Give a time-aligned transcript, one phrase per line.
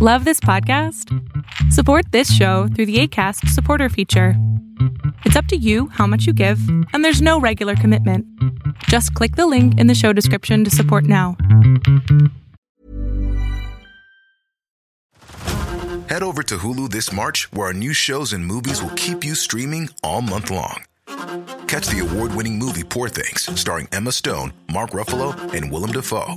[0.00, 1.12] Love this podcast?
[1.72, 4.34] Support this show through the ACAST supporter feature.
[5.24, 6.60] It's up to you how much you give,
[6.92, 8.24] and there's no regular commitment.
[8.84, 11.36] Just click the link in the show description to support now.
[16.08, 19.34] Head over to Hulu this March, where our new shows and movies will keep you
[19.34, 20.84] streaming all month long.
[21.66, 26.36] Catch the award winning movie Poor Things, starring Emma Stone, Mark Ruffalo, and Willem Dafoe.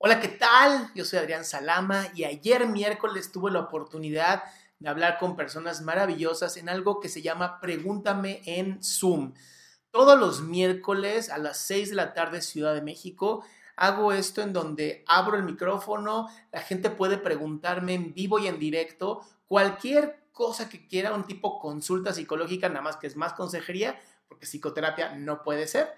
[0.00, 0.92] Hola, ¿qué tal?
[0.94, 4.44] Yo soy Adrián Salama y ayer miércoles tuve la oportunidad
[4.78, 9.34] de hablar con personas maravillosas en algo que se llama Pregúntame en Zoom.
[9.90, 14.52] Todos los miércoles a las 6 de la tarde Ciudad de México hago esto en
[14.52, 20.68] donde abro el micrófono, la gente puede preguntarme en vivo y en directo cualquier cosa
[20.68, 25.42] que quiera, un tipo consulta psicológica, nada más que es más consejería, porque psicoterapia no
[25.42, 25.92] puede ser.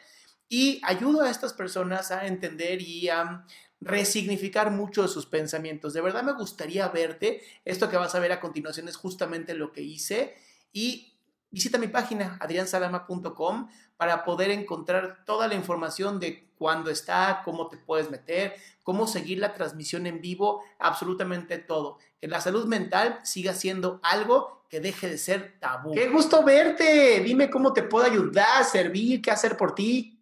[0.48, 3.44] Y ayudo a estas personas a entender y a
[3.80, 5.92] resignificar mucho de sus pensamientos.
[5.92, 7.42] De verdad me gustaría verte.
[7.64, 10.34] Esto que vas a ver a continuación es justamente lo que hice.
[10.72, 11.14] Y
[11.50, 17.78] visita mi página adriansalama.com para poder encontrar toda la información de cuándo está, cómo te
[17.78, 21.98] puedes meter, cómo seguir la transmisión en vivo, absolutamente todo.
[22.20, 25.92] Que la salud mental siga siendo algo que deje de ser tabú.
[25.94, 27.20] Qué gusto verte.
[27.24, 30.19] Dime cómo te puedo ayudar, servir, qué hacer por ti.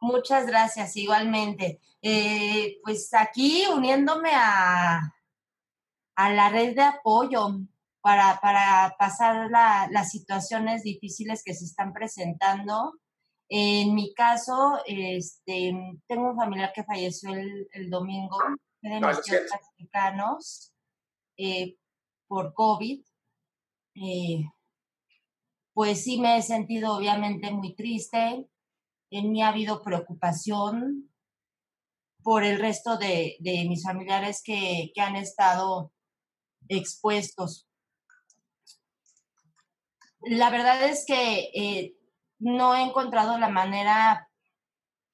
[0.00, 1.80] Muchas gracias, igualmente.
[2.02, 5.14] Eh, pues aquí uniéndome a,
[6.16, 7.60] a la red de apoyo
[8.00, 12.94] para, para pasar las situaciones difíciles que se están presentando.
[13.48, 15.74] En mi caso, este,
[16.06, 18.38] tengo un familiar que falleció el, el domingo,
[18.80, 20.72] de mis mexicanos,
[21.36, 21.76] eh,
[22.28, 23.02] por COVID.
[23.96, 24.44] Eh,
[25.74, 28.46] pues sí me he sentido obviamente muy triste,
[29.10, 31.10] en mí ha habido preocupación
[32.22, 35.92] por el resto de, mis familiares que, han estado
[36.68, 37.66] expuestos.
[40.22, 41.94] La verdad es que eh,
[42.38, 44.28] no he encontrado la manera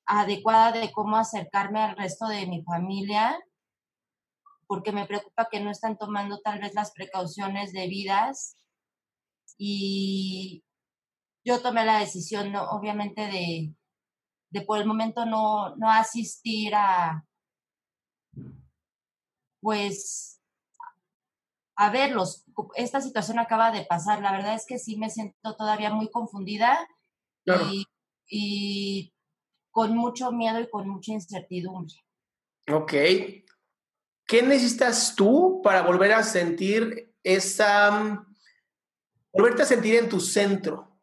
[0.05, 3.39] adecuada de cómo acercarme al resto de mi familia,
[4.67, 8.57] porque me preocupa que no están tomando tal vez las precauciones debidas.
[9.59, 10.65] Y
[11.45, 13.73] yo tomé la decisión, obviamente, de,
[14.51, 17.25] de por el momento no, no asistir a,
[19.61, 20.41] pues,
[21.77, 22.45] a verlos.
[22.75, 24.21] Esta situación acaba de pasar.
[24.23, 26.89] La verdad es que sí me siento todavía muy confundida
[28.29, 29.13] y,
[29.71, 31.95] con mucho miedo y con mucha incertidumbre.
[32.73, 32.93] Ok.
[34.27, 38.27] ¿Qué necesitas tú para volver a sentir esa,
[39.33, 40.96] volverte a sentir en tu centro?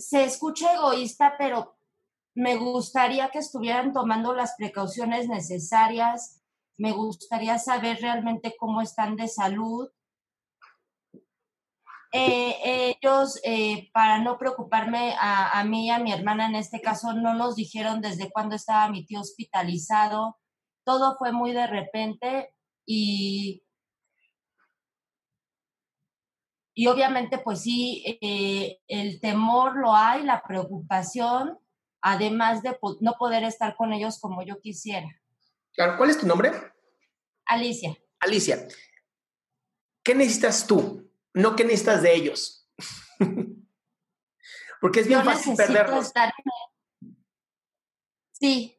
[0.00, 1.76] Se escucha egoísta, pero
[2.34, 6.42] me gustaría que estuvieran tomando las precauciones necesarias,
[6.78, 9.90] me gustaría saber realmente cómo están de salud.
[12.12, 16.80] Eh, ellos, eh, para no preocuparme a, a, mí y a mi hermana en este
[16.80, 20.38] caso, no nos dijeron desde cuándo estaba mi tío hospitalizado.
[20.84, 22.54] Todo fue muy de repente
[22.86, 23.62] y
[26.74, 31.58] y obviamente, pues sí, eh, el temor lo hay, la preocupación,
[32.00, 35.08] además de no poder estar con ellos como yo quisiera.
[35.72, 36.52] Claro, ¿cuál es tu nombre?
[37.46, 37.96] Alicia.
[38.20, 38.66] Alicia,
[40.04, 41.10] ¿qué necesitas tú?
[41.34, 42.68] No qué necesitas de ellos.
[44.80, 46.12] Porque es bien fácil perderlos.
[48.32, 48.78] Sí,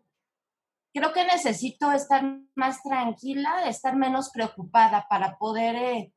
[0.93, 2.23] creo que necesito estar
[2.55, 6.13] más tranquila, estar menos preocupada para poder eh,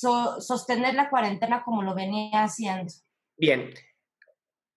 [0.00, 2.92] sostener la cuarentena como lo venía haciendo.
[3.36, 3.72] Bien.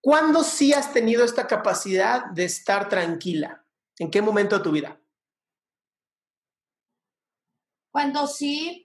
[0.01, 3.65] ¿Cuándo sí has tenido esta capacidad de estar tranquila?
[3.97, 4.99] ¿En qué momento de tu vida?
[7.91, 8.83] Cuando sí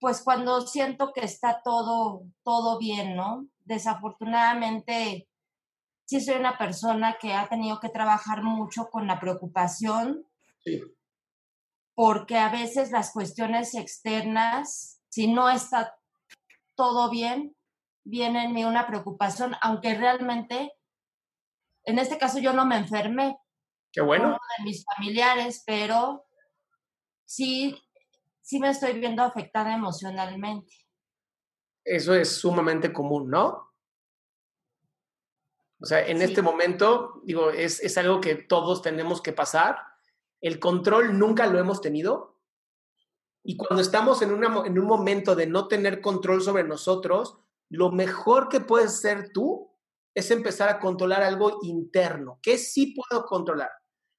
[0.00, 3.46] pues cuando siento que está todo, todo bien, ¿no?
[3.64, 5.28] Desafortunadamente,
[6.06, 10.26] sí soy una persona que ha tenido que trabajar mucho con la preocupación.
[10.64, 10.82] Sí.
[12.00, 15.94] Porque a veces las cuestiones externas, si no está
[16.74, 17.54] todo bien,
[18.04, 20.72] viene en mí una preocupación, aunque realmente,
[21.84, 23.36] en este caso yo no me enfermé.
[23.92, 24.28] Qué bueno.
[24.28, 26.24] Uno de mis familiares, pero
[27.26, 27.78] sí
[28.40, 30.72] sí me estoy viendo afectada emocionalmente.
[31.84, 33.74] Eso es sumamente común, ¿no?
[35.82, 39.89] O sea, en este momento, digo, es, es, algo que todos tenemos que pasar.
[40.40, 42.38] El control nunca lo hemos tenido.
[43.42, 47.38] Y cuando estamos en, una, en un momento de no tener control sobre nosotros,
[47.70, 49.70] lo mejor que puedes hacer tú
[50.14, 53.70] es empezar a controlar algo interno, que sí puedo controlar.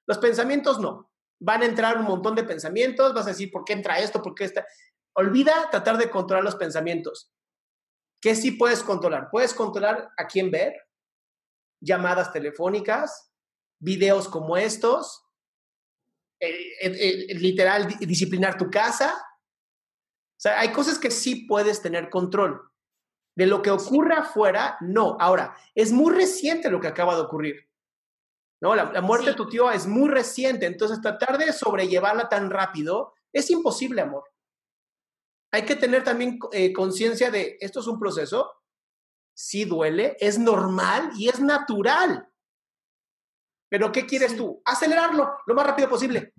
[0.07, 3.73] Los pensamientos no van a entrar un montón de pensamientos, vas a decir, ¿por qué
[3.73, 4.21] entra esto?
[4.21, 4.65] ¿Por qué está?
[5.13, 7.33] Olvida tratar de controlar los pensamientos.
[8.21, 9.29] ¿Qué sí puedes controlar?
[9.31, 10.75] Puedes controlar a quién ver,
[11.81, 13.33] llamadas telefónicas,
[13.79, 15.25] videos como estos,
[16.41, 19.13] eh, eh, eh, literal, disciplinar tu casa.
[19.13, 22.59] O sea, hay cosas que sí puedes tener control.
[23.37, 25.17] De lo que ocurra afuera, no.
[25.19, 27.69] Ahora, es muy reciente lo que acaba de ocurrir.
[28.59, 28.75] ¿no?
[28.75, 33.49] La, muerte de tu tío es muy reciente, entonces tratar de sobrellevarla tan rápido es
[33.49, 34.23] imposible, amor.
[35.51, 38.51] Hay que tener también eh, conciencia de, esto es un proceso,
[39.33, 42.30] sí duele, es normal y es natural.
[43.71, 44.61] Pero ¿qué quieres tú?
[44.65, 46.33] Acelerarlo lo más rápido posible.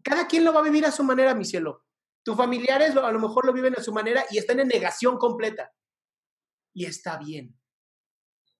[0.00, 1.84] Cada quien lo va a vivir a su manera, mi cielo.
[2.22, 5.72] Tus familiares a lo mejor lo viven a su manera y están en negación completa.
[6.72, 7.60] Y está bien.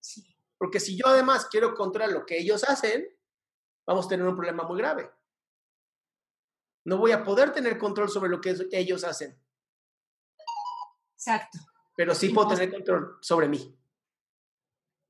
[0.01, 0.37] Sí.
[0.59, 3.07] Porque si yo además quiero controlar lo que ellos hacen,
[3.87, 5.09] vamos a tener un problema muy grave.
[6.85, 9.41] No voy a poder tener control sobre lo que ellos hacen.
[11.15, 11.59] Exacto.
[11.95, 13.79] Pero sí puedo tener control sobre mí.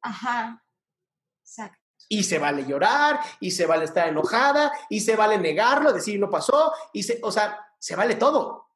[0.02, 0.62] Ajá.
[1.40, 1.81] Exacto.
[2.08, 6.28] Y se vale llorar, y se vale estar enojada, y se vale negarlo, decir no
[6.30, 8.68] pasó, y se, o sea, se vale todo.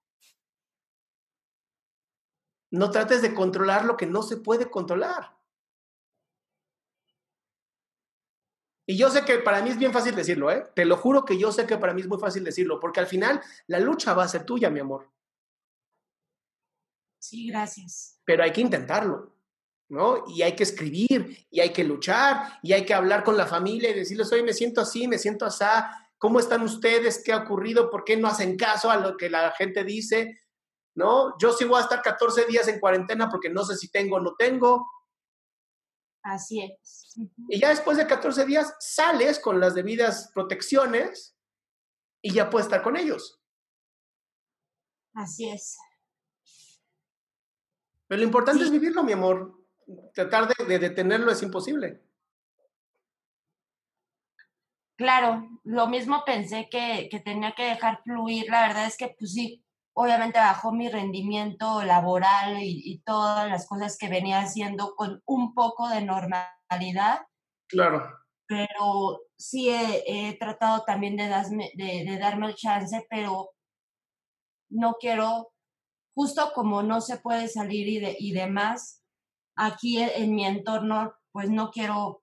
[2.71, 5.37] No trates de controlar lo que no se puede controlar.
[8.89, 10.65] Y yo sé que para mí es bien fácil decirlo, ¿eh?
[10.75, 13.09] Te lo juro que yo sé que para mí es muy fácil decirlo, porque al
[13.09, 15.11] final la lucha va a ser tuya, mi amor.
[17.19, 18.21] Sí, gracias.
[18.25, 19.36] Pero hay que intentarlo,
[19.89, 20.25] ¿no?
[20.27, 23.91] Y hay que escribir, y hay que luchar, y hay que hablar con la familia
[23.91, 25.65] y decirles, oye, me siento así, me siento así,
[26.19, 27.23] ¿cómo están ustedes?
[27.25, 27.91] ¿Qué ha ocurrido?
[27.91, 30.41] ¿Por qué no hacen caso a lo que la gente dice?
[30.95, 31.37] ¿No?
[31.39, 34.21] Yo sí voy a estar 14 días en cuarentena porque no sé si tengo o
[34.21, 34.87] no tengo.
[36.23, 37.15] Así es.
[37.49, 41.37] Y ya después de 14 días sales con las debidas protecciones
[42.21, 43.41] y ya puedes estar con ellos.
[45.15, 45.77] Así es.
[48.09, 49.66] Pero lo importante es vivirlo, mi amor.
[50.15, 52.03] Tratar de, detenerlo es imposible.
[54.97, 58.49] Claro, lo mismo pensé que, que, tenía que dejar fluir.
[58.49, 59.67] La verdad es que, pues sí,
[59.99, 65.89] obviamente bajó mi rendimiento laboral y, todas las cosas que venía haciendo con un poco
[65.89, 67.27] de normalidad.
[67.67, 68.07] Claro.
[68.47, 71.29] Pero sí he, tratado también de,
[71.75, 73.51] de, darme el chance, pero
[74.69, 75.53] no quiero,
[76.15, 79.03] justo como no se puede salir y, de, y demás,
[79.57, 82.23] aquí en mi entorno, pues no quiero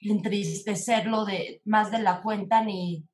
[0.00, 3.08] entristecerlo de más de la cuenta ni,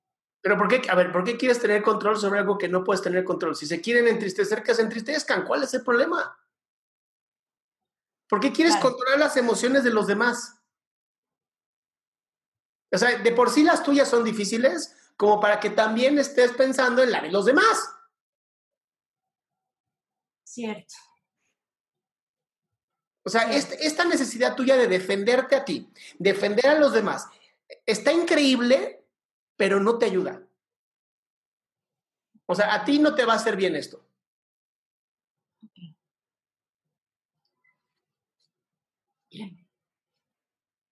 [0.45, 3.01] pero ¿por qué, a ver, ¿por qué quieres tener control sobre algo que no puedes
[3.01, 3.57] tener control?
[3.57, 5.43] Si se quieren entristecer, que se entristezcan.
[5.43, 6.39] ¿Cuál es el problema?
[8.29, 10.61] ¿Por qué quieres controlar las emociones de los demás?
[12.93, 17.03] O sea, de por sí las tuyas son difíciles, como para que también estés pensando
[17.03, 17.91] en la de los demás.
[20.45, 20.95] Cierto.
[23.25, 27.27] O sea, este, esta necesidad tuya de defenderte a ti, defender a los demás,
[27.87, 29.05] está increíble
[29.57, 30.43] pero no te ayuda.
[32.47, 34.05] O sea, a ti no te va a hacer bien esto.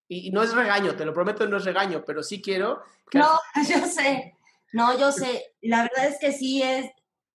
[0.09, 2.83] Y, no es regaño, te lo prometo, no es regaño, pero sí quiero.
[3.15, 4.37] No, yo sé,
[4.73, 5.55] no, yo sé.
[5.63, 6.91] La verdad es que sí es,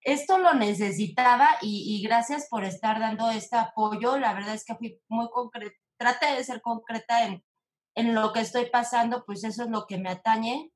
[0.08, 4.18] esto lo necesitaba y, y, gracias por estar dando este apoyo.
[4.18, 7.44] La verdad es que fui muy concreta, trate de ser concreta en,
[7.96, 10.72] en lo que estoy pasando, pues eso es lo que me atañe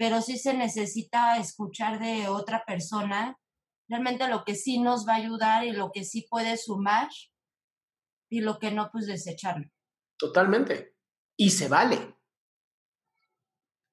[0.00, 3.38] pero sí se necesita escuchar de otra persona,
[3.86, 7.10] realmente lo que sí nos va a ayudar y lo que sí puede sumar
[8.30, 9.68] y lo que no, pues desecharlo.
[10.18, 10.96] Totalmente.
[11.36, 12.16] Y se vale.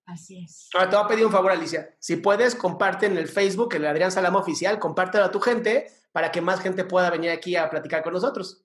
[0.08, 0.70] Así es.
[0.74, 1.94] Ahora te voy a pedir un favor, Alicia.
[2.00, 6.32] Si puedes, comparte en el Facebook, el Adrián Salama Oficial, compártelo a tu gente para
[6.32, 8.64] que más gente pueda venir aquí a platicar con nosotros.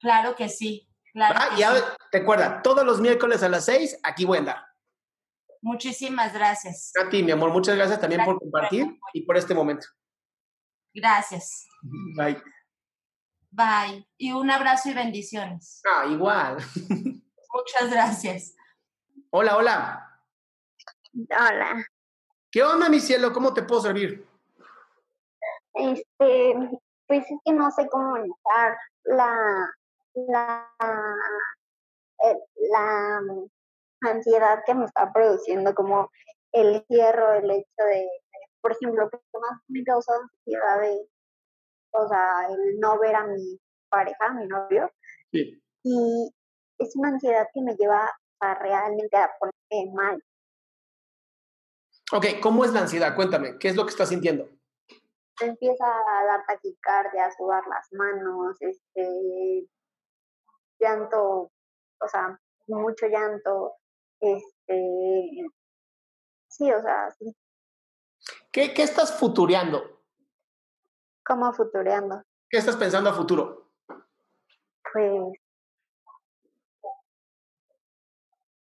[0.00, 0.90] Claro que sí.
[1.12, 1.82] Claro Ah, que y sí.
[2.10, 4.66] recuerda, todos los miércoles a las 6, aquí voy a andar.
[5.62, 6.90] Muchísimas gracias.
[7.02, 9.54] A ti, mi amor, muchas gracias también por Gracias por el compartir y por este
[9.54, 9.86] momento.
[10.92, 11.66] Gracias.
[12.16, 12.42] Bye.
[13.52, 14.06] Bye.
[14.18, 15.80] Y un abrazo y bendiciones.
[15.86, 16.56] Ah, igual.
[17.54, 18.54] Muchas gracias.
[19.30, 20.13] Hola, hola.
[21.14, 21.86] Hola,
[22.50, 23.32] ¿Qué onda, mi cielo?
[23.32, 24.26] ¿Cómo te puedo servir?
[25.74, 26.54] este,
[27.06, 29.70] pues es que no sé cómo manejar la,
[30.14, 30.72] la,
[32.24, 32.38] eh,
[32.70, 33.20] la
[34.10, 36.10] ansiedad que me está produciendo, como
[36.52, 38.08] el cierro, el hecho de,
[38.60, 41.08] por ejemplo, que más me causa ansiedad de,
[41.92, 44.90] o sea, el no ver a mi pareja, a mi novio,
[45.32, 45.60] Sí.
[45.82, 46.30] y
[46.78, 50.22] es una ansiedad que me lleva a realmente a ponerme mal.
[52.12, 53.14] Ok, ¿cómo es la ansiedad?
[53.14, 54.48] Cuéntame, ¿qué es lo que estás sintiendo?
[55.40, 59.66] empieza a dar taquicardia, a sudar las manos, este,
[60.78, 61.50] llanto,
[62.00, 63.74] o sea, mucho llanto,
[64.20, 65.48] este,
[66.48, 67.36] sí, o sea, sí,
[68.52, 70.02] ¿Qué, qué estás futureando?
[71.26, 73.72] como futureando, ¿Qué estás pensando a futuro?
[74.92, 75.32] pues,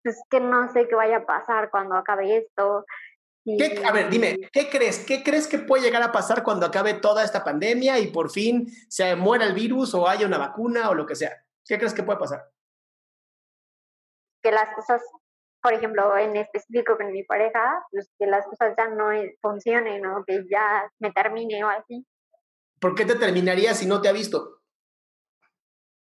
[0.04, 2.86] es que no sé qué vaya a pasar cuando acabe esto.
[3.58, 5.00] ¿Qué- a ver, dime, ¿qué crees?
[5.06, 8.68] ¿Qué crees que puede llegar a pasar cuando acabe toda esta pandemia y por fin
[8.90, 11.44] se muera el virus o haya una vacuna o lo que sea?
[11.66, 12.50] ¿Qué crees que puede pasar?
[14.42, 15.02] que las cosas,
[15.62, 19.10] por ejemplo, en específico con mi pareja, pues que las cosas ya no
[19.42, 22.06] funcionen o que ya me termine o así,
[22.80, 24.62] ¿Por qué te terminaría si no te ha visto?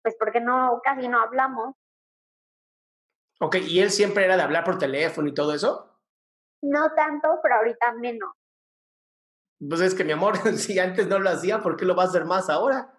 [0.03, 1.77] pues porque no, casi no hablamos.
[3.41, 5.96] Ok, ¿y él siempre era de hablar por teléfono y todo eso?
[6.63, 8.31] No tanto, pero ahorita menos.
[9.59, 12.07] Pues es que mi amor, si antes no lo hacía, ¿por qué lo va a
[12.07, 12.93] hacer más ahora?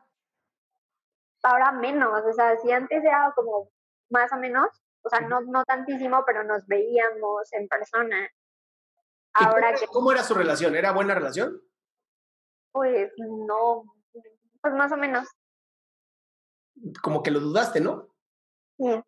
[1.44, 3.70] Ahora menos, o sea, si antes era como
[4.10, 4.68] más o menos,
[5.04, 8.26] o sea, no, no tantísimo, pero nos veíamos en persona.
[9.40, 10.76] ¿Y Ahora cómo, que, cómo era su relación?
[10.76, 11.62] ¿Era buena relación?
[12.72, 13.84] pues, no,
[14.62, 15.28] pues más o menos,
[17.02, 18.14] Como que lo dudaste, ¿no?
[18.78, 19.04] sí.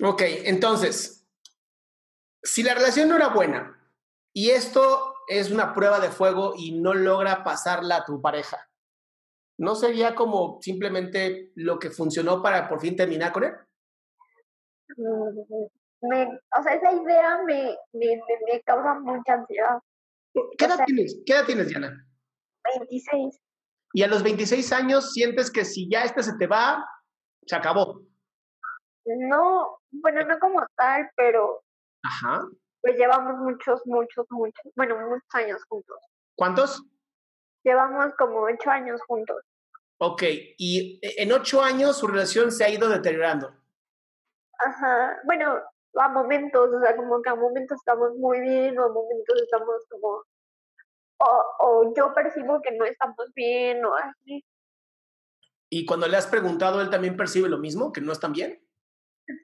[0.00, 1.17] Ok, entonces,
[2.48, 3.78] si la relación no era buena
[4.32, 8.68] y esto es una prueba de fuego y no logra pasarla a tu pareja,
[9.58, 13.52] ¿no sería como simplemente lo que funcionó para por fin terminar con él?
[16.00, 19.78] Me, o sea, esa idea me, me, me, causa mucha ansiedad.
[20.32, 21.20] ¿Qué O edad sea, tienes?
[21.26, 22.06] ¿Qué edad tienes, Diana?
[22.78, 23.40] 26.
[23.92, 26.86] Y a los 26 años sientes que si ya este se te va,
[27.46, 28.02] se acabó.
[29.04, 31.64] No, bueno, no como tal, pero
[32.08, 32.48] Ajá.
[32.80, 35.98] pues llevamos muchos, muchos, muchos, bueno, muchos años juntos.
[36.36, 36.82] ¿Cuántos?
[37.64, 39.44] Llevamos como ocho años juntos.
[39.98, 40.22] Ok,
[40.56, 43.52] y en ocho años su relación se ha ido deteriorando.
[44.58, 45.60] Ajá, bueno,
[45.94, 49.84] a momentos, o sea, como que a momentos estamos muy bien, o a momentos estamos
[49.90, 50.24] como,
[51.18, 54.44] o, o yo percibo que no estamos bien, o así.
[55.68, 58.64] Y cuando le has preguntado, él también percibe lo mismo, que no están bien.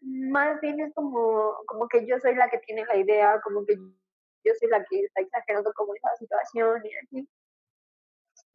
[0.02, 3.76] Más bien es como, como que yo soy la que tiene la idea, como que
[3.76, 7.28] yo soy la que está exagerando como esa situación y así.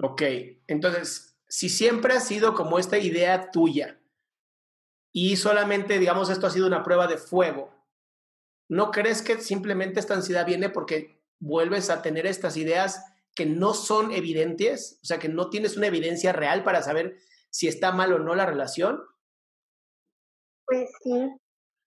[0.02, 0.22] Ok,
[0.68, 4.00] entonces, si siempre ha sido como esta idea tuya
[5.12, 7.74] y solamente, digamos, esto ha sido una prueba de fuego,
[8.70, 13.04] ¿no crees que simplemente esta ansiedad viene porque vuelves a tener estas ideas
[13.36, 15.00] que no son evidentes?
[15.02, 17.18] O sea, que no tienes una evidencia real para saber
[17.50, 19.02] si está mal o no la relación.
[20.70, 21.30] Pues sí,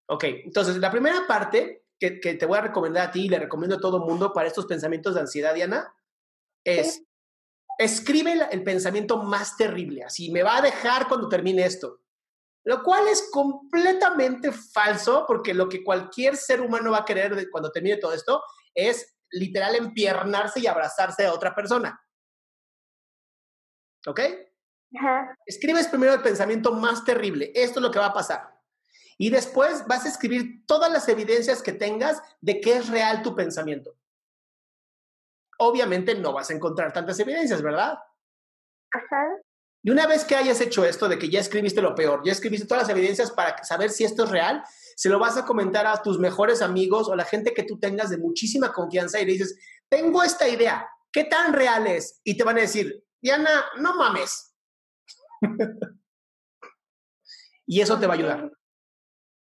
[0.08, 3.38] Ok, entonces la primera parte que, que te voy a recomendar a ti y le
[3.38, 5.94] recomiendo a todo el mundo para estos pensamientos de ansiedad, Diana,
[6.64, 7.02] es
[7.78, 12.00] escribe el, el pensamiento más terrible, así me va a dejar cuando termine esto.
[12.64, 17.72] Lo cual es completamente falso porque lo que cualquier ser humano va a querer cuando
[17.72, 18.42] termine todo esto
[18.74, 22.00] es literal empiernarse y abrazarse a otra persona.
[24.06, 24.20] ¿Ok?
[24.96, 27.50] ajá, Escribes primero el pensamiento más terrible.
[27.54, 28.61] Esto es lo que va a pasar.
[29.22, 33.36] Y después vas a escribir todas las evidencias que tengas de que es real tu
[33.36, 33.94] pensamiento.
[35.60, 38.00] Obviamente no vas a encontrar tantas evidencias, ¿verdad?
[38.90, 39.26] ajá,
[39.84, 42.66] Y una vez que hayas hecho esto de que ya escribiste lo peor, ya escribiste
[42.66, 44.64] todas las evidencias para saber si esto es real,
[44.96, 47.78] se lo vas a comentar a tus mejores amigos o a la gente que tú
[47.78, 49.56] tengas de muchísima confianza y le dices,
[49.88, 52.20] tengo esta idea, ¿qué tan real es?
[52.24, 54.52] Y te van a decir, Diana, no mames.
[57.66, 58.50] y eso te va a ayudar.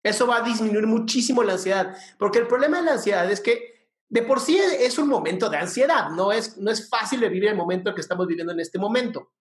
[0.07, 3.89] Eso va a disminuir muchísimo la ansiedad, porque el problema de la ansiedad es que
[4.09, 7.49] de por sí es un momento de ansiedad, no es, no es fácil de vivir
[7.49, 9.33] el momento que estamos viviendo en este momento.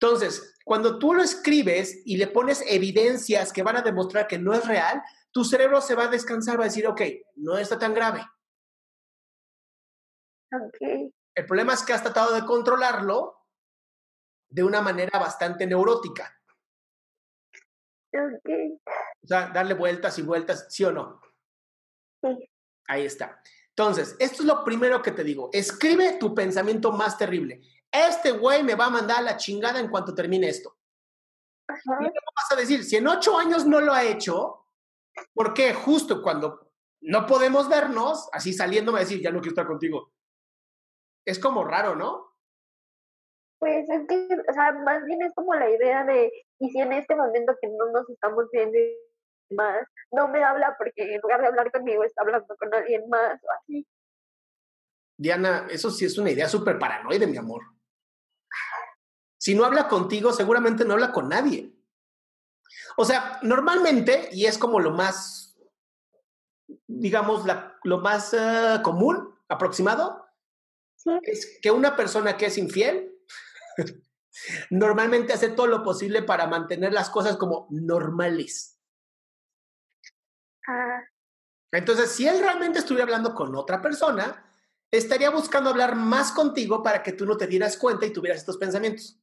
[0.00, 4.54] Entonces, cuando tú lo escribes y le pones evidencias que van a demostrar que no
[4.54, 7.02] es real, tu cerebro se va a descansar, va a decir, ok,
[7.36, 8.24] no está tan grave.
[10.52, 11.12] Ok.
[11.34, 13.44] El problema es que has tratado de controlarlo
[14.48, 16.37] de una manera bastante neurótica.
[18.12, 18.48] Ok.
[19.22, 21.20] O sea, darle vueltas y vueltas, ¿sí o no?
[22.22, 22.50] Sí.
[22.86, 23.42] Ahí está.
[23.70, 25.50] Entonces, esto es lo primero que te digo.
[25.52, 27.60] Escribe tu pensamiento más terrible.
[27.90, 30.76] Este güey me va a mandar a la chingada en cuanto termine esto.
[31.68, 31.98] ¿Y Ajá.
[32.00, 32.82] qué vas a decir?
[32.84, 34.64] Si en ocho años no lo ha hecho,
[35.34, 36.72] ¿por qué justo cuando
[37.02, 40.12] no podemos vernos, así saliendo me va a decir, ya no quiero estar contigo?
[41.24, 42.27] Es como raro, ¿no?
[43.58, 46.92] Pues es que, o sea, más bien es como la idea de, y si en
[46.92, 48.78] este momento que no nos estamos viendo
[49.50, 53.34] más, no me habla porque en lugar de hablar conmigo está hablando con alguien más
[53.42, 53.86] o así.
[55.16, 57.62] Diana, eso sí es una idea súper paranoide, mi amor.
[59.38, 61.72] Si no habla contigo, seguramente no habla con nadie.
[62.96, 65.58] O sea, normalmente, y es como lo más,
[66.86, 70.26] digamos, la- lo más eh, común, aproximado,
[70.96, 71.10] Sí.
[71.22, 73.07] es que una persona que es infiel
[74.70, 78.78] normalmente hace todo lo posible para mantener las cosas como normales.
[80.66, 81.02] Ah,
[81.72, 84.44] Entonces, si él realmente estuviera hablando con otra persona,
[84.90, 88.58] estaría buscando hablar más contigo para que tú no te dieras cuenta y tuvieras estos
[88.58, 89.18] pensamientos.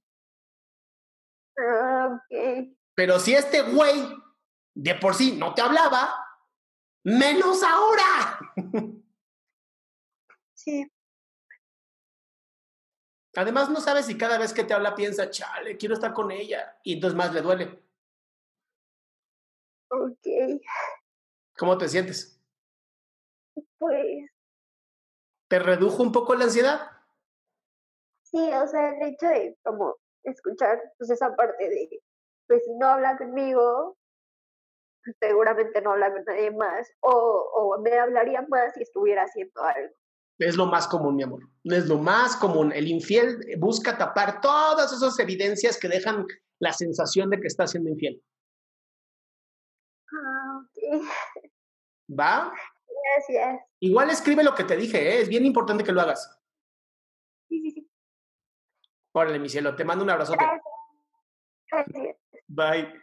[1.58, 2.70] ah, ok.
[2.96, 3.94] Pero si este güey
[4.74, 6.16] de por sí no te hablaba,
[7.04, 8.40] menos ahora.
[10.58, 10.90] Sí.
[13.36, 16.80] Además, no sabes si cada vez que te habla piensa, chale, quiero estar con ella.
[16.84, 17.82] Y entonces más le duele.
[19.90, 20.62] Ok.
[21.58, 22.40] ¿Cómo te sientes?
[23.78, 24.30] Pues
[25.48, 26.92] ¿Te redujo un poco la ansiedad?
[28.24, 32.02] sí, o sea, el hecho de como escuchar pues esa parte de,
[32.48, 33.98] pues si no habla conmigo,
[35.04, 39.62] pues, seguramente no habla con nadie más, o, o me hablaría más si estuviera haciendo
[39.64, 39.96] algo.
[40.38, 41.48] Es lo más común, mi amor.
[41.64, 42.72] Es lo más común.
[42.74, 46.26] El infiel busca tapar todas esas evidencias que dejan
[46.60, 48.22] la sensación de que está siendo infiel.
[50.12, 51.06] Ah, ok.
[52.20, 52.54] ¿Va?
[53.16, 53.62] Gracias.
[53.80, 55.22] Igual escribe lo que te dije, ¿eh?
[55.22, 56.38] es bien importante que lo hagas.
[57.48, 57.90] Sí, sí, sí.
[59.14, 60.44] Órale, mi cielo, te mando un abrazote.
[60.44, 60.64] Gracias.
[61.72, 62.18] Gracias.
[62.48, 62.94] Bye.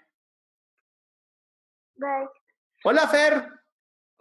[1.97, 2.29] Bye.
[2.85, 3.62] Hola, Fer.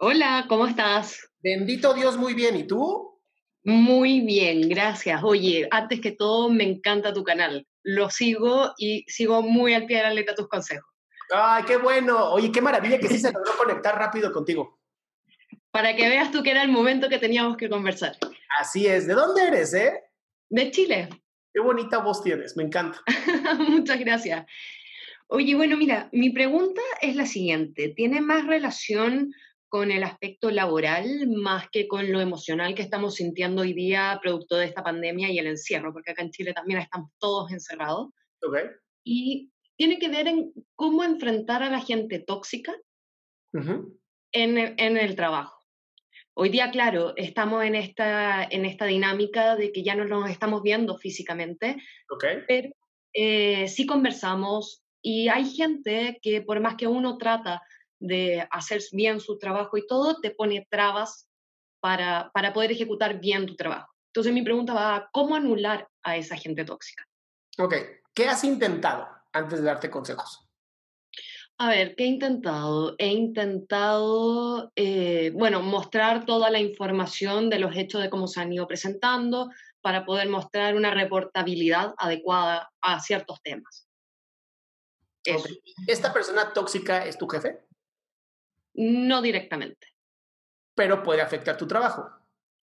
[0.04, 1.30] Hola, ¿cómo estás?
[1.44, 2.56] Bendito Dios, muy bien.
[2.56, 3.20] ¿Y tú?
[3.62, 5.22] Muy bien, gracias.
[5.22, 7.68] Oye, antes que todo, me encanta tu canal.
[7.84, 10.90] Lo sigo y sigo muy al pie de la letra tus consejos.
[11.32, 12.32] Ay, qué bueno.
[12.32, 14.80] Oye, qué maravilla que sí se logró conectar rápido contigo.
[15.70, 18.16] Para que veas tú que era el momento que teníamos que conversar.
[18.58, 19.06] Así es.
[19.06, 20.00] ¿De dónde eres, eh?
[20.50, 21.10] De Chile.
[21.54, 23.00] Qué bonita voz tienes, me encanta.
[23.68, 24.46] Muchas gracias.
[25.28, 27.90] Oye, bueno, mira, mi pregunta es la siguiente.
[27.90, 29.32] ¿Tiene más relación
[29.72, 34.58] con el aspecto laboral más que con lo emocional que estamos sintiendo hoy día producto
[34.58, 35.94] de esta pandemia y el encierro?
[35.94, 38.10] Porque acá en Chile también estamos todos encerrados.
[39.02, 42.76] Y tiene que ver en cómo enfrentar a la gente tóxica
[43.54, 45.58] en el, en el trabajo.
[46.34, 50.62] Hoy día, claro, estamos en esta, en esta dinámica de que ya no nos estamos
[50.62, 51.78] viendo físicamente,
[52.46, 52.68] pero
[53.14, 57.62] eh, sí conversamos y hay gente que por más que uno trata
[58.02, 61.28] de hacer bien su trabajo y todo, te pone trabas
[61.80, 63.92] para, para poder ejecutar bien tu trabajo.
[64.08, 67.04] Entonces mi pregunta va a cómo anular a esa gente tóxica.
[67.58, 67.74] Ok.
[68.14, 70.46] ¿Qué has intentado antes de darte consejos?
[71.58, 72.94] A ver, ¿qué he intentado?
[72.98, 78.52] He intentado, eh, bueno, mostrar toda la información de los hechos de cómo se han
[78.52, 83.86] ido presentando para poder mostrar una reportabilidad adecuada a ciertos temas.
[85.24, 85.50] Eso, Ok.
[85.86, 87.64] ¿Esta persona tóxica es tu jefe?
[88.74, 89.88] No directamente,
[90.74, 92.08] Pero puede afectar tu trabajo.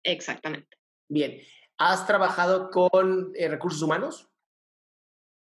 [0.04, 0.78] exactamente.
[1.08, 1.40] Bien.
[1.78, 4.30] ¿Has trabajado con eh, recursos humanos?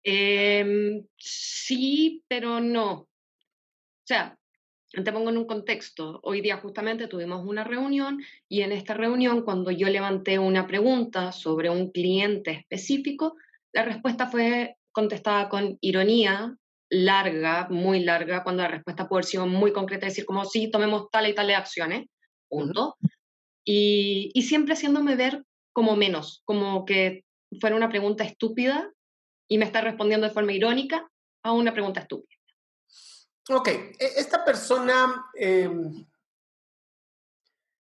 [0.04, 2.92] Em, sí, pero no.
[2.94, 3.08] O
[4.06, 4.38] sea,
[4.92, 6.20] te pongo en un contexto.
[6.24, 11.32] Hoy día justamente tuvimos una reunión y en esta reunión, cuando yo levanté una pregunta
[11.32, 13.36] sobre un cliente específico,
[13.72, 16.58] la respuesta fue contestada con ironía,
[16.94, 21.10] larga, muy larga, cuando la respuesta puede haber sido muy concreta, decir como, sí, tomemos
[21.12, 22.08] tal y tal de acciones,
[22.48, 22.98] punto.
[23.66, 27.26] Y, y siempre haciéndome ver como menos, como que
[27.60, 28.92] fuera una pregunta estúpida
[29.48, 31.10] y me está respondiendo de forma irónica
[31.44, 32.40] a una pregunta estúpida.
[33.50, 36.06] Ok, e, esta persona, em,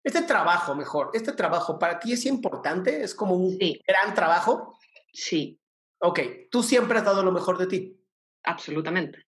[0.04, 4.78] este trabajo, mejor, este trabajo para ti es importante, es como un gran trabajo.
[5.12, 5.58] Sí.
[6.00, 7.97] Ok, tú siempre has dado lo mejor de ti.
[8.48, 9.26] Absolutamente.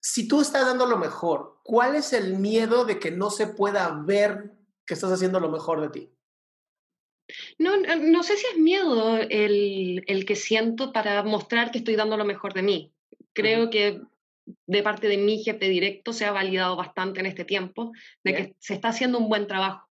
[0.00, 4.02] Si tú estás dando lo mejor, ¿cuál es el miedo de que no se pueda
[4.06, 4.52] ver
[4.86, 6.12] que estás haciendo lo mejor de ti?
[7.58, 12.16] No, no sé si es miedo el, el, que siento para mostrar que estoy dando
[12.16, 12.94] lo mejor de mí.
[13.32, 14.00] Creo que
[14.66, 17.90] de parte de mi jefe directo se ha validado bastante en este tiempo
[18.22, 19.88] de que se está haciendo un buen trabajo.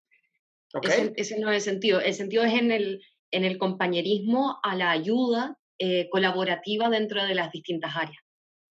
[1.17, 2.01] Ese, no es el sentido.
[2.01, 7.35] El sentido es en el, en el compañerismo a la ayuda eh, colaborativa dentro de
[7.35, 8.23] las distintas áreas.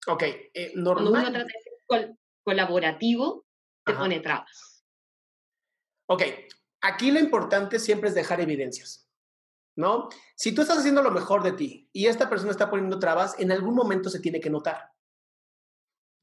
[0.08, 1.12] Ok, eh, normal.
[1.12, 3.46] Cuando uno trata de ser colaborativo,
[3.86, 4.84] te pone trabas.
[6.10, 6.24] Ok,
[6.82, 9.10] aquí lo importante siempre es dejar evidencias,
[9.76, 10.10] ¿no?
[10.36, 13.52] Si tú estás haciendo lo mejor de ti y esta persona está poniendo trabas, en
[13.52, 14.92] algún momento se tiene que notar.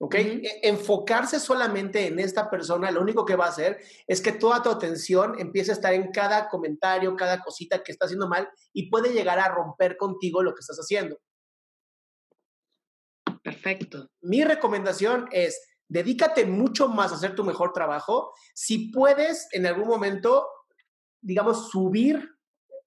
[0.05, 0.17] ¿Ok?
[0.17, 4.63] E, enfocarse solamente en esta persona, lo único que va a hacer es que toda
[4.63, 8.91] tu atención empiece a estar en cada comentario, cada cosita que está haciendo mal y
[8.91, 11.19] puede llegar a romper contigo lo que estás haciendo.
[13.43, 14.11] Perfecto.
[14.21, 18.35] Mi recomendación es, dedícate mucho más a hacer tu mejor trabajo.
[18.53, 20.47] Si puedes en algún momento,
[21.23, 22.34] digamos, subir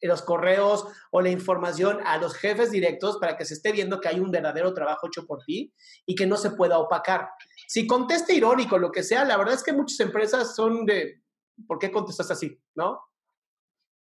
[0.02, 4.08] los correos o la información a los jefes directos para que se esté viendo que
[4.08, 5.74] hay un verdadero trabajo hecho por ti
[6.06, 7.30] y que no se pueda opacar.
[7.68, 11.24] Si contesta irónico, lo que sea, la verdad es que muchas empresas son de,
[11.68, 12.60] ¿por qué contestas así?
[12.76, 13.02] ¿No?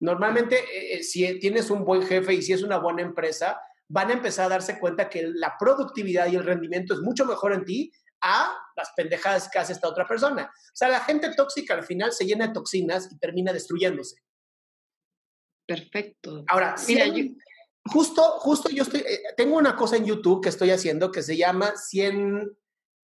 [0.00, 4.10] Normalmente, eh, eh, si tienes un buen jefe y si es una buena empresa, van
[4.10, 7.64] a empezar a darse cuenta que la productividad y el rendimiento es mucho mejor en
[7.64, 10.44] ti a las pendejadas que hace esta otra persona.
[10.44, 14.16] O sea, la gente tóxica al final se llena de toxinas y termina destruyéndose.
[15.74, 16.44] Perfecto.
[16.48, 17.06] Ahora, Mira,
[17.86, 21.36] justo, justo yo estoy, eh, tengo una cosa en YouTube que estoy haciendo que se
[21.36, 22.56] llama 100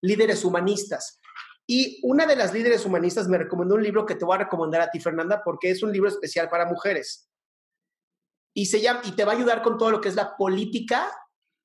[0.03, 1.19] líderes humanistas.
[1.67, 4.81] Y una de las líderes humanistas me recomendó un libro que te voy a recomendar
[4.81, 7.31] a ti, Fernanda, porque es un libro especial para mujeres.
[8.55, 11.11] Y, se llama, y te va a ayudar con todo lo que es la política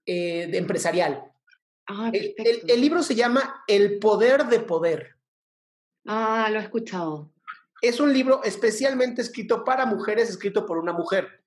[0.06, 1.24] eh, empresarial.
[1.88, 2.34] Ah, el,
[2.68, 5.18] el, libro se llama El poder de poder.
[6.06, 7.33] Ah, lo he escuchado.
[7.84, 11.44] Es un libro especialmente escrito para mujeres, escrito por una mujer.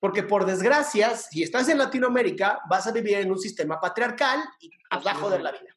[0.00, 4.70] Porque por desgracia, si estás en Latinoamérica, vas a vivir en un sistema patriarcal y
[4.90, 5.76] vas a joder la vida.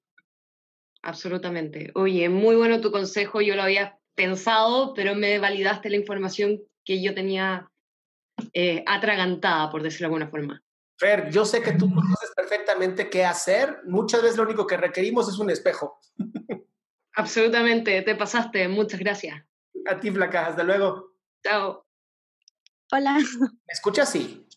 [1.01, 1.91] Absolutamente.
[1.95, 7.03] Oye, muy bueno tu consejo, yo lo había pensado, pero me validaste la información que
[7.03, 7.69] yo tenía
[8.53, 10.63] eh, atragantada, por decirlo de alguna forma.
[10.97, 13.79] Fer, yo sé que tú conoces perfectamente qué hacer.
[13.83, 15.99] Muchas veces lo único que requerimos es un espejo.
[17.15, 18.67] Absolutamente, te pasaste.
[18.67, 19.43] Muchas gracias.
[19.86, 20.47] A ti, Flaca.
[20.47, 21.15] Hasta luego.
[21.43, 21.86] Chao.
[22.91, 23.17] Hola.
[23.67, 24.10] ¿Me escuchas?
[24.10, 24.47] Sí.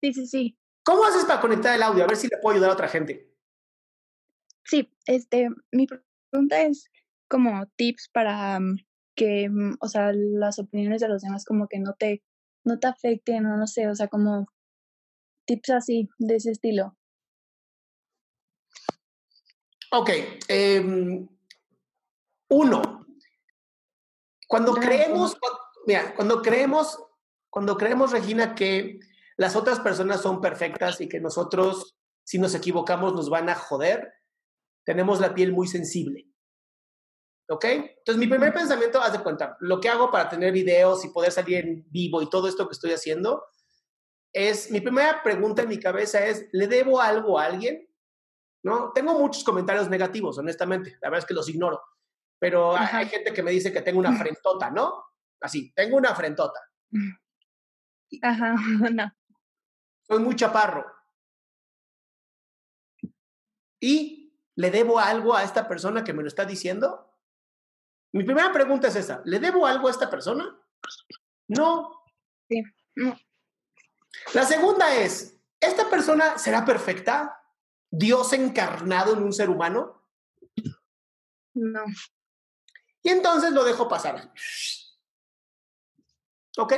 [0.00, 0.58] Sí, sí, sí.
[0.84, 2.04] ¿Cómo haces para conectar el audio?
[2.04, 3.32] A ver si le puedo ayudar a otra gente.
[4.64, 6.90] Sí, este, mi pregunta es
[7.28, 8.76] como tips para mm,
[9.16, 12.22] que, mm, o sea, las opiniones de los demás como que no te,
[12.64, 14.46] no te afecten o no sé, o sea, como
[15.46, 16.96] tips así, de ese estilo.
[19.92, 20.10] Ok.
[20.48, 21.28] Em,
[22.48, 23.06] uno,
[24.46, 25.36] cuando creemos,
[25.86, 27.02] mira, cuando creemos,
[27.50, 29.00] cuando creemos, Regina, que
[29.36, 34.12] las otras personas son perfectas y que nosotros, si nos equivocamos, nos van a joder,
[34.84, 36.28] tenemos la piel muy sensible.
[37.48, 37.64] ¿Ok?
[37.64, 41.30] Entonces, mi primer pensamiento, haz de cuenta, lo que hago para tener videos y poder
[41.30, 43.44] salir en vivo y todo esto que estoy haciendo,
[44.32, 47.88] es, mi primera pregunta en mi cabeza es, ¿le debo algo a alguien?
[48.62, 48.92] ¿No?
[48.92, 51.80] Tengo muchos comentarios negativos, honestamente, la verdad es que los ignoro.
[52.38, 55.04] Pero hay, gente que me dice que tengo una frentota, ¿no?
[55.40, 56.60] Así, tengo una frentota.
[58.22, 58.54] Ajá,
[58.92, 59.12] no.
[60.06, 60.86] Soy muy chaparro.
[63.80, 67.12] ¿Y le debo algo a esta persona que me lo está diciendo?
[68.12, 69.20] Mi primera pregunta es esa.
[69.24, 70.58] ¿Le debo algo a esta persona?
[71.48, 72.02] No.
[72.48, 72.62] Sí,
[72.94, 73.18] no.
[74.34, 77.42] La segunda es, ¿esta persona será perfecta?
[77.90, 80.02] ¿Dios encarnado en un ser humano?
[81.54, 81.84] No.
[83.06, 84.32] Y entonces lo dejo pasar.
[86.58, 86.72] ¿Ok?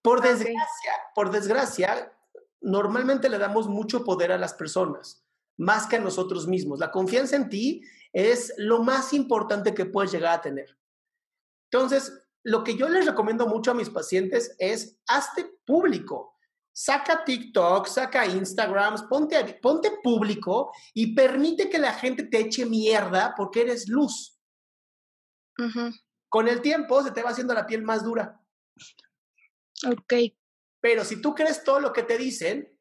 [0.00, 2.16] Por desgracia, por desgracia,
[2.60, 6.78] normalmente le damos mucho poder a las personas, más que a nosotros mismos.
[6.78, 10.78] La confianza en ti es lo más importante que puedes llegar a tener.
[11.72, 12.12] Entonces,
[12.44, 16.38] lo que yo les recomiendo mucho a mis pacientes es hazte público.
[16.72, 23.34] Saca TikTok, saca Instagram, ponte, ponte público y permite que la gente te eche mierda
[23.36, 24.36] porque eres luz.
[26.28, 28.40] Con el tiempo se te va haciendo la piel más dura.
[29.86, 30.14] Ok.
[30.80, 32.78] Pero si tú crees todo lo que te dicen,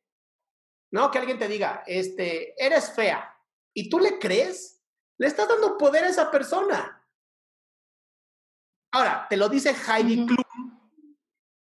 [0.92, 1.12] ¿no?
[1.12, 3.36] Que alguien te diga, este, eres fea,
[3.74, 4.82] y tú le crees,
[5.20, 7.08] le estás dando poder a esa persona.
[8.92, 10.80] Ahora, te lo dice Heidi Klum,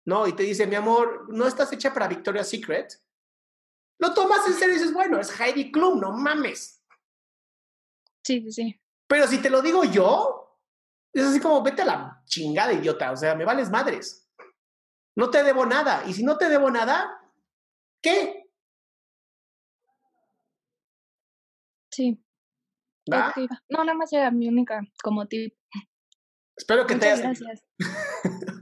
[0.06, 0.28] ¿no?
[0.28, 3.02] Y te dice, mi amor, ¿no estás hecha para Victoria's Secret?
[4.00, 6.84] Lo tomas en serio y dices, bueno, es Heidi Klum, no mames.
[8.26, 8.82] Sí, sí, sí.
[9.08, 10.43] Pero si te lo digo yo,
[11.14, 14.28] es así como, vete a la chingada, idiota, o sea, me vales madres.
[15.16, 16.04] No te debo nada.
[16.08, 17.22] Y si no te debo nada,
[18.02, 18.50] ¿qué?
[21.92, 22.20] Sí.
[23.12, 23.34] ¿Va?
[23.70, 25.56] No, nada más era mi única como tip.
[26.56, 27.40] Espero que te Muchas hayas...
[27.42, 27.64] gracias.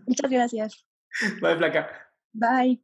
[0.07, 0.85] Muchas gracias.
[1.41, 1.89] Bye, flaca.
[2.33, 2.83] Bye.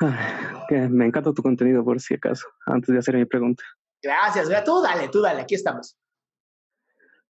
[0.00, 3.62] Ah, que me encanta tu contenido por si acaso, antes de hacer mi pregunta.
[4.02, 4.64] Gracias, güey.
[4.64, 5.96] tú dale, tú dale, aquí estamos.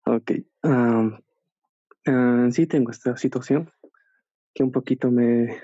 [0.06, 0.32] Ok.
[0.64, 1.22] am,
[2.08, 3.72] ah, sí tengo esta situación
[4.54, 5.58] que un poquito me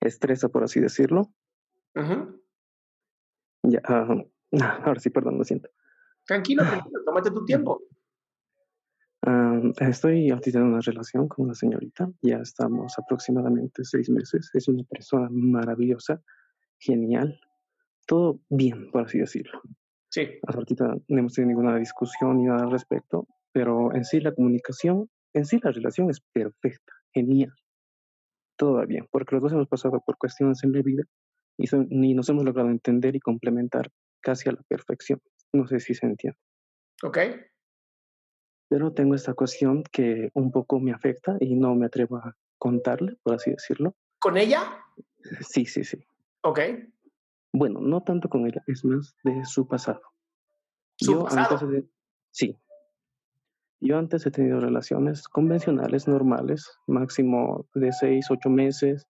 [0.00, 1.32] estresa, por así decirlo.
[1.94, 2.42] Ujú.
[3.64, 4.24] Ya, ah,
[4.84, 5.68] ahora sí, perdón, lo siento.
[6.26, 7.82] Tranquilo, tranquilo, tómate tu tiempo.
[9.22, 14.50] Am, estoy ahorita en una relación con una señorita, ya estamos aproximadamente seis meses.
[14.54, 16.22] Es una persona maravillosa,
[16.78, 17.40] genial,
[18.06, 19.60] todo bien, por así decirlo.
[20.10, 20.28] Sí.
[20.46, 24.32] Hasta ahorita no hemos tenido ninguna discusión ni nada al respecto, pero en sí la
[24.32, 27.52] comunicación, en sí la relación es perfecta, genial.
[28.56, 31.04] Todo va bien, porque los dos hemos pasado por cuestiones en la vida
[31.58, 35.20] y, son- y nos hemos logrado entender y complementar casi a la perfección.
[35.52, 36.38] No sé si se entiende.
[37.02, 37.18] ¿Ok?
[38.68, 43.16] Pero tengo esta cuestión que un poco me afecta y no me atrevo a contarle,
[43.22, 43.94] por así decirlo.
[44.18, 44.82] ¿Con ella?
[45.40, 45.98] Sí, sí, sí.
[46.42, 46.60] Ok.
[47.52, 50.02] Bueno, no tanto con ella, es más de su pasado.
[50.98, 51.54] ¿Su Yo pasado?
[51.54, 51.88] antes de-
[52.30, 52.58] sí.
[53.86, 59.06] Yo antes he tenido relaciones convencionales, normales, máximo de seis, ocho meses,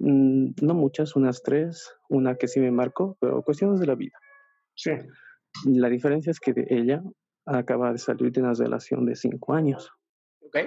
[0.00, 4.18] mm, no muchas, unas tres, una que sí me marcó, pero cuestiones de la vida.
[4.74, 4.90] Sí.
[5.64, 7.02] La diferencia es que de ella
[7.46, 9.90] acaba de salir de una relación de cinco años.
[10.40, 10.58] Ok.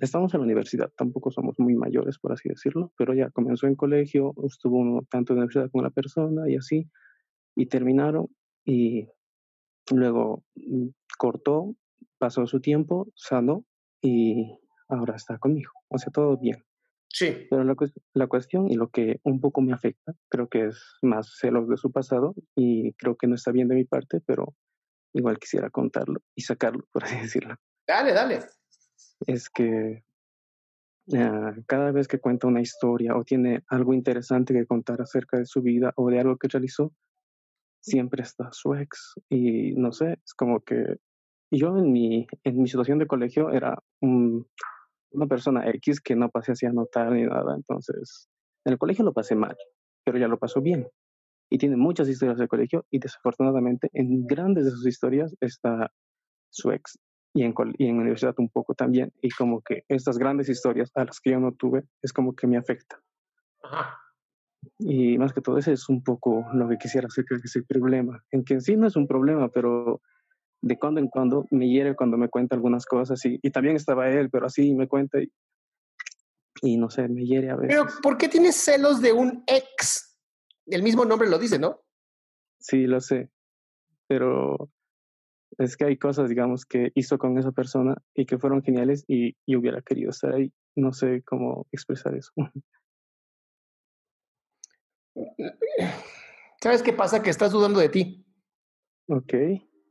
[0.00, 3.74] Estamos en la universidad, tampoco somos muy mayores, por así decirlo, pero ya comenzó en
[3.74, 6.88] colegio, estuvo uno tanto en la universidad con la persona y así,
[7.56, 8.28] y terminaron
[8.64, 9.08] y
[9.90, 11.74] luego mm, cortó,
[12.18, 13.64] pasó su tiempo, sanó
[14.02, 15.72] y ahora está conmigo.
[15.88, 16.64] O sea, todo bien.
[17.08, 17.46] Sí.
[17.48, 17.74] Pero la,
[18.14, 21.76] la cuestión y lo que un poco me afecta, creo que es más celos de
[21.76, 24.54] su pasado y creo que no está bien de mi parte, pero
[25.14, 28.40] igual quisiera contarlo y sacarlo, por así decirlo Dale, dale.
[29.26, 30.04] es que
[31.16, 35.46] ah, cada vez que cuenta una historia o tiene algo interesante que contar acerca de
[35.46, 36.92] su vida o de algo que realizó,
[37.80, 39.14] siempre está su ex.
[39.30, 40.98] Y no sé, es como que
[41.50, 44.46] yo en mi, en mi situación de colegio era un-
[45.10, 47.54] una persona X que no pasé así a notar ni nada.
[47.54, 48.28] Entonces,
[48.64, 49.56] en el colegio lo pasé mal,
[50.04, 50.86] pero ya lo pasó bien.
[51.50, 55.90] Y tiene muchas historias del colegio y desafortunadamente en grandes de sus historias está
[56.50, 56.98] su ex
[57.34, 59.12] y en, y en universidad un poco también.
[59.22, 62.46] Y como que estas grandes historias a las que yo no tuve es como que
[62.46, 63.00] me afecta.
[63.62, 63.96] Ajá.
[64.78, 67.64] Y más que todo ese es un poco lo que quisiera hacer que es el
[67.64, 68.22] problema.
[68.30, 70.02] En que en sí no es un problema, pero
[70.60, 74.08] de cuando en cuando me hiere cuando me cuenta algunas cosas y, y también estaba
[74.08, 75.30] él, pero así me cuenta y,
[76.62, 77.76] y no sé, me hiere a veces.
[77.76, 80.18] Pero, ¿por qué tienes celos de un ex?
[80.66, 81.80] El mismo nombre lo dice, ¿no?
[82.58, 83.30] Sí, lo sé,
[84.06, 84.70] pero
[85.58, 89.36] es que hay cosas, digamos, que hizo con esa persona y que fueron geniales y,
[89.46, 90.52] y hubiera querido estar ahí.
[90.76, 92.32] No sé cómo expresar eso.
[96.60, 97.22] ¿Sabes qué pasa?
[97.22, 98.26] Que estás dudando de ti.
[99.08, 99.34] ok,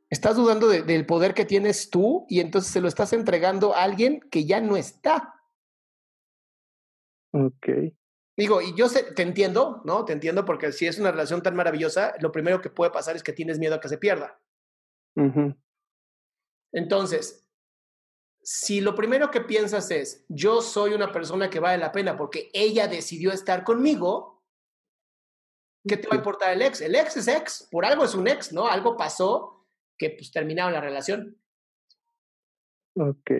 [0.09, 3.83] Estás dudando de- del poder que tienes tú y entonces se lo estás entregando a
[3.83, 5.33] alguien que ya no está.
[7.33, 7.67] ok,
[8.39, 10.05] Digo, y yo sé, te entiendo, ¿no?
[10.05, 13.23] Te entiendo porque si es una relación tan maravillosa, lo primero que puede pasar es
[13.23, 14.39] que tienes miedo a que se pierda.
[16.71, 17.47] Entonces,
[18.43, 22.51] si lo primero que piensas es, yo soy una persona que vale la pena porque
[22.53, 24.43] ella decidió estar conmigo,
[25.87, 26.81] ¿qué te va a importar el ex?
[26.81, 28.67] El ex es ex, por algo es un ex, ¿no?
[28.67, 29.56] Algo pasó
[29.97, 31.37] que pues terminaron la relación.
[32.95, 33.31] ok.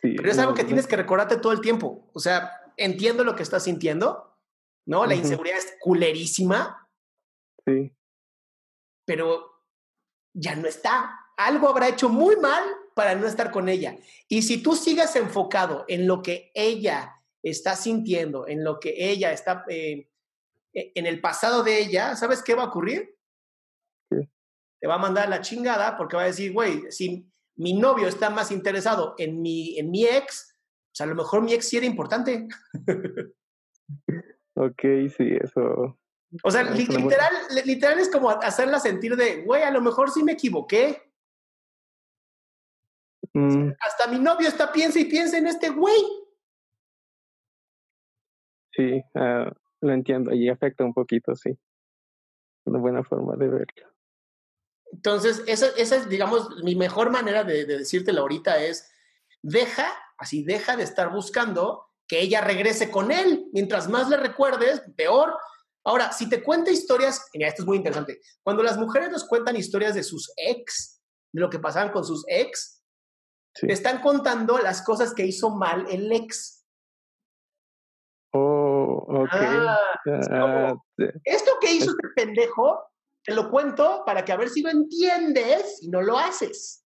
[0.00, 2.10] Sí, Pero es algo que tienes que recordarte todo el tiempo.
[2.12, 4.36] O sea, entiendo lo que estás sintiendo,
[4.84, 5.06] ¿no?
[5.06, 6.78] La inseguridad es culerísima,
[7.64, 7.94] Sí,
[9.04, 9.52] pero
[10.34, 11.18] ya no está.
[11.36, 13.96] Algo habrá hecho muy mal para no estar con ella.
[14.26, 19.32] Y si tú sigues enfocado en lo que ella está sintiendo, en lo que ella
[19.32, 20.08] está, eh,
[20.72, 23.16] e- en el pasado de ella, ¿sabes qué va a ocurrir?
[24.82, 28.30] Te va a mandar la chingada porque va a decir, güey, si mi novio está
[28.30, 30.58] más interesado en mi, en mi ex,
[30.90, 32.48] pues a lo mejor mi ex sí era importante.
[34.54, 34.82] Ok,
[35.16, 35.98] sí, eso.
[36.44, 40.22] O sea, literal, li- literal es como hacerla sentir de, güey, a lo mejor sí
[40.22, 41.10] me equivoqué.
[43.32, 45.96] Mm, Hasta mi novio está piensa y piensa en este güey.
[48.72, 51.58] sí, ah, lo entiendo y afecta un poquito, sí.
[52.66, 53.91] Una buena forma de verlo.
[54.92, 58.90] Entonces, esa, esa es, digamos, mi mejor manera de, de decírtelo ahorita es,
[59.42, 59.86] deja,
[60.18, 63.46] así, deja de estar buscando que ella regrese con él.
[63.52, 65.34] Mientras más le recuerdes, peor.
[65.84, 68.20] Ahora, si te cuenta historias, mira, esto es muy interesante.
[68.44, 71.00] Cuando las mujeres nos cuentan historias de sus ex,
[71.32, 72.78] de lo que pasaban con sus ex,
[73.54, 73.66] Sí.
[73.66, 76.64] te están contando las cosas que hizo mal el ex.
[78.32, 79.28] Oh, ok.
[79.30, 82.80] Ah, es Ah, como, te- esto que hizo este pendejo,
[83.24, 86.84] te lo cuento para que a ver si lo entiendes y no lo haces.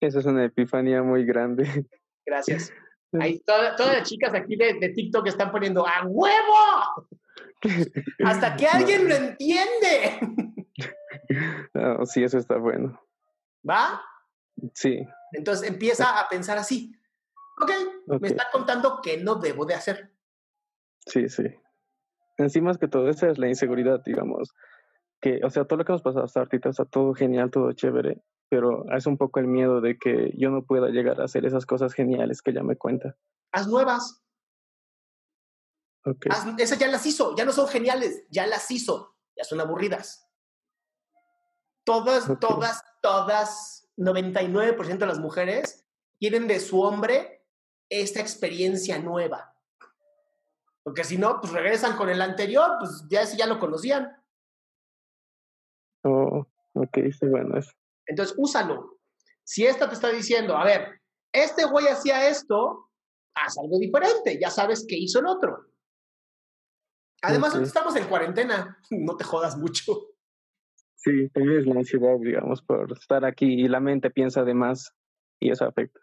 [0.00, 1.86] Esa es una epifanía muy grande.
[2.24, 2.72] Gracias.
[3.20, 7.08] Ahí toda- todas las chicas aquí de, de TikTok están poniendo ¡a huevo!
[8.24, 10.20] Hasta que alguien lo entiende.
[11.72, 13.00] No, sí, eso está bueno.
[13.68, 14.02] ¿Va?
[14.74, 16.92] Sí, Entonces empieza a pensar así.
[17.62, 17.70] Ok,
[18.20, 20.12] me está contando que no debo de hacer.
[21.06, 21.44] sí, sí.
[22.38, 24.54] Encima más que todo, esa es la inseguridad, digamos.
[25.20, 28.22] Que, o sea, todo lo que hemos pasado hasta ahorita está todo genial, todo chévere,
[28.48, 31.64] pero es un poco el miedo de que yo no pueda llegar a hacer esas
[31.64, 33.16] cosas geniales que ella me cuenta.
[33.52, 34.22] Haz nuevas.
[36.04, 36.26] Ok.
[36.30, 37.34] Haz- esas ya las hizo.
[37.36, 38.24] Ya no son geniales.
[38.30, 39.16] Ya las hizo.
[39.36, 40.28] Ya son aburridas.
[41.84, 45.86] Todas, todas, todas, 99% de las mujeres
[46.18, 47.46] quieren de su hombre
[47.88, 49.55] esta experiencia nueva.
[50.86, 54.08] Porque si no, pues regresan con el anterior, pues ya ese ya lo conocían.
[56.04, 59.00] Oh, ok, sí, bueno, es, Entonces, úsalo.
[59.42, 61.00] Si esta te está diciendo, a ver,
[61.32, 62.92] este güey hacía esto,
[63.34, 65.72] haz algo diferente, ya sabes que hizo el otro.
[67.20, 70.14] Además, estamos en cuarentena, no te jodas mucho.
[70.94, 74.94] sí, también es la ansiedad, digamos, por estar aquí y la mente piensa de más
[75.40, 75.98] y eso afecta.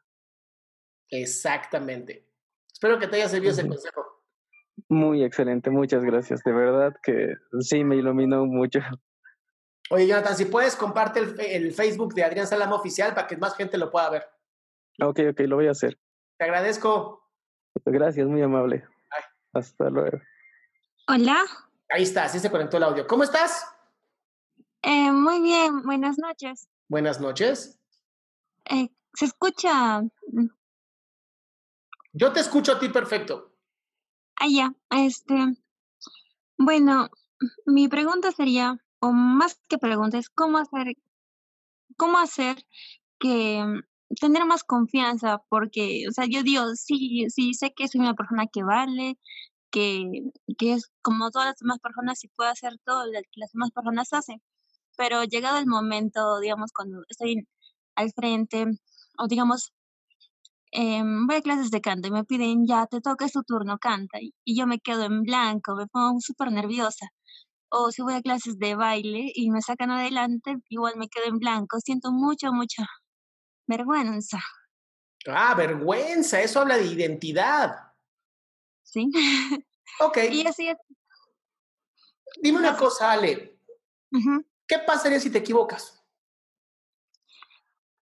[1.09, 2.27] Exactamente.
[2.69, 4.22] Espero que te haya servido ese consejo.
[4.89, 6.43] Muy excelente, muchas gracias.
[6.43, 8.79] De verdad que sí me iluminó mucho.
[9.89, 13.55] Oye, Jonathan, si puedes, comparte el, el Facebook de Adrián Salama Oficial para que más
[13.55, 14.23] gente lo pueda ver.
[15.01, 15.97] Ok, ok, lo voy a hacer.
[16.37, 17.29] Te agradezco.
[17.85, 18.85] Gracias, muy amable.
[19.53, 20.19] Hasta luego.
[21.07, 21.43] Hola,
[21.93, 23.05] Ahí está, así se conectó el audio.
[23.05, 23.67] ¿Cómo estás?
[24.81, 26.67] eh, muy bien, buenas noches.
[26.89, 27.79] Buenas noches.
[28.65, 30.01] Eh, ¿Se escucha?
[32.13, 33.52] Yo te escucho a ti perfecto.
[34.35, 35.35] Ah, ya, este,
[36.57, 37.09] bueno,
[37.65, 40.95] mi pregunta sería, o más que pregunta, es cómo hacer,
[41.97, 42.57] cómo hacer
[43.19, 43.81] que mm,
[44.19, 48.47] tener más confianza, porque, o sea, yo digo, sí, sí, sé que soy una persona
[48.47, 49.17] que vale,
[49.71, 53.51] que, que es como todas las demás personas y puedo hacer todo lo que las
[53.53, 54.41] demás personas hacen,
[54.97, 57.47] pero llegado el momento, digamos, cuando estoy
[57.95, 58.67] al frente,
[59.19, 59.73] o digamos,
[60.73, 64.19] em, voy a clases de canto y me piden, ya, te toca, tu turno, canta,
[64.21, 67.07] y, yo me quedo en blanco, me pongo súper nerviosa.
[67.69, 71.39] O si voy a clases de baile y me sacan adelante, igual me quedo en
[71.39, 72.85] blanco, siento mucha, mucha
[73.67, 74.39] vergüenza,
[75.27, 77.93] Ah, vergüenza, eso habla de identidad.
[78.83, 79.09] ¿sí?
[79.99, 80.77] Ok, y así es.
[82.41, 83.59] dime una cosa, Ale.
[84.67, 86.02] ¿Qué pasaría si te equivocas?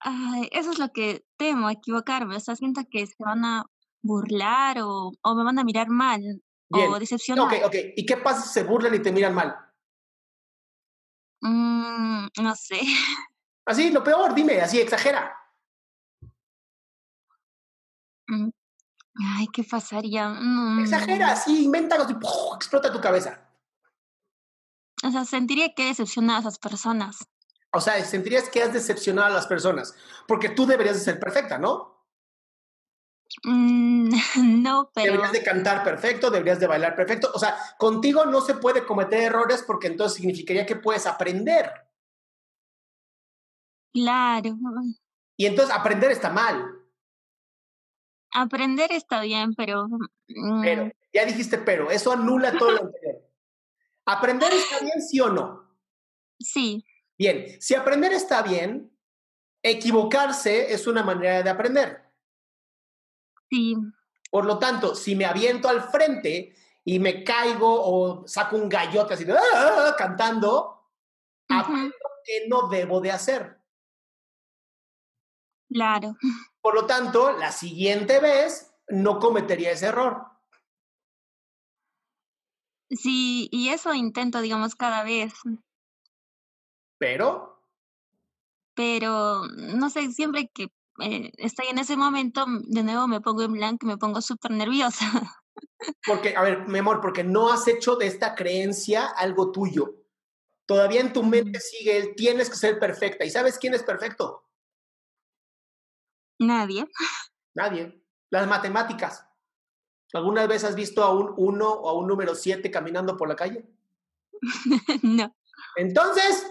[0.00, 3.66] Ay, eso es lo que temo, equivocarme, o sea, siento que se van a
[4.02, 6.90] burlar o, o me van a mirar mal Bien.
[6.90, 7.46] o decepcionar.
[7.46, 7.74] Ok, ok.
[7.96, 9.56] ¿Y qué pasa si se burlan y te miran mal?
[11.42, 12.80] Mm, no sé.
[13.66, 15.36] Así, lo peor, dime, así, exagera.
[18.26, 18.50] Mm,
[19.36, 20.28] Ay, ¿qué pasaría?
[20.28, 22.18] Mm, Exagera, así, inventa algo,
[22.54, 23.46] explota tu cabeza.
[25.02, 27.28] O sea, sentiría que decepcionar a esas personas.
[27.72, 29.94] O sea, sentirías que has decepcionado a las personas,
[30.26, 31.98] porque tú deberías de ser perfecta, ¿no?
[33.44, 34.10] Mm,
[34.62, 37.30] no, pero Deberías de cantar perfecto, deberías de bailar perfecto.
[37.34, 41.70] O sea, contigo no se puede cometer errores porque entonces significaría que puedes aprender.
[43.92, 44.56] claro,
[45.36, 46.76] Y entonces aprender está mal.
[48.32, 49.86] aprender está bien, pero,
[50.28, 53.22] mm, Pero, ya dijiste pero, eso anula todo lo anterior.
[54.06, 55.68] ¿Aprender está bien, sí o no?
[56.38, 56.84] sí,
[57.20, 58.90] Bien, si aprender está bien,
[59.62, 62.02] equivocarse es una manera de aprender.
[63.50, 63.74] sí,
[64.30, 66.54] Por lo tanto, si me aviento al frente
[66.84, 70.88] y me caigo o saco un gallote así de, "Ah", cantando,
[71.48, 73.60] aprendo que no debo de hacer.
[75.68, 76.16] claro,
[76.62, 80.26] Por lo tanto, la siguiente vez no cometería ese error.
[82.90, 85.32] Sí, y eso intento, digamos, cada vez.
[87.00, 87.64] Pero,
[88.74, 90.64] Pero, no sé, siempre que
[91.00, 94.50] eh, estoy en ese momento, de nuevo me pongo en blanco y me pongo súper
[94.50, 95.06] nerviosa.
[96.06, 99.94] porque, a ver, mi amor, porque no has hecho de esta creencia algo tuyo.
[100.66, 103.24] Todavía en tu mente sigue el tienes que ser perfecta.
[103.24, 104.46] ¿Y sabes quién es perfecto?
[106.38, 106.86] Nadie.
[107.54, 108.04] Nadie.
[108.28, 109.26] Las matemáticas.
[110.12, 113.36] ¿Alguna vez has visto a un 1 o a un número 7 caminando por la
[113.36, 113.66] calle?
[115.02, 115.34] no.
[115.76, 116.46] Entonces,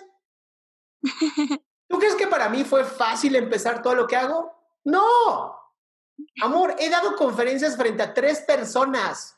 [1.87, 4.51] ¿tú crees que para mí fue fácil empezar todo lo que hago?
[4.83, 5.55] No.
[6.41, 9.37] Amor, he dado conferencias frente a tres personas.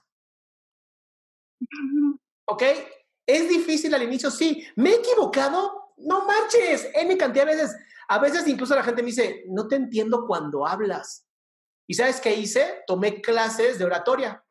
[2.45, 2.64] ¿Ok?
[3.26, 4.32] ¿Es difícil al inicio?
[4.32, 4.68] Sí.
[4.76, 5.93] ¿Me he equivocado?
[5.97, 6.89] No manches.
[6.93, 7.76] N cantidad de veces.
[8.07, 11.28] A veces incluso la gente me dice, no te entiendo cuando hablas.
[11.88, 12.84] ¿Y sabes qué hice?
[12.88, 14.43] Tomé clases de oratoria.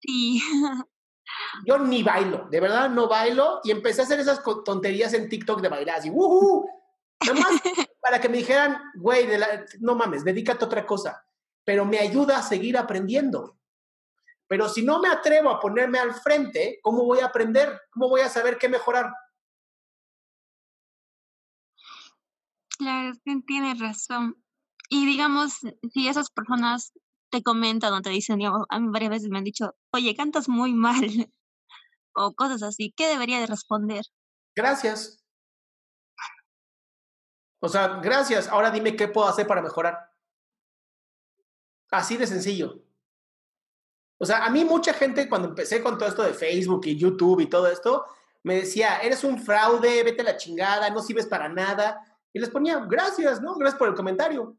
[0.00, 0.40] Sí.
[1.64, 3.60] Yo ni bailo, de verdad no bailo.
[3.64, 6.68] Y empecé a hacer esas tonterías en TikTok de bailar así, ¡wujú!
[7.20, 7.60] Nada más
[8.00, 9.28] para que me dijeran, güey,
[9.80, 11.26] no mames, dedícate a otra cosa.
[11.64, 13.56] Pero me ayuda a seguir aprendiendo.
[14.46, 17.80] Pero si no me atrevo a ponerme al frente, ¿cómo voy a aprender?
[17.90, 19.12] ¿Cómo voy a saber qué mejorar?
[22.76, 24.36] Claro, es que tienes razón.
[24.90, 25.60] Y digamos,
[25.92, 26.92] si esas personas
[27.34, 30.48] te comentan o te dicen, digamos, a mí varias veces me han dicho, oye, cantas
[30.48, 30.94] muy mal,
[32.14, 34.04] o cosas así, ¿qué debería de responder?
[34.54, 35.20] Gracias.
[37.60, 38.46] O sea, gracias.
[38.46, 39.98] Ahora dime qué puedo hacer para mejorar.
[41.90, 42.84] Así de sencillo.
[44.18, 47.40] O sea, a mí mucha gente cuando empecé con todo esto de Facebook y YouTube
[47.40, 48.04] y todo esto,
[48.44, 52.00] me decía, eres un fraude, vete a la chingada, no sirves para nada.
[52.32, 53.56] Y les ponía, gracias, ¿no?
[53.56, 54.56] Gracias por el comentario.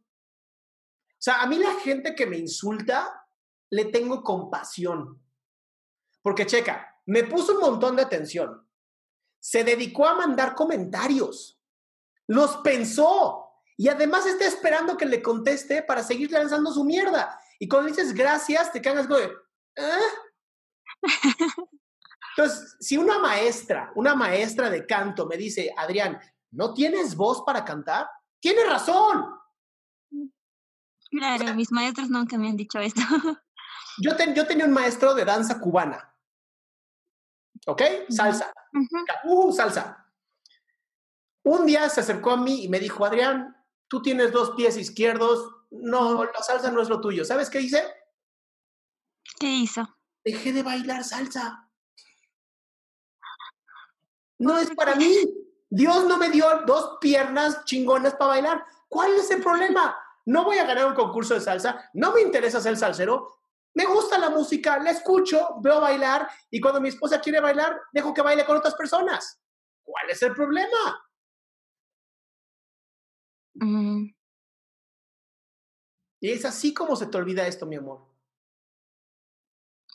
[1.26, 3.26] O sea, a mí la gente que me insulta,
[3.72, 5.20] le tengo compasión.
[6.22, 8.70] Porque checa, me puso un montón de atención.
[9.40, 11.60] Se dedicó a mandar comentarios.
[12.28, 13.56] Los pensó.
[13.76, 17.40] Y además está esperando que le conteste para seguir lanzando su mierda.
[17.58, 19.24] Y cuando dices gracias, te cagas de...
[19.78, 20.00] ¿eh?
[22.38, 26.20] Entonces, si una maestra, una maestra de canto me dice, Adrián,
[26.52, 28.08] ¿no tienes voz para cantar?
[28.40, 29.40] Tiene razón.
[31.18, 33.02] Claro, mis maestros nunca me han dicho esto.
[33.98, 36.14] Yo, ten- yo tenía un maestro de danza cubana.
[37.66, 37.82] ¿Ok?
[38.10, 38.52] Salsa.
[38.74, 39.06] Ujú.
[39.24, 40.12] Uh, salsa.
[41.44, 43.56] Un día se acercó a mí y me dijo, Adrián,
[43.88, 45.50] tú tienes dos pies izquierdos.
[45.72, 47.24] No, la salsa no es lo tuyo.
[47.24, 47.82] ¿Sabes qué hice?
[49.40, 49.88] ¿Qué hizo?
[50.26, 51.70] Dejé de bailar salsa.
[54.40, 55.16] No es para mí.
[55.70, 58.66] Dios no me dio dos piernas chingonas para bailar.
[58.90, 59.96] ¿Cuál es el problema?
[60.26, 61.90] No voy a ganar un concurso de salsa.
[61.94, 63.40] No me interesa ser salsero.
[63.76, 68.14] Me gusta la música, la escucho, veo bailar y cuando mi esposa quiere bailar, dejo
[68.14, 69.42] que baile con otras personas.
[69.84, 71.04] ¿Cuál es el problema?
[73.56, 74.06] Mm,
[76.22, 78.08] Y es así como se te olvida esto, mi amor.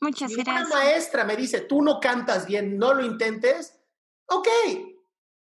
[0.01, 0.69] muchas Si una gracias.
[0.69, 3.79] maestra me dice, tú no cantas bien, no lo intentes,
[4.27, 4.49] ok.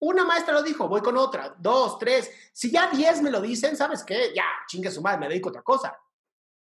[0.02, 2.32] Una maestra lo dijo, voy con otra, dos, tres.
[2.54, 4.32] Si ya diez me lo dicen, ¿sabes qué?
[4.34, 5.98] Ya, chingue su madre, me dedico a otra cosa.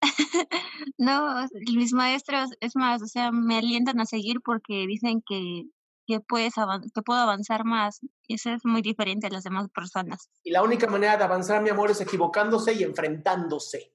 [0.97, 5.65] No, mis maestros, es más, o sea, me alientan a seguir porque dicen que,
[6.07, 6.53] que puedes
[6.93, 7.99] que puedo avanzar más.
[8.27, 10.29] Y eso es muy diferente a las demás personas.
[10.43, 13.93] Y la única manera de avanzar, mi amor, es equivocándose y enfrentándose.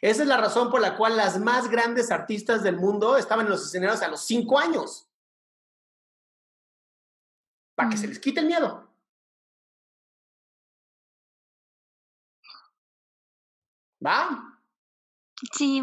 [0.00, 3.52] Esa es la razón por la cual las más grandes artistas del mundo estaban en
[3.52, 5.08] los escenarios a los cinco años.
[7.82, 8.88] Para que se les quite el miedo.
[14.04, 14.60] ¿Va?
[15.52, 15.82] Sí,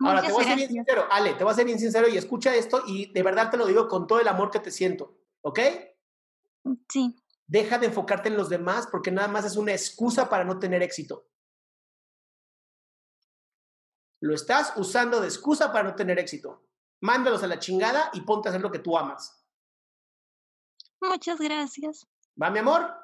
[0.00, 2.18] Ahora, te voy a ser bien sincero, Ale, te voy a ser bien sincero y
[2.18, 5.18] escucha esto y de verdad te lo digo con todo el amor que te siento,
[5.40, 5.60] ¿ok?
[6.90, 7.16] Sí,
[7.46, 10.82] Deja de enfocarte en los demás porque nada más es una excusa para no tener
[10.82, 11.26] éxito.
[14.20, 16.66] Lo estás usando de excusa para no tener éxito.
[17.00, 19.39] Mándalos a la chingada y ponte a hacer lo que tú amas.
[21.00, 22.06] Muchas gracias.
[22.40, 22.94] ¿Va, mi amor?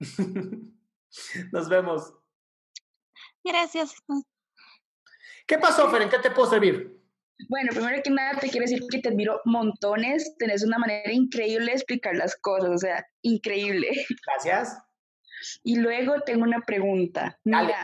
[1.52, 2.14] Nos vemos.
[3.44, 3.94] Gracias.
[5.46, 6.02] ¿Qué pasó, Fer?
[6.02, 6.98] ¿En qué te puedo servir?
[7.48, 11.66] Bueno, primero que nada te quiero decir que te admiro montones, tenés una manera increíble
[11.66, 13.88] de explicar las cosas, o sea, increíble.
[14.26, 14.76] Gracias.
[15.62, 17.38] Y luego tengo una pregunta.
[17.44, 17.74] Dale.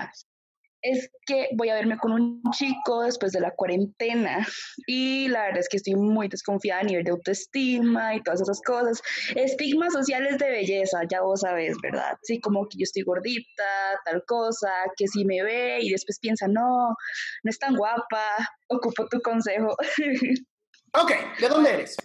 [0.86, 4.46] Es que voy a verme con un chico después de la cuarentena
[4.86, 8.60] y la verdad es que estoy muy desconfiada a nivel de autoestima y todas esas
[8.60, 9.02] cosas.
[9.34, 12.18] Estigmas sociales de belleza, ya vos sabés, ¿verdad?
[12.22, 13.64] Sí, como que yo estoy gordita,
[14.04, 18.22] tal cosa, que si me ve y después piensa, no, no es tan guapa,
[18.68, 19.74] ocupo tu consejo.
[20.96, 21.10] Ok,
[21.40, 21.96] ¿de dónde eres?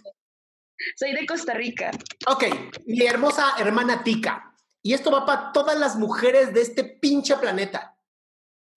[0.96, 1.92] Soy de Costa Rica.
[2.26, 2.44] Ok,
[2.86, 4.52] mi hermosa hermana Tica.
[4.82, 7.96] Y esto va para todas las mujeres de este pinche planeta.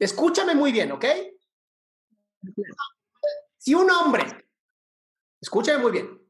[0.04, 1.06] Escúchame muy bien, ¿ok?
[3.58, 4.26] Si un hombre,
[5.42, 6.22] escúchame muy bien,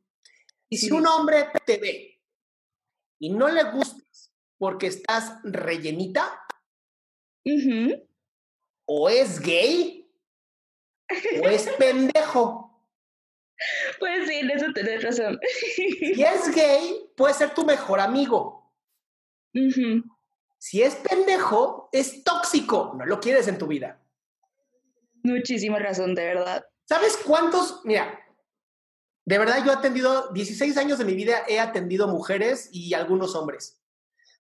[0.70, 2.22] y si un hombre te ve
[3.20, 6.46] y no le gustas porque estás rellenita,
[8.86, 10.08] o es gay,
[11.42, 12.88] o es pendejo.
[13.98, 15.40] Pues sí, en eso tenés razón.
[15.76, 18.72] Si es gay, puede ser tu mejor amigo.
[20.64, 22.94] Si es pendejo, es tóxico.
[22.98, 24.02] No lo quieres en tu vida.
[25.22, 26.66] Muchísima razón, de verdad.
[26.86, 27.82] ¿Sabes cuántos?
[27.84, 28.18] Mira,
[29.26, 33.36] de verdad yo he atendido, 16 años de mi vida he atendido mujeres y algunos
[33.36, 33.84] hombres.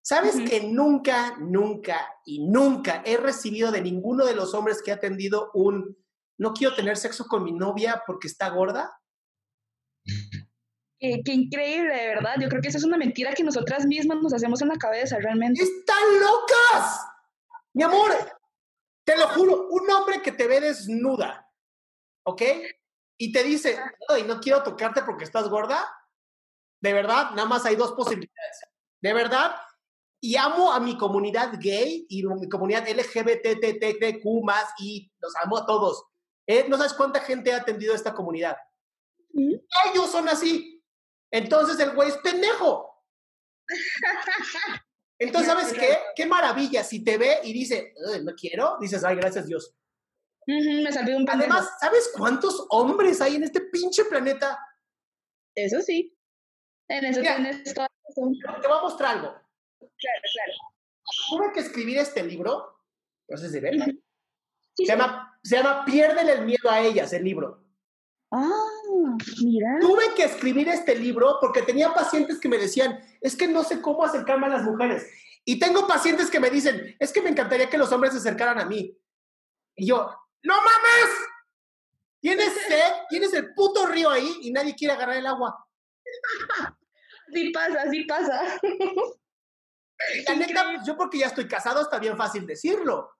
[0.01, 4.93] ¿Sabes que nunca, nunca y nunca he recibido de ninguno de los hombres que he
[4.93, 5.97] atendido un
[6.37, 8.97] no quiero tener sexo con mi novia porque está gorda?
[11.03, 12.35] Qué, increíble, de verdad.
[12.39, 15.17] Yo creo que esa es una mentira que nosotras mismas nos hacemos en la cabeza,
[15.19, 15.61] realmente.
[15.61, 17.05] ¡Están locas!
[17.73, 18.11] Mi amor,
[19.05, 21.51] te lo juro, un hombre que te ve desnuda,
[22.25, 22.41] ¿ok?
[23.17, 23.77] Y te dice,
[24.07, 25.85] ay, no quiero tocarte porque estás gorda.
[26.81, 28.61] De verdad, nada más hay dos posibilidades.
[29.01, 29.57] De verdad,
[30.21, 35.65] y amo a mi comunidad gay y mi comunidad LGBTTQ más y los amo a
[35.65, 36.05] todos.
[36.47, 38.55] Eh, no sabes cuánta gente ha atendido a esta comunidad.
[39.33, 40.72] Ellos son así.
[41.33, 43.03] Entonces el güey es pendejo.
[45.19, 45.97] Entonces, ¿sabes qué?
[46.15, 46.83] Qué maravilla.
[46.83, 49.75] Si te ve y dice, no quiero, dices, ay, gracias Dios.
[50.45, 51.51] me salió un pendejo.
[51.51, 54.59] Además, ¿sabes cuántos hombres hay en este pinche planeta?
[55.55, 56.15] Eso sí.
[56.87, 59.29] En eso tienes toda Te voy a mostrar algo.
[59.79, 60.53] Claro, claro.
[61.29, 62.79] Tuve que escribir este libro.
[63.27, 63.71] No sé si ve.
[64.73, 67.65] se, llama, se llama Piérdele el miedo a ellas, el libro.
[68.31, 68.72] Ah,
[69.43, 69.77] mira.
[69.79, 73.81] Tuve que escribir este libro porque tenía pacientes que me decían, es que no sé
[73.81, 75.09] cómo acercarme a las mujeres.
[75.45, 78.59] Y tengo pacientes que me dicen, es que me encantaría que los hombres se acercaran
[78.59, 78.97] a mí.
[79.75, 80.09] Y yo,
[80.43, 81.09] ¡no mames!
[82.21, 85.67] Tienes sed, tienes el puto río ahí y nadie quiere agarrar el agua.
[87.33, 88.59] Sí pasa, sí pasa.
[90.27, 93.11] La neta, pues, yo porque ya estoy casado está bien fácil decirlo.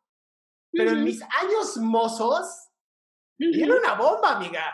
[0.72, 2.70] Pero en mis años mozos,
[3.38, 4.74] tiene una bomba, amiga.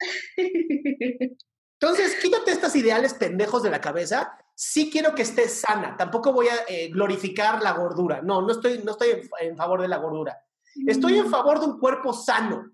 [1.80, 4.38] Entonces, quítate estas ideales pendejos de la cabeza.
[4.54, 5.96] Sí quiero que estés sana.
[5.96, 8.20] Tampoco voy a eh, glorificar la gordura.
[8.20, 10.38] No, no estoy, no estoy en, favor de la gordura.
[10.86, 12.70] Estoy en favor de un cuerpo sano.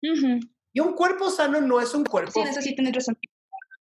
[0.00, 2.32] Y un cuerpo sano no es un cuerpo.
[2.32, 3.18] Sí, eso sí tienes razón.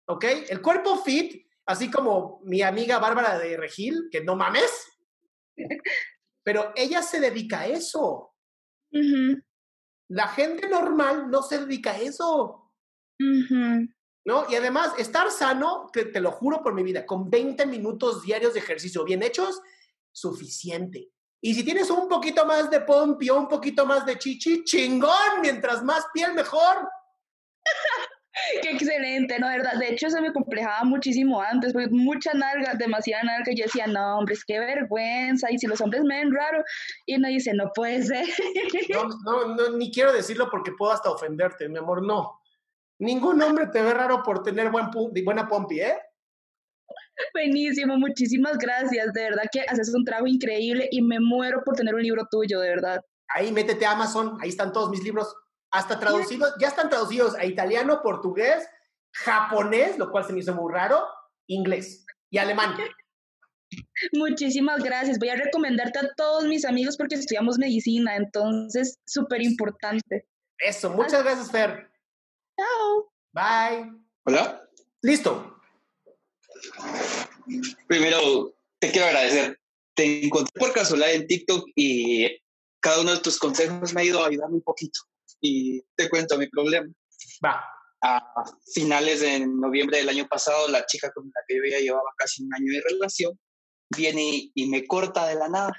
[0.08, 0.26] ¿Ok?
[0.50, 4.70] El cuerpo fit, así como mi amiga Bárbara de Regil, que no mames,
[6.44, 8.36] pero ella se dedica a eso.
[10.10, 12.72] La gente normal no se dedica a eso.
[14.26, 14.46] ¿No?
[14.50, 18.54] Y además, estar sano, te, te, lo juro por mi vida, con 20 minutos diarios
[18.54, 19.62] de ejercicio bien hechos,
[20.12, 21.10] suficiente.
[21.42, 25.42] Y si tienes un poquito más de pompi o un poquito más de chichi, chingón,
[25.42, 26.88] mientras más piel, mejor.
[28.62, 29.48] Qué excelente, ¿no?
[29.48, 29.74] De verdad.
[29.80, 33.52] De hecho, eso me complejaba muchísimo antes, porque mucha nalga, demasiada nalga.
[33.52, 35.52] Y yo decía, no, hombre, es que vergüenza.
[35.52, 36.64] Y si los hombres me ven raro,
[37.06, 38.26] y uno dice, no puede ser.
[38.90, 42.40] No, no, no, ni quiero decirlo porque puedo hasta ofenderte, mi amor, no.
[43.00, 44.88] Ningún hombre te ve raro por tener buen
[45.24, 45.98] buena pompi, ¿eh?
[47.34, 49.14] Buenísimo, muchísimas gracias.
[49.14, 52.60] De verdad que haces un trabajo increíble y me muero por tener un libro tuyo,
[52.60, 53.02] de verdad.
[53.30, 55.36] Ahí métete a Amazon, ahí están todos mis libros
[55.74, 58.64] hasta traducidos, ya están traducidos a italiano, portugués,
[59.12, 61.04] japonés, lo cual se me hizo muy raro,
[61.48, 62.78] inglés y alemán.
[64.14, 65.18] Muchísimas gracias.
[65.18, 70.28] Voy a recomendarte a todos mis amigos porque estudiamos medicina, entonces súper importante.
[70.60, 71.90] Eso, muchas gracias, Fer.
[72.56, 73.12] Chao.
[73.32, 73.92] Bye.
[74.26, 74.70] Hola.
[75.02, 75.60] Listo.
[77.88, 79.60] Primero, te quiero agradecer.
[79.96, 82.30] Te encontré por casualidad en TikTok y
[82.80, 85.00] cada uno de tus consejos me ha ido a ayudarme un poquito
[85.44, 86.92] y te cuento mi problema.
[87.46, 87.64] Va.
[88.06, 92.10] A finales de noviembre del año pasado, la chica con la que yo ya llevaba
[92.18, 93.40] casi un año de relación
[93.96, 95.72] viene y, me corta de la nada.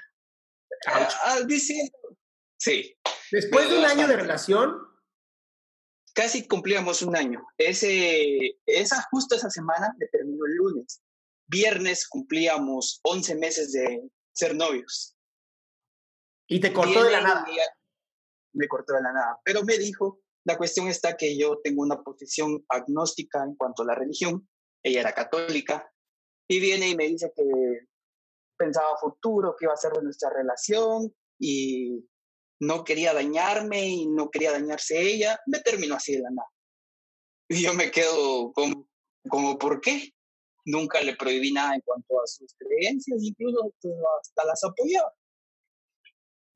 [0.87, 1.97] Ah, ah diciendo.
[2.57, 2.95] Sí.
[3.31, 4.75] Después de un año de relación.
[6.13, 7.45] Casi cumplíamos un año.
[7.57, 11.01] Ese, esa, justo esa semana me terminó el lunes.
[11.47, 14.01] Viernes cumplíamos 11 meses de
[14.33, 15.15] ser novios.
[16.47, 17.45] Y te cortó de la nada.
[17.51, 17.57] y
[18.55, 19.39] Me cortó de la nada.
[19.43, 23.87] Pero me dijo, la cuestión está que yo tengo una posición agnóstica en cuanto a
[23.87, 24.47] la religión.
[24.83, 25.91] Ella era católica.
[26.47, 27.43] Y viene y me dice que
[28.57, 32.07] pensaba futuro, que iba a ser de nuestra relación y
[32.59, 35.39] no quería dañarme y no quería dañarse ella.
[35.47, 36.49] Me terminó así de la nada.
[37.49, 38.87] Y yo me quedo como,
[39.27, 40.13] como ¿por qué?
[40.65, 45.13] Nunca le prohibí nada en cuanto a sus creencias, incluso pues, hasta las apoyaba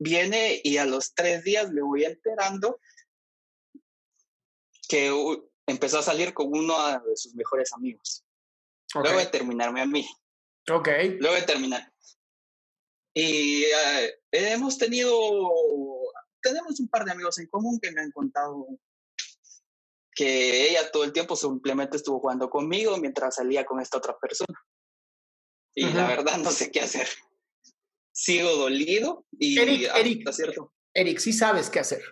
[0.00, 2.80] viene y a los tres días me voy enterando
[4.88, 8.24] que uh, empezó a salir con uno de sus mejores amigos.
[8.94, 10.08] Luego de terminarme a mí.
[10.68, 10.88] Ok.
[11.20, 11.92] Luego de terminar.
[13.14, 15.12] Y eh, hemos tenido,
[16.40, 18.66] tenemos un par de amigos en común que me han contado
[20.12, 24.58] que ella todo el tiempo simplemente estuvo jugando conmigo mientras salía con esta otra persona.
[25.74, 26.08] Y la Ujú.
[26.08, 27.08] verdad no sé qué hacer.
[28.20, 30.30] Sigo dolido y Eric, Eric.
[30.30, 32.02] cierto Eric, sí sabes qué hacer.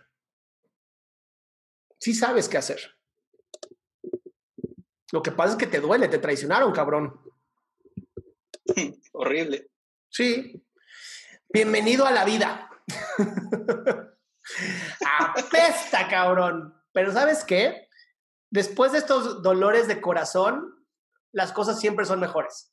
[2.01, 2.81] Sí sabes qué hacer.
[5.13, 7.21] Lo que pasa es que te duele, te traicionaron, cabrón.
[9.13, 9.71] horrible.
[10.09, 10.65] Sí.
[11.53, 12.71] Bienvenido a la vida.
[15.19, 16.75] Apesta, cabrón.
[16.93, 17.87] Pero ¿sabes qué?
[18.49, 20.87] Después de estos dolores de corazón,
[21.33, 22.73] las cosas siempre son mejores.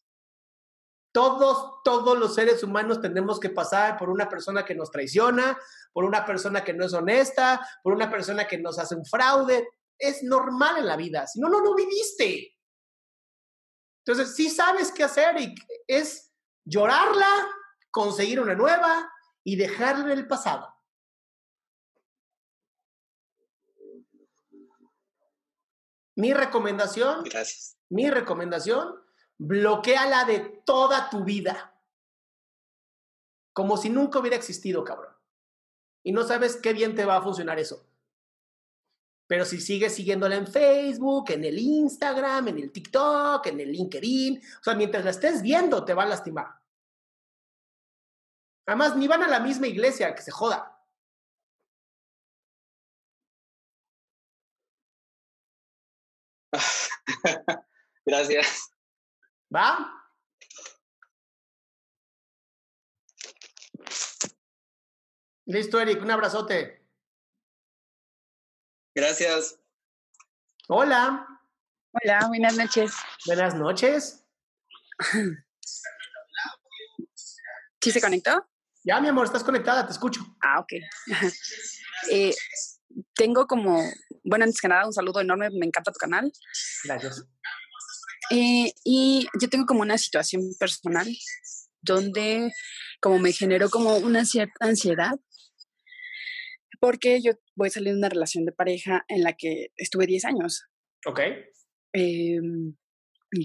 [1.16, 5.58] Todos, todos los seres humanos tenemos que pasar por una persona que nos traiciona,
[5.94, 9.66] por una persona que no es honesta, por una persona que nos hace un fraude.
[9.98, 11.26] Es normal en la vida.
[11.26, 12.58] Si no, no, no viviste.
[14.06, 15.56] Entonces, sí sabes qué hacer y
[15.88, 16.34] es
[16.66, 17.48] llorarla,
[17.92, 19.10] conseguir una nueva
[19.42, 20.68] y dejarla en el pasado.
[26.16, 27.78] Mi recomendación, Gracias.
[27.88, 29.05] mi recomendación,
[29.38, 31.74] bloqueala de toda tu vida.
[33.54, 35.14] Como si nunca hubiera existido, cabrón.
[36.04, 37.86] Y no sabes qué bien te va a funcionar eso.
[39.28, 44.38] Pero si sigues siguiéndola en Facebook, en el Instagram, en el TikTok, en el LinkedIn,
[44.38, 46.62] o sea, mientras la estés viendo, te va a lastimar.
[48.68, 50.80] Además, ni van a la misma iglesia, que se joda.
[58.06, 58.75] Gracias.
[59.54, 59.92] ¿Va?
[65.46, 66.84] Listo, Eric, un abrazote.
[68.96, 69.60] Gracias.
[70.68, 71.28] Hola,
[72.04, 72.94] Hola, buenas noches.
[73.26, 74.26] buenas noches.
[77.82, 78.46] ¿Sí se conectó?
[78.84, 80.22] Ya, mi amor, estás conectada, te escucho.
[80.42, 80.74] Ah, ok.
[82.12, 82.36] Eh,
[83.14, 83.82] tengo como,
[84.24, 86.32] bueno, antes que nada, un saludo enorme, me encanta tu canal.
[86.84, 87.26] Gracias.
[88.32, 91.08] Eh, y yo tengo como una situación personal
[91.82, 92.52] donde
[93.00, 95.14] como me generó como una cierta ansiedad
[96.80, 100.26] porque yo voy a salir de una relación de pareja en la que estuve 10
[100.26, 100.66] años.
[101.08, 101.20] Ok.
[101.94, 102.40] Eh,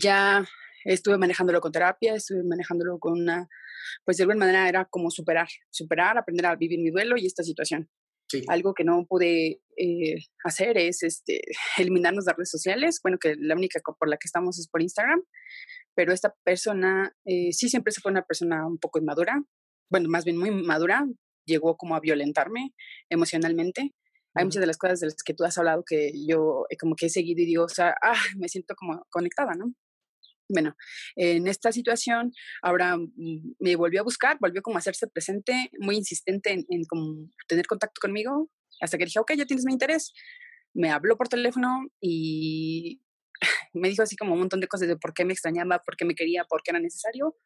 [0.01, 0.45] ya
[0.85, 3.49] estuve manejándolo con terapia, estuve manejándolo con una,
[4.05, 7.43] pues de alguna manera era como superar, superar, aprender a vivir mi duelo y esta
[7.43, 7.89] situación.
[8.31, 8.45] Sí.
[8.47, 11.41] Algo que no pude eh, hacer es este,
[11.79, 13.01] eliminarnos de redes sociales.
[13.03, 15.23] Bueno, que la única por la que estamos es por Instagram,
[15.97, 19.43] pero esta persona eh, sí siempre se fue una persona un poco inmadura,
[19.91, 21.05] bueno, más bien muy madura,
[21.45, 22.73] llegó como a violentarme
[23.09, 23.93] emocionalmente.
[24.35, 27.07] Hay muchas de las cosas de las que tú has hablado que yo como que
[27.07, 29.75] he seguido y digo, o sea, ah, me siento como conectada, ¿no?
[30.53, 30.75] Bueno,
[31.17, 32.33] en esta situación,
[32.63, 36.85] ahora mm, me volvió a buscar, volvió como a hacerse presente, muy insistente en, en
[36.85, 40.13] como tener contacto conmigo, hasta que dije, ok, ya tienes mi interés.
[40.75, 43.01] Me habló por teléfono y
[43.75, 46.05] me dijo así como un montón de cosas de por qué me extrañaba, por qué
[46.05, 47.37] me quería, por qué era necesario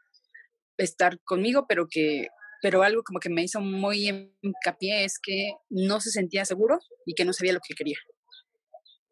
[0.77, 2.29] estar conmigo, pero que
[2.63, 7.15] pero algo como que me hizo muy hincapié es que no se sentía seguro y
[7.15, 7.99] que no sabía lo que quería.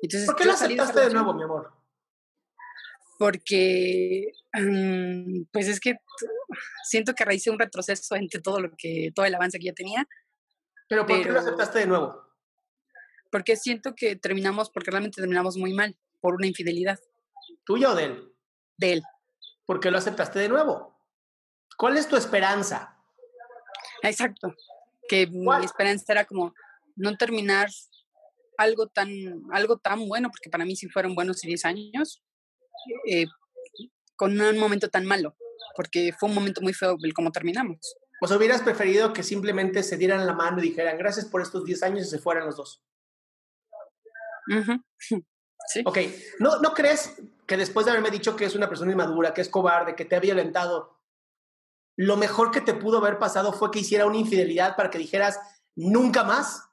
[0.01, 1.71] Entonces, ¿Por qué lo aceptaste de nuevo, mi amor?
[3.19, 5.97] Porque, mm, pues es que
[6.85, 10.07] siento que hice un retroceso entre todo lo que, todo el avance que ya tenía.
[10.89, 12.23] ¿Pero por qué lo aceptaste de nuevo?
[13.31, 16.99] Porque siento que terminamos, porque realmente terminamos muy mal, por una infidelidad
[17.65, 18.33] ¿Tuya o de él?
[18.77, 19.03] de él.
[19.65, 20.99] ¿Por qué lo aceptaste de nuevo?
[21.77, 22.97] ¿Cuál es tu esperanza?
[24.03, 24.55] Exacto.
[25.09, 26.55] Que mi esperanza era como
[26.97, 27.69] no terminar
[28.59, 29.11] algo tan,
[29.53, 32.23] algo tan bueno, porque para mí sí fueron buenos 10 años,
[33.09, 33.27] eh,
[34.17, 35.37] con un momento tan malo,
[35.77, 37.97] porque fue un momento muy feo el cómo terminamos.
[38.21, 41.65] O sea, hubieras preferido que simplemente se dieran la mano y dijeran gracias por estos
[41.65, 42.83] 10 años y se fueran los dos.
[44.49, 44.83] Ujú.
[45.69, 45.81] Sí.
[45.87, 45.97] Ok,
[46.41, 47.15] ¿No, ¿no crees
[47.47, 50.17] que después de haberme dicho que es una persona inmadura, que es cobarde, que te
[50.17, 50.99] ha violentado,
[51.97, 55.39] lo mejor que te pudo haber pasado fue que hiciera una infidelidad para que dijeras
[55.77, 56.65] nunca más?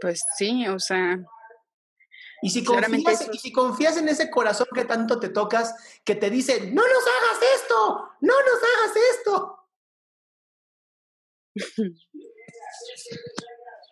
[0.00, 1.18] Pues sí, o sea.
[2.42, 5.74] Y si, confías, y si confías en ese corazón que tanto te tocas,
[6.04, 9.68] que te dice, no nos hagas esto, no nos hagas esto.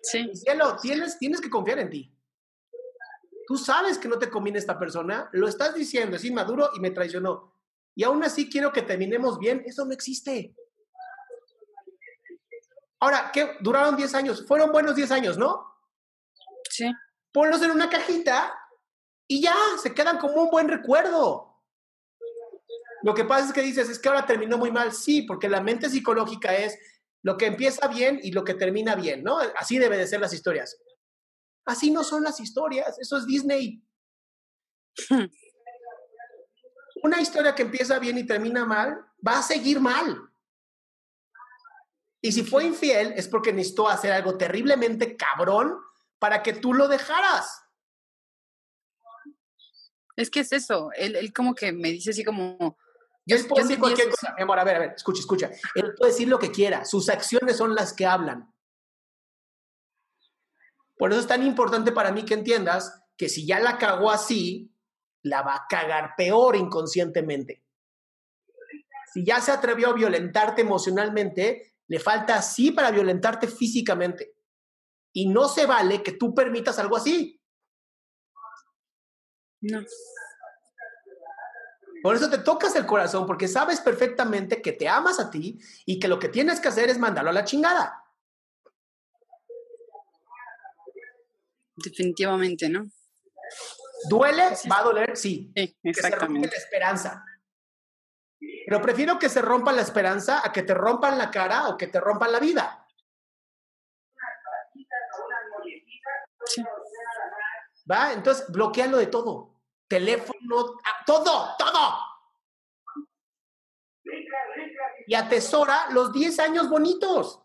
[0.04, 0.30] Sí.
[0.34, 2.14] Cielo, tienes, tienes que confiar en ti.
[3.46, 6.90] Tú sabes que no te conviene esta persona, lo estás diciendo, es inmaduro y me
[6.90, 7.54] traicionó.
[7.94, 10.54] Y aún así quiero que terminemos bien, eso no existe.
[13.00, 13.56] Ahora, ¿qué?
[13.60, 15.74] Duraron 10 años, fueron buenos 10 años, ¿no?
[16.70, 16.90] Sí.
[17.34, 18.56] Ponlos en una cajita
[19.26, 21.60] y ya, se quedan como un buen recuerdo.
[23.02, 24.92] Lo que pasa es que dices, es que ahora terminó muy mal.
[24.92, 26.78] Sí, porque la mente psicológica es
[27.22, 29.38] lo que empieza bien y lo que termina bien, ¿no?
[29.56, 30.80] Así debe de ser las historias.
[31.64, 33.82] Así no son las historias, eso es Disney.
[37.02, 40.30] Una historia que empieza bien y termina mal, va a seguir mal.
[42.20, 45.80] Y si fue infiel es porque necesitó hacer algo terriblemente cabrón
[46.18, 47.62] para que tú lo dejaras.
[50.16, 52.78] Es que es eso, él, él como que me dice así como...
[53.26, 55.50] Yo, él puede decir cualquier cosa, mi amor, a ver, a ver, escucha, escucha.
[55.74, 58.52] Él puede decir lo que quiera, sus acciones son las que hablan.
[60.96, 64.72] Por eso es tan importante para mí que entiendas que si ya la cagó así,
[65.22, 67.64] la va a cagar peor inconscientemente.
[69.12, 74.33] Si ya se atrevió a violentarte emocionalmente, le falta así para violentarte físicamente.
[75.16, 77.40] Y no se vale que tú permitas algo así.
[79.60, 79.82] No.
[82.02, 85.98] Por eso te tocas el corazón, porque sabes perfectamente que te amas a ti y
[85.98, 88.04] que lo que tienes que hacer es mandarlo a la chingada.
[91.76, 92.84] Definitivamente, ¿no?
[94.10, 94.42] ¿Duele?
[94.70, 95.16] ¿Va a doler?
[95.16, 95.50] Sí.
[95.56, 96.48] Sí, Que se rompe exactamente.
[96.48, 97.24] la esperanza.
[98.66, 101.86] Pero prefiero que se rompa la esperanza a que te rompan la cara o que
[101.86, 102.83] te rompan la vida.
[107.90, 108.12] ¿Va?
[108.12, 109.54] Entonces, bloquealo de todo.
[109.88, 111.98] Teléfono, todo, todo.
[115.06, 117.42] Y atesora los 10 años bonitos.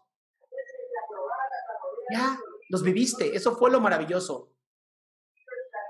[2.11, 3.35] Ya, los viviste.
[3.35, 4.51] Eso fue lo maravilloso.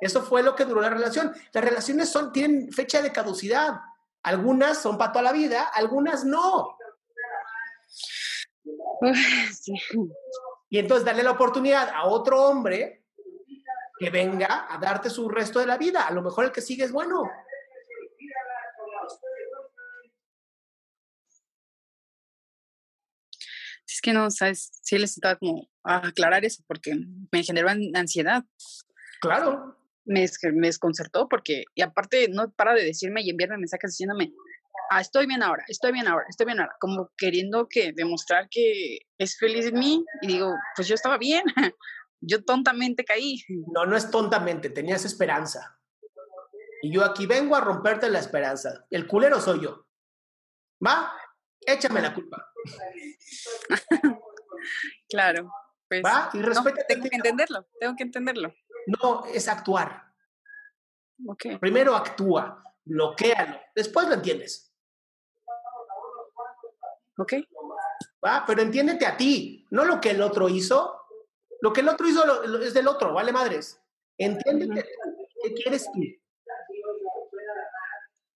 [0.02, 1.34] Eso fue lo que duró la relación.
[1.52, 3.82] Las relaciones son, tienen fecha de caducidad.
[4.24, 6.78] Algunas son para toda la vida, algunas no.
[9.54, 9.74] Sí.
[10.70, 13.06] Y entonces darle la oportunidad a otro hombre
[14.00, 16.08] que venga a darte su resto de la vida.
[16.08, 17.30] A lo mejor el que sigue es bueno.
[23.88, 26.96] Es que no, sabes, sí les estaba como a aclarar eso porque
[27.32, 28.44] me generó an- ansiedad.
[29.20, 29.76] Claro.
[30.06, 34.32] Me, me desconcertó porque, y aparte no para de decirme y enviarme mensajes diciéndome,
[34.92, 39.00] ah, estoy bien ahora, estoy bien ahora, estoy bien ahora, como queriendo que demostrar que
[39.18, 41.44] es feliz en mí y digo, pues yo estaba bien,
[42.22, 43.44] yo tontamente caí.
[43.74, 45.80] No, no es tontamente, tenías esperanza.
[46.82, 48.86] Y yo aquí vengo a romperte la esperanza.
[48.90, 49.86] El culero soy yo.
[50.86, 51.14] ¿Va?
[51.62, 52.52] Échame la culpa.
[55.10, 55.52] Claro,
[55.88, 56.30] pues ¿Va?
[56.34, 58.54] Y no, respétate a tengo que entenderlo, tengo que entenderlo.
[58.86, 60.14] No, es actuar.
[61.26, 61.60] Ok.
[61.60, 64.72] Primero actúa, bloquealo, después lo entiendes.
[67.18, 67.34] Ok.
[68.24, 68.44] ¿Va?
[68.46, 70.99] Pero entiéndete a ti, no lo que el otro hizo.
[71.62, 73.82] Lo que el otro hizo lo- lo- es del otro, vale madres.
[74.18, 75.28] Entiéndete tú.
[75.44, 76.00] ¿Qué quieres tú?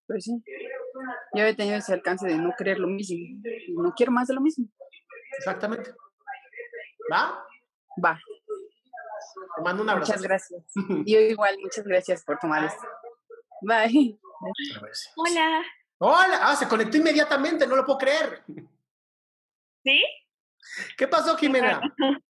[0.07, 0.43] Pues sí.
[1.33, 3.15] Yo he tenido ese alcance de no querer lo mismo.
[3.17, 4.65] y No quiero más de lo mismo.
[5.37, 5.93] Exactamente.
[7.11, 7.45] ¿Va?
[8.03, 8.19] Va.
[9.55, 10.11] Te mando un abrazo.
[10.11, 10.63] Muchas gracias.
[11.05, 12.85] Yo igual, muchas gracias por tomar esto.
[13.61, 14.19] Bye.
[15.15, 15.63] Hola.
[15.99, 18.43] Hola, ah, se conectó inmediatamente, no lo puedo creer.
[19.83, 20.03] ¿Sí?
[20.97, 21.79] ¿Qué pasó, Jimena?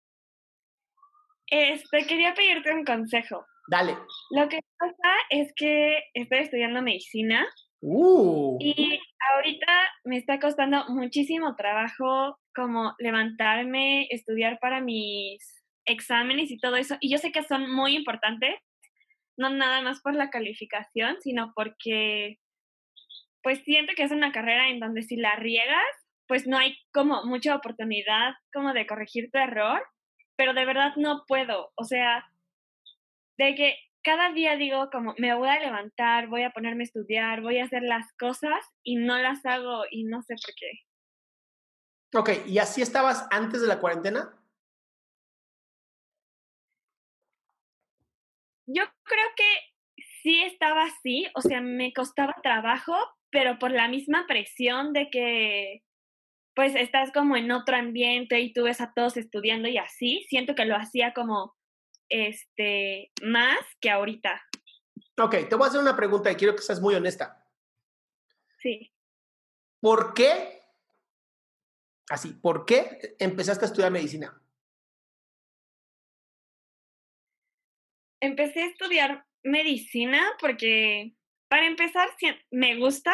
[1.52, 3.44] Este, quería pedirte un consejo.
[3.68, 3.94] Dale.
[4.30, 7.46] Lo que pasa es que estoy estudiando medicina
[7.84, 9.00] Uh, y
[9.34, 9.72] ahorita
[10.04, 16.96] me está costando muchísimo trabajo como levantarme, estudiar para mis exámenes y todo eso.
[17.00, 18.54] Y yo sé que son muy importantes,
[19.36, 22.38] no nada más por la calificación, sino porque
[23.42, 25.82] pues siento que es una carrera en donde si la riegas,
[26.28, 29.82] pues no hay como mucha oportunidad como de corregir tu error,
[30.36, 32.30] pero de verdad no puedo, o sea,
[33.38, 37.40] de que cada día digo como me voy a levantar, voy a ponerme a estudiar,
[37.40, 40.72] voy a hacer las cosas y no las hago y no sé por qué.
[42.18, 44.38] ok, ¿y así estabas antes de la cuarentena?
[48.66, 52.94] Yo creo que sí estaba así, o sea, me costaba trabajo,
[53.30, 55.82] pero por la misma presión de que
[56.54, 60.54] pues estás como en otro ambiente y tú ves a todos estudiando y así, siento
[60.54, 61.56] que lo hacía como
[62.08, 64.42] este más que ahorita.
[65.18, 67.46] Ok, te voy a hacer una pregunta y quiero que seas muy honesta.
[68.58, 68.92] Sí.
[69.80, 70.62] ¿Por qué?
[72.08, 74.38] Así, ¿por qué empezaste a estudiar medicina?
[78.20, 81.16] Empecé a estudiar medicina porque,
[81.48, 82.08] para empezar,
[82.50, 83.12] me gusta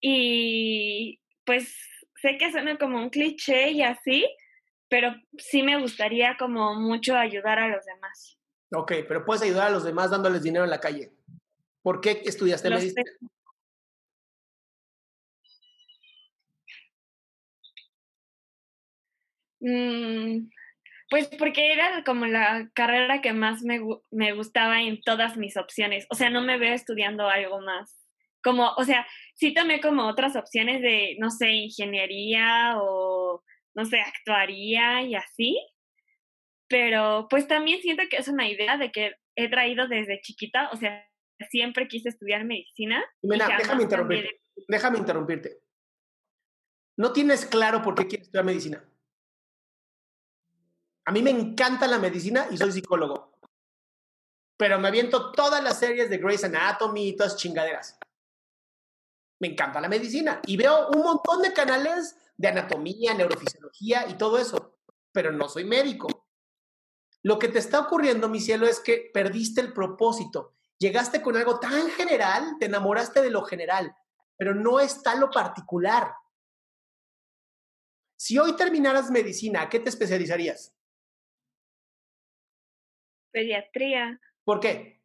[0.00, 1.76] y pues
[2.20, 4.26] sé que suena como un cliché y así,
[4.88, 8.38] pero sí me gustaría como mucho ayudar a los demás.
[8.72, 11.12] Ok, pero puedes ayudar a los demás dándoles dinero en la calle.
[11.82, 13.02] ¿Por qué estudiaste medicina?
[19.60, 20.48] Mm,
[21.10, 26.06] pues porque era como la carrera que más me, me gustaba en todas mis opciones.
[26.10, 28.05] O sea, no me veo estudiando algo más.
[28.46, 33.42] Como, o sea, sí tomé como otras opciones de, no sé, ingeniería o,
[33.74, 35.58] no sé, actuaría y así.
[36.68, 40.76] Pero pues también siento que es una idea de que he traído desde chiquita, o
[40.76, 41.04] sea,
[41.50, 43.04] siempre quise estudiar medicina.
[43.20, 44.40] déjame interrumpirte.
[44.68, 45.58] Déjame interrumpirte.
[46.96, 48.88] ¿No tienes claro por qué quieres estudiar medicina?
[51.04, 53.36] A mí me encanta la medicina y soy psicólogo.
[54.56, 57.95] Pero me aviento todas las series de Grey's Anatomy y todas chingaderas.
[59.38, 64.38] Me encanta la medicina y veo un montón de canales de anatomía, neurofisiología y todo
[64.38, 64.78] eso,
[65.12, 66.28] pero no soy médico.
[67.22, 70.54] Lo que te está ocurriendo, mi cielo, es que perdiste el propósito.
[70.78, 73.94] Llegaste con algo tan general, te enamoraste de lo general,
[74.36, 76.12] pero no está lo particular.
[78.16, 80.74] Si hoy terminaras medicina, ¿a qué te especializarías?
[83.32, 84.20] Pediatría.
[84.44, 85.02] ¿Por qué?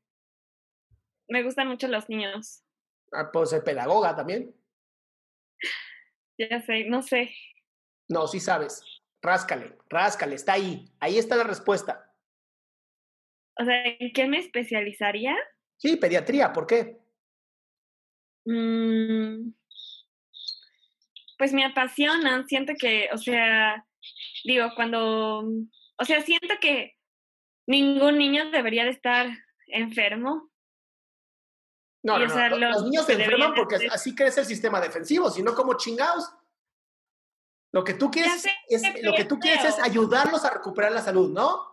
[1.27, 2.63] Me gustan mucho los niños.
[3.11, 4.55] Ah, puedo ser pedagoga también.
[6.37, 7.31] Ya sé, no sé.
[8.09, 8.83] No, sí sabes.
[9.21, 10.91] Ráscale, ráscale, está ahí.
[10.99, 12.13] Ahí está la respuesta.
[13.59, 15.35] O sea, ¿en qué me especializaría?
[15.77, 16.97] Sí, pediatría, ¿por qué?
[18.45, 19.51] Mm,
[21.37, 23.85] pues me apasionan, siento que, o sea,
[24.43, 25.39] digo, cuando,
[25.97, 26.95] o sea, siento que
[27.67, 29.27] ningún niño debería de estar
[29.67, 30.50] enfermo.
[32.03, 32.57] No, no, no.
[32.57, 36.31] Los, niños se enferman porque así crece el sistema defensivo, sino como chingados.
[37.73, 41.31] Lo que tú quieres es, lo que tú quieres es ayudarlos a recuperar la salud,
[41.31, 41.65] ¿no?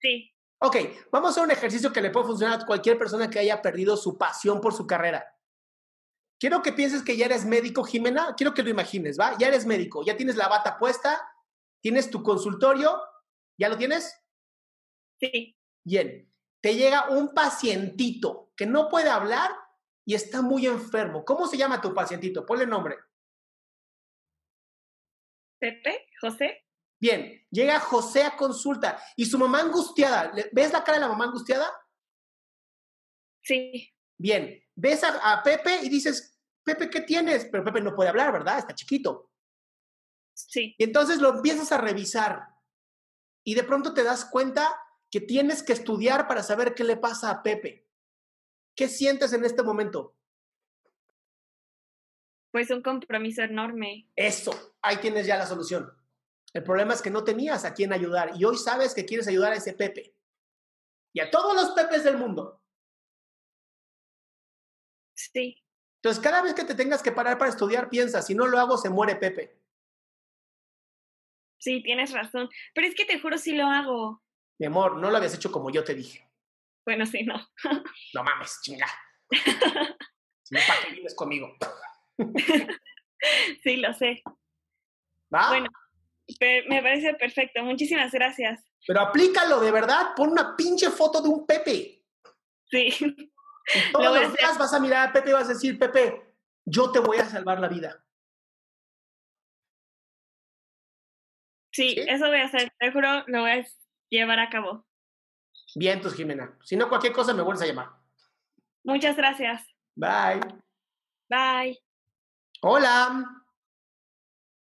[0.00, 0.30] Sí.
[0.58, 0.76] Ok,
[1.10, 3.96] vamos a hacer un ejercicio que le puede funcionar a cualquier persona que haya perdido
[3.96, 5.24] su pasión por su carrera.
[6.38, 8.34] Quiero que pienses que ya eres médico, Jimena.
[8.36, 9.36] Quiero que lo imagines, ¿va?
[9.38, 11.26] Ya eres médico, ya tienes la bata puesta,
[11.80, 13.00] tienes tu consultorio,
[13.58, 14.14] ¿ya lo tienes?
[15.18, 15.56] Sí.
[15.82, 16.30] Bien,
[16.66, 19.52] te llega un pacientito que no puede hablar
[20.04, 21.24] y está muy enfermo.
[21.24, 22.44] ¿Cómo se llama tu pacientito?
[22.44, 22.96] Ponle nombre.
[25.60, 26.66] Pepe, José.
[27.00, 30.32] Bien, llega José a consulta y su mamá angustiada.
[30.50, 31.70] ¿Ves la cara de la mamá angustiada?
[33.44, 33.94] Sí.
[34.18, 37.44] Bien, ves a, a Pepe y dices, Pepe, ¿qué tienes?
[37.44, 38.58] Pero Pepe no puede hablar, ¿verdad?
[38.58, 39.30] Está chiquito.
[40.34, 40.74] Sí.
[40.76, 42.48] Y entonces lo empiezas a revisar
[43.44, 44.76] y de pronto te das cuenta
[45.10, 47.86] que tienes que estudiar para saber qué le pasa a Pepe.
[48.74, 50.16] ¿Qué sientes en este momento?
[52.50, 54.08] Pues un compromiso enorme.
[54.16, 55.92] Eso, ahí tienes ya la solución.
[56.52, 59.52] El problema es que no tenías a quién ayudar y hoy sabes que quieres ayudar
[59.52, 60.14] a ese Pepe
[61.12, 62.62] y a todos los Pepes del mundo.
[65.14, 65.62] Sí.
[65.96, 68.76] Entonces, cada vez que te tengas que parar para estudiar, piensa, si no lo hago,
[68.76, 69.58] se muere Pepe.
[71.58, 72.48] Sí, tienes razón.
[72.74, 74.22] Pero es que te juro, si lo hago.
[74.58, 76.26] Mi amor, no lo habías hecho como yo te dije.
[76.84, 77.34] Bueno, sí, no.
[78.14, 78.86] no mames, chinga.
[79.30, 81.56] si no, ¿para qué vives conmigo?
[83.62, 84.22] sí, lo sé.
[85.34, 85.48] ¿Va?
[85.48, 85.68] Bueno,
[86.68, 87.62] me parece perfecto.
[87.62, 88.64] Muchísimas gracias.
[88.86, 90.14] Pero aplícalo, de verdad.
[90.14, 92.04] Pon una pinche foto de un Pepe.
[92.70, 92.94] Sí.
[93.00, 96.34] Y todos los días vas a mirar a Pepe y vas a decir, Pepe,
[96.64, 98.04] yo te voy a salvar la vida.
[101.72, 102.04] Sí, ¿Sí?
[102.08, 102.72] eso voy a hacer.
[102.78, 103.66] Te juro, lo voy a
[104.10, 104.86] llevar a cabo.
[105.74, 106.56] Bien, tus Jimena.
[106.62, 107.90] Si no, cualquier cosa me vuelves a llamar.
[108.84, 109.62] Muchas gracias.
[109.94, 110.40] Bye.
[111.28, 111.78] Bye.
[112.62, 113.24] Hola.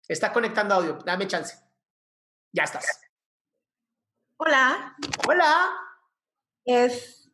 [0.09, 0.99] Está conectando audio.
[1.05, 1.57] Dame chance.
[2.53, 2.87] Ya estás.
[4.37, 4.97] Hola.
[5.27, 5.71] Hola.
[6.65, 7.31] Es.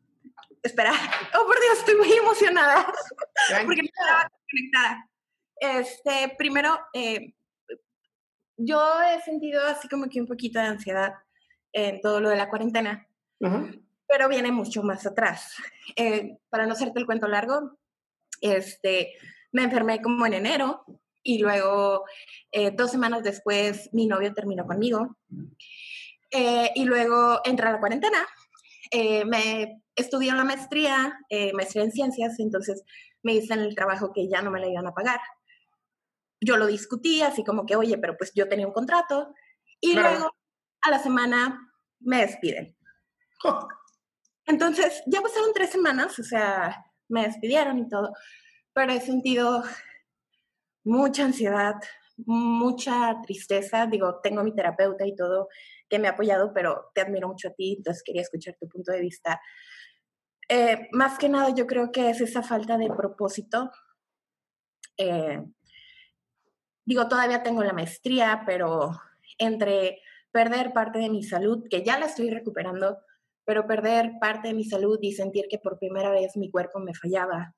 [0.62, 0.92] Espera.
[1.34, 2.84] Oh, por Dios, estoy muy emocionada.
[3.64, 5.08] Porque no estaba conectada.
[5.60, 7.34] Este, primero, eh,
[8.56, 11.14] yo he sentido así como que un poquito de ansiedad
[11.72, 13.06] en todo lo de la cuarentena,
[13.40, 13.84] uh -huh.
[14.06, 15.54] pero viene mucho más atrás.
[15.96, 17.78] Eh, para no hacerte el cuento largo,
[18.40, 19.12] este,
[19.52, 20.84] me enfermé como en enero
[21.22, 22.04] y luego
[22.50, 25.16] eh, dos semanas después mi novio terminó conmigo.
[26.30, 28.26] Eh, y luego entré a la cuarentena.
[29.26, 31.16] Me estudié la maestría,
[31.54, 32.82] maestría en ciencias, entonces
[33.22, 35.20] me dicen el trabajo que ya no me la iban a pagar.
[36.40, 39.34] Yo lo discutí así como que, oye, pero pues yo tenía un contrato.
[39.80, 40.30] Y luego
[40.82, 42.76] a la semana me despiden.
[44.46, 48.12] Entonces, ya pasaron tres semanas, o sea, me despidieron y todo,
[48.72, 49.62] pero he sentido
[50.84, 51.74] mucha ansiedad,
[52.26, 53.86] mucha tristeza.
[53.86, 55.48] Digo, tengo mi terapeuta y todo
[55.88, 58.92] que me ha apoyado, pero te admiro mucho a ti, entonces quería escuchar tu punto
[58.92, 59.40] de vista.
[60.48, 63.70] Eh, más que nada, yo creo que es esa falta de propósito.
[64.96, 65.44] Eh,
[66.84, 68.90] digo, todavía tengo la maestría, pero
[69.38, 70.00] entre
[70.32, 72.98] perder parte de mi salud, que ya la estoy recuperando,
[73.44, 76.94] pero perder parte de mi salud y sentir que por primera vez mi cuerpo me
[76.94, 77.54] fallaba,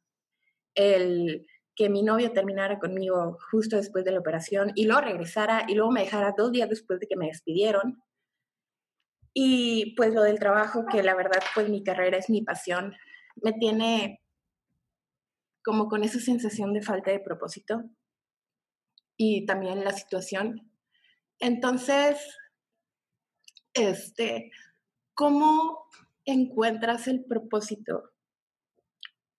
[0.75, 5.75] el que mi novio terminara conmigo justo después de la operación y luego regresara y
[5.75, 8.03] luego me dejara dos días después de que me despidieron.
[9.35, 12.95] Y pues lo del trabajo, que la verdad pues mi carrera es mi pasión,
[13.37, 14.21] me tiene
[15.65, 17.85] como con esa sensación de falta de propósito
[19.17, 20.71] y también la situación.
[21.39, 22.19] Entonces,
[23.75, 24.51] este,
[25.15, 25.89] ¿cómo
[26.25, 28.11] encuentras el propósito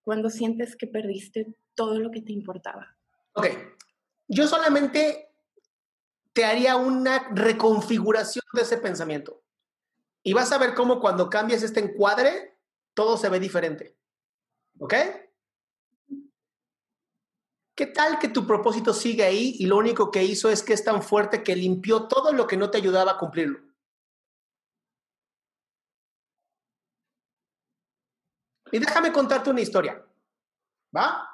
[0.03, 2.97] cuando sientes que perdiste todo lo que te importaba?
[3.34, 3.47] Ok,
[4.27, 5.29] yo solamente
[6.34, 9.43] te haría una reconfiguración de ese pensamiento.
[10.23, 12.57] Y vas a ver cómo cuando cambias este encuadre,
[12.93, 13.97] todo se ve diferente.
[14.79, 14.93] ¿Ok?
[17.75, 20.84] ¿Qué tal que tu propósito sigue ahí y lo único que hizo es que es
[20.84, 23.59] tan fuerte que limpió todo lo que no te ayudaba a cumplirlo?
[28.74, 30.03] Y déjame contarte una historia.
[30.95, 31.30] ¿Va?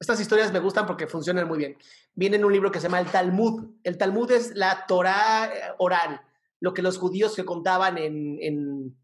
[0.00, 1.76] Estas historias me gustan porque funcionan muy bien.
[2.14, 3.76] Viene en un libro que se llama el Talmud.
[3.82, 6.22] El Talmud es la Torah eh, oral,
[6.60, 8.96] lo que los judíos se contaban en, en,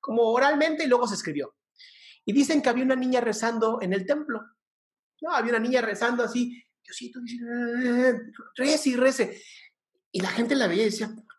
[0.00, 1.56] como oralmente y luego se escribió.
[2.24, 4.40] Y dicen que había una niña rezando en el templo.
[5.22, 7.18] No, había una niña rezando así, Diosito,
[8.54, 9.42] rece y rece.
[10.12, 11.29] Y la gente la veía y decía, ¿a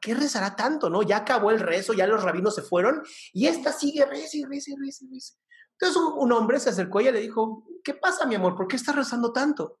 [0.00, 0.90] qué rezará tanto?
[0.90, 1.02] ¿No?
[1.02, 3.02] Ya acabó el rezo, ya los rabinos se fueron
[3.32, 5.34] y esta sigue rece y rece, rece, rece.
[5.72, 8.56] Entonces un, hombre se acercó y le dijo, ¿qué pasa, mi amor?
[8.56, 9.80] ¿Por qué estás rezando tanto?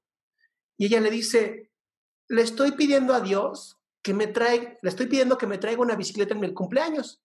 [0.76, 1.72] Y ella le dice,
[2.28, 5.94] le estoy pidiendo a Dios que me traiga, le estoy pidiendo que me traiga una
[5.94, 7.22] bicicleta en mi cumpleaños.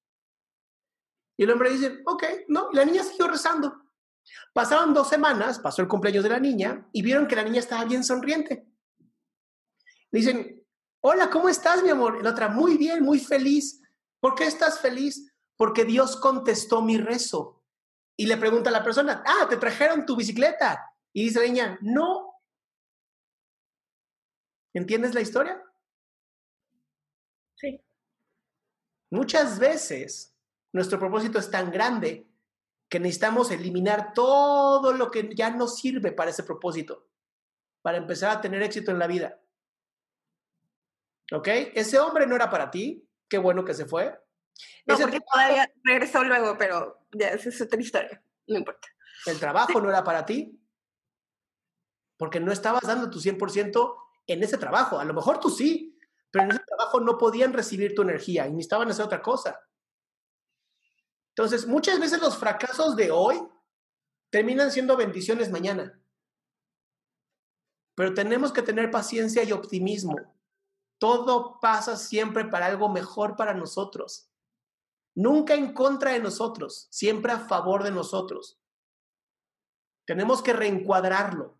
[1.35, 3.89] Y el hombre dice, ok, no, y la niña siguió rezando.
[4.53, 7.85] Pasaron dos semanas, pasó el cumpleaños de la niña y vieron que la niña estaba
[7.85, 8.67] bien sonriente.
[10.11, 10.58] Dicen,
[11.01, 12.17] hola, ¿cómo estás, mi amor?
[12.19, 13.81] Y la otra, muy bien, muy feliz.
[14.19, 15.33] ¿Por qué estás feliz?
[15.55, 17.63] Porque Dios contestó mi rezo
[18.17, 20.93] y le pregunta a la persona, ah, te trajeron tu bicicleta.
[21.13, 22.33] Y dice la niña, no.
[24.73, 25.63] ¿Entiendes la historia?
[27.55, 27.81] Sí.
[29.09, 30.35] Muchas veces
[30.71, 32.27] nuestro propósito es tan grande
[32.89, 37.07] que necesitamos eliminar todo lo que ya no sirve para ese propósito,
[37.81, 39.39] para empezar a tener éxito en la vida.
[41.31, 41.47] ¿Ok?
[41.47, 44.17] Ese hombre no era para ti, qué bueno que se fue.
[44.85, 48.87] No, porque todavía regresó luego, pero ya esa es otra historia, no importa.
[49.25, 50.59] ¿El trabajo no era para ti?
[52.17, 53.95] Porque no estabas dando tu 100%
[54.27, 54.99] en ese trabajo.
[54.99, 55.97] A lo mejor tú sí,
[56.31, 59.59] pero en ese trabajo no podían recibir tu energía y necesitaban hacer otra cosa.
[61.29, 63.39] Entonces, muchas veces los fracasos de hoy
[64.29, 65.99] terminan siendo bendiciones mañana.
[67.95, 70.15] Pero tenemos que tener paciencia y optimismo.
[70.99, 74.29] Todo pasa siempre para algo mejor para nosotros.
[75.15, 78.59] Nunca en contra de nosotros, siempre a favor de nosotros.
[80.05, 81.57] Tenemos que reencuadrarlo.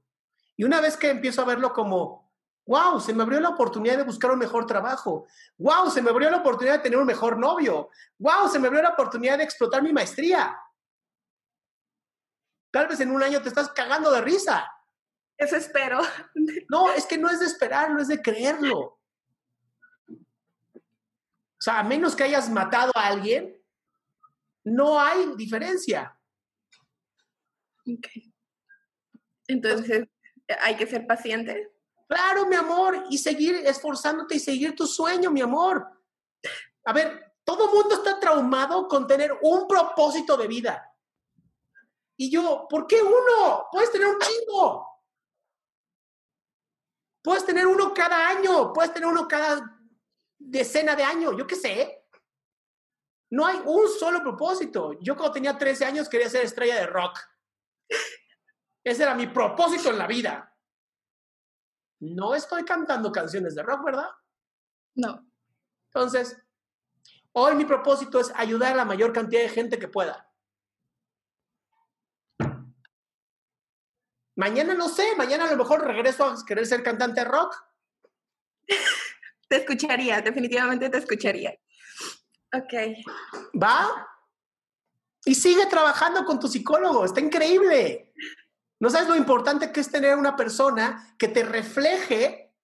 [0.56, 2.32] Y una vez que empiezo a verlo como,
[2.66, 5.26] wow, se me abrió la oportunidad de buscar un mejor trabajo.
[5.58, 7.90] Wow, se me abrió la oportunidad de tener un mejor novio.
[8.18, 10.56] Wow, se me abrió la oportunidad de explotar mi maestría.
[12.72, 14.70] Tal vez en un año te estás cagando de risa.
[15.38, 16.00] Eso espero.
[16.70, 18.99] No, es que no es de esperarlo, es de creerlo.
[21.60, 23.62] O sea, a menos que hayas matado a alguien,
[24.64, 26.18] no hay diferencia.
[27.86, 28.08] Ok.
[29.48, 30.08] Entonces,
[30.62, 31.72] hay que ser paciente.
[32.08, 35.86] Claro, mi amor, y seguir esforzándote y seguir tu sueño, mi amor.
[36.86, 40.96] A ver, todo el mundo está traumado con tener un propósito de vida.
[42.16, 43.68] Y yo, ¿por qué uno?
[43.72, 44.88] Puedes tener un chingo.
[47.22, 49.79] Puedes tener uno cada año, puedes tener uno cada
[50.40, 52.06] decena de años, yo qué sé.
[53.32, 54.94] No hay un solo propósito.
[55.02, 57.20] Yo cuando tenía 13 años quería ser estrella de rock.
[58.84, 60.58] Ese era mi propósito en la vida.
[62.00, 64.10] No estoy cantando canciones de rock, ¿verdad?
[64.96, 65.30] No.
[65.94, 66.38] Entonces,
[67.34, 70.26] hoy mi propósito es ayudar a la mayor cantidad de gente que pueda.
[74.36, 77.54] Mañana no sé, mañana a lo mejor regreso a querer ser cantante de rock.
[79.50, 81.60] Te escucharía, definitivamente te escucharía.
[82.54, 82.74] Ok.
[83.62, 84.08] ¿Va?
[85.26, 88.14] Y sigue trabajando con tu psicólogo, está increíble.
[88.80, 92.56] No sabes lo importante que es tener una persona que te refleje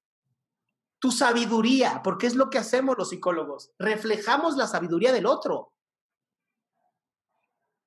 [1.00, 3.74] tu sabiduría, porque es lo que hacemos los psicólogos.
[3.78, 5.74] Reflejamos la sabiduría del otro.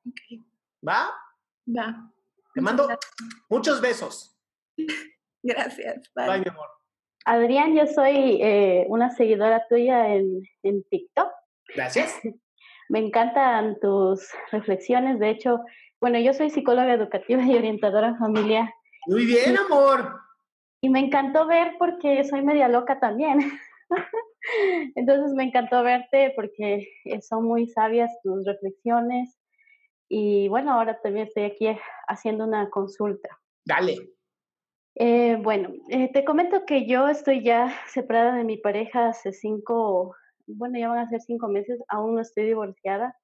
[0.07, 0.45] Ok.
[0.87, 1.11] ¿Va?
[1.67, 2.13] Va.
[2.53, 2.89] Te mando
[3.49, 4.37] muchos besos.
[5.43, 6.11] Gracias.
[6.15, 6.41] Bye, Bye.
[6.41, 6.78] mi amor.
[7.29, 11.31] Adrián, yo soy eh, una seguidora tuya en, en TikTok.
[11.75, 12.19] Gracias.
[12.89, 15.19] Me encantan tus reflexiones.
[15.19, 15.61] De hecho,
[16.01, 18.75] bueno, yo soy psicóloga educativa y orientadora en familia.
[19.07, 20.19] Muy bien, amor.
[20.81, 23.41] Y me encantó ver porque soy media loca también.
[24.95, 29.39] Entonces me encantó verte porque eh, son muy sabias tus reflexiones.
[30.09, 31.69] Y bueno, ahora también estoy aquí
[32.07, 33.29] haciendo una consulta.
[33.67, 34.18] Dale.
[35.01, 40.17] Eh, bueno, eh, te comento que yo estoy ya separada de mi pareja hace cinco,
[40.47, 43.17] bueno, ya van a ser cinco meses, aún no estoy divorciada.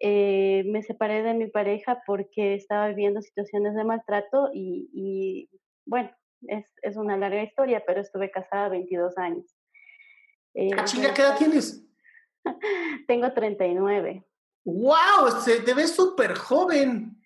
[0.00, 5.48] Eh, me separé de mi pareja porque estaba viviendo situaciones de maltrato y, y
[5.86, 6.10] bueno,
[6.48, 9.44] es, es, una larga historia, pero estuve casada 22 años.
[10.54, 11.84] Eh, ¿A chinga qué edad tienes?
[13.06, 14.24] Tengo 39.
[14.64, 15.40] ¡Wow!
[15.44, 17.17] Se te ves súper joven.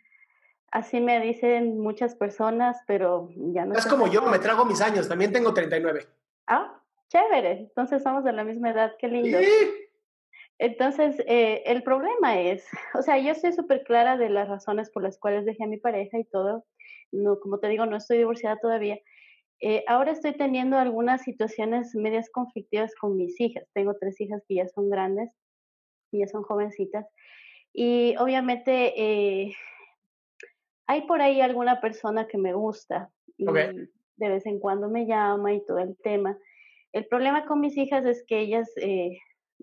[0.73, 3.75] Así me dicen muchas personas, pero ya no.
[3.75, 6.07] Es como yo, me trago mis años, también tengo 39.
[6.47, 7.53] Ah, chévere.
[7.61, 9.39] Entonces somos de la misma edad, qué lindo.
[9.39, 9.47] Sí.
[10.59, 15.03] Entonces, eh, el problema es, o sea, yo estoy súper clara de las razones por
[15.03, 16.64] las cuales dejé a mi pareja y todo.
[17.12, 18.99] No, como te digo, no estoy divorciada todavía.
[19.61, 23.64] Eh, ahora estoy teniendo algunas situaciones medias conflictivas con mis hijas.
[23.75, 25.31] Tengo tres hijas que ya son grandes,
[26.12, 27.07] y ya son jovencitas.
[27.73, 29.55] Y obviamente eh,
[30.87, 33.89] hay por ahí alguna persona que me gusta y okay.
[34.16, 36.39] de vez en cuando me llama y todo el tema.
[36.93, 39.18] El problema con mis hijas es que ellas eh,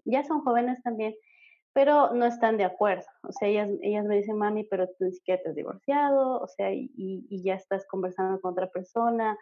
[0.06, 1.16] ya son jóvenes también,
[1.74, 3.06] pero no están de acuerdo.
[3.24, 6.48] O sea, ellas, ellas me dicen, mami, pero tú ni siquiera te has divorciado, o
[6.48, 9.38] sea, y, y ya estás conversando con otra persona.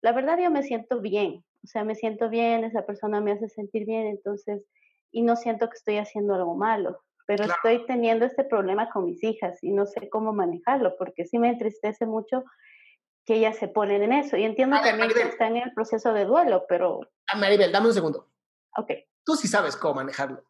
[0.00, 3.48] La verdad yo me siento bien, o sea, me siento bien, esa persona me hace
[3.48, 4.64] sentir bien, entonces,
[5.10, 7.60] y no siento que estoy haciendo algo malo pero claro.
[7.62, 11.50] estoy teniendo este problema con mis hijas y no sé cómo manejarlo, porque sí me
[11.50, 12.42] entristece mucho
[13.26, 14.38] que ellas se ponen en eso.
[14.38, 15.22] Y entiendo ver, también Maribel.
[15.24, 17.00] que están en el proceso de duelo, pero...
[17.36, 18.30] Maribel, dame un segundo.
[18.78, 18.92] Ok.
[19.24, 20.42] Tú sí sabes cómo manejarlo.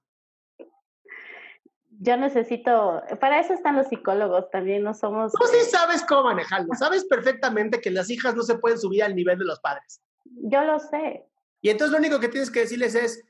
[2.00, 5.32] Yo necesito, para eso están los psicólogos también, no somos...
[5.32, 9.16] Tú sí sabes cómo manejarlo, sabes perfectamente que las hijas no se pueden subir al
[9.16, 10.00] nivel de los padres.
[10.24, 11.26] Yo lo sé.
[11.60, 13.24] Y entonces lo único que tienes que decirles es,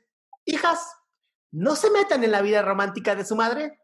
[0.45, 0.98] hijas,
[1.51, 3.79] no se metan en la vida romántica de su madre.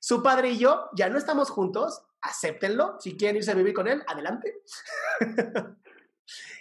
[0.00, 2.98] Su padre y yo ya no estamos juntos, acéptenlo.
[3.00, 4.62] Si quieren irse a vivir con él, adelante.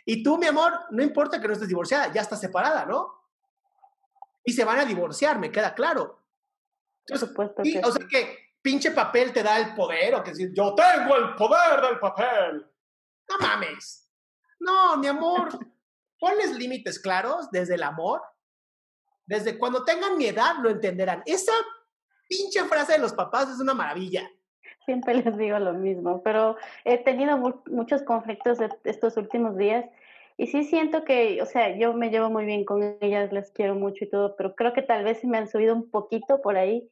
[0.06, 3.22] y tú, mi amor, no importa que no estés divorciada, ya estás separada, ¿no?
[4.46, 6.22] Y se van a divorciar, me queda claro.
[7.06, 10.24] Entonces, Por supuesto y, que o sea que pinche papel te da el poder, o
[10.24, 12.66] que decir, yo tengo el poder del papel.
[13.30, 14.10] No mames.
[14.60, 15.50] No, mi amor.
[16.20, 18.22] Ponles límites claros desde el amor
[19.26, 21.24] desde cuando tengan mi edad lo entenderán.
[21.26, 21.54] Esa
[22.28, 24.30] pinche frase de los papás es una maravilla.
[24.86, 29.86] Siempre les digo lo mismo, pero he tenido mu muchos conflictos estos últimos días
[30.36, 33.76] y sí siento que, o sea, yo me llevo muy bien con ellas, les quiero
[33.76, 36.90] mucho y todo, pero creo que tal vez me han subido un poquito por ahí,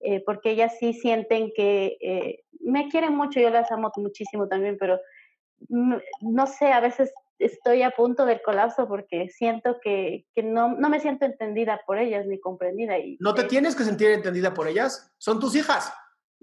[0.00, 4.78] eh, porque ellas sí sienten que eh, me quieren mucho, yo las amo muchísimo también,
[4.78, 4.98] pero
[5.68, 10.88] no sé, a veces estoy a punto del colapso porque siento que, que no, no,
[10.88, 12.98] me siento entendida por ellas ni comprendida.
[12.98, 15.92] Y, no te eh, tienes que sentir entendida por ellas, son tus hijas.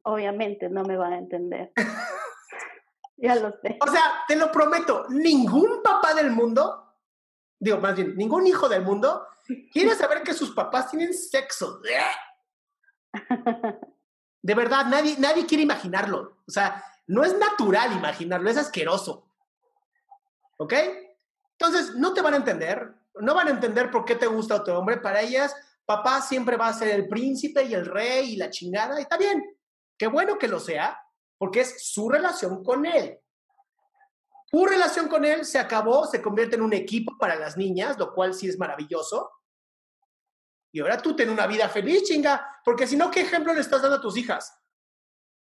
[0.04, 1.72] Obviamente no me van a entender.
[3.18, 3.78] ya lo sé.
[3.82, 6.96] O sea, te lo prometo, ningún papá del mundo,
[7.60, 9.26] digo más bien, ningún hijo del mundo
[9.72, 11.82] quiere saber que sus papás tienen sexo.
[14.42, 16.38] De verdad, nadie, nadie quiere imaginarlo.
[16.48, 19.25] O sea, no es natural imaginarlo, es asqueroso.
[20.58, 20.74] ¿Ok?
[21.58, 24.78] Entonces, no te van a entender, no van a entender por qué te gusta otro
[24.78, 24.98] hombre.
[24.98, 25.56] Para ellas,
[25.86, 29.00] papá siempre va a ser el príncipe y el rey y la chingada.
[29.00, 29.44] Y está bien,
[29.98, 31.00] qué bueno que lo sea,
[31.38, 33.20] porque es su relación con él.
[34.52, 38.14] Tu relación con él se acabó, se convierte en un equipo para las niñas, lo
[38.14, 39.32] cual sí es maravilloso.
[40.72, 43.82] Y ahora tú ten una vida feliz, chinga, porque si no, ¿qué ejemplo le estás
[43.82, 44.54] dando a tus hijas?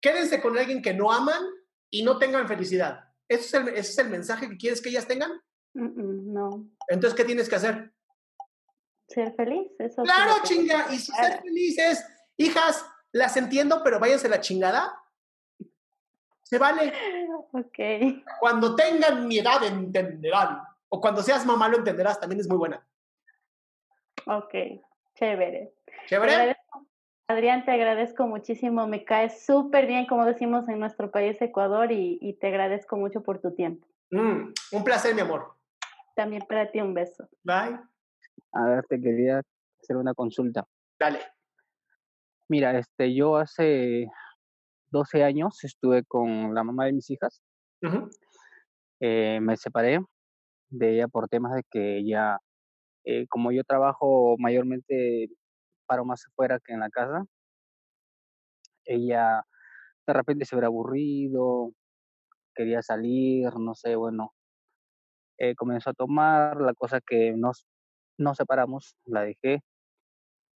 [0.02, 1.44] Quédense con alguien que no aman
[1.90, 3.09] y no tengan felicidad.
[3.30, 5.32] ¿Ese es el, ese es el mensaje que quieres que ellas tengan?
[5.74, 6.68] Mm, mm, no.
[6.88, 7.94] Entonces, ¿qué tienes que hacer?
[9.08, 10.02] Ser feliz, eso.
[10.04, 10.88] es Claro, chinga.
[10.92, 12.06] Y si ser felices,
[12.38, 15.00] hijas, las entiendo, pero váyanse a la chingada.
[16.44, 16.92] Se vale.
[17.52, 17.80] Ok.
[18.40, 20.64] Cuando tengan mi edad entenderán.
[20.90, 22.84] O cuando seas mamá lo entenderás, también es muy buena.
[24.26, 24.54] Ok,
[25.16, 25.76] chévere.
[26.08, 26.58] ¿Chévere?
[27.30, 28.88] Adrián, te agradezco muchísimo.
[28.88, 33.22] Me caes súper bien, como decimos en nuestro país, Ecuador, y, y te agradezco mucho
[33.22, 33.88] por tu tiempo.
[34.10, 35.54] Mm, un placer, mi amor.
[36.16, 37.30] También para ti un beso.
[37.44, 37.80] Bye.
[38.52, 39.44] A ver, te quería
[39.80, 40.66] hacer una consulta.
[41.00, 41.20] Dale.
[42.48, 44.08] Mira, este, yo hace
[44.90, 47.44] 12 años estuve con la mamá de mis hijas.
[49.00, 50.00] Eh, me separé
[50.70, 52.40] de ella por temas de que ella,
[53.04, 55.30] eh, como yo trabajo mayormente,
[55.90, 57.26] paro más afuera que en la casa,
[58.86, 59.44] ella
[60.06, 61.72] de repente se hubiera aburrido,
[62.56, 64.34] quería salir, no sé, bueno,
[65.40, 67.66] eh, comenzó a tomar, la cosa que nos,
[68.18, 69.62] nos separamos, la dejé.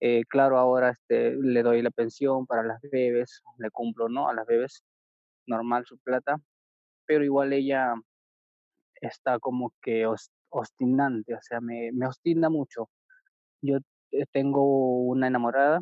[0.01, 4.27] Eh, claro, ahora este, le doy la pensión para las bebés, le cumplo, ¿no?
[4.27, 4.83] A las bebés,
[5.47, 6.37] normal su plata,
[7.05, 7.95] pero igual ella
[8.95, 10.05] está como que
[10.49, 12.89] obstinante, o sea, me, me obstina mucho.
[13.61, 13.79] Yo
[14.31, 15.81] tengo una enamorada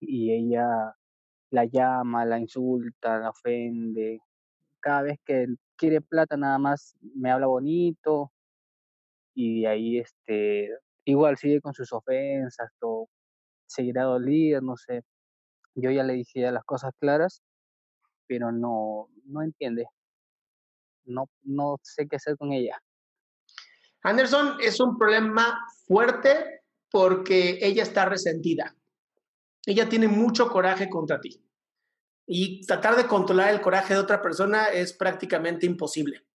[0.00, 0.94] y ella
[1.50, 4.20] la llama, la insulta, la ofende.
[4.80, 5.46] Cada vez que
[5.76, 8.32] quiere plata nada más me habla bonito
[9.34, 10.70] y de ahí este
[11.04, 13.08] igual sigue con sus ofensas, todo
[13.66, 15.02] seguirá dolido, no sé.
[15.74, 17.42] Yo ya le dije las cosas claras,
[18.26, 19.86] pero no no entiende.
[21.04, 22.80] No no sé qué hacer con ella.
[24.02, 26.59] Anderson es un problema fuerte
[26.90, 28.76] porque ella está resentida.
[29.66, 31.42] Ella tiene mucho coraje contra ti.
[32.26, 36.26] Y tratar de controlar el coraje de otra persona es prácticamente imposible.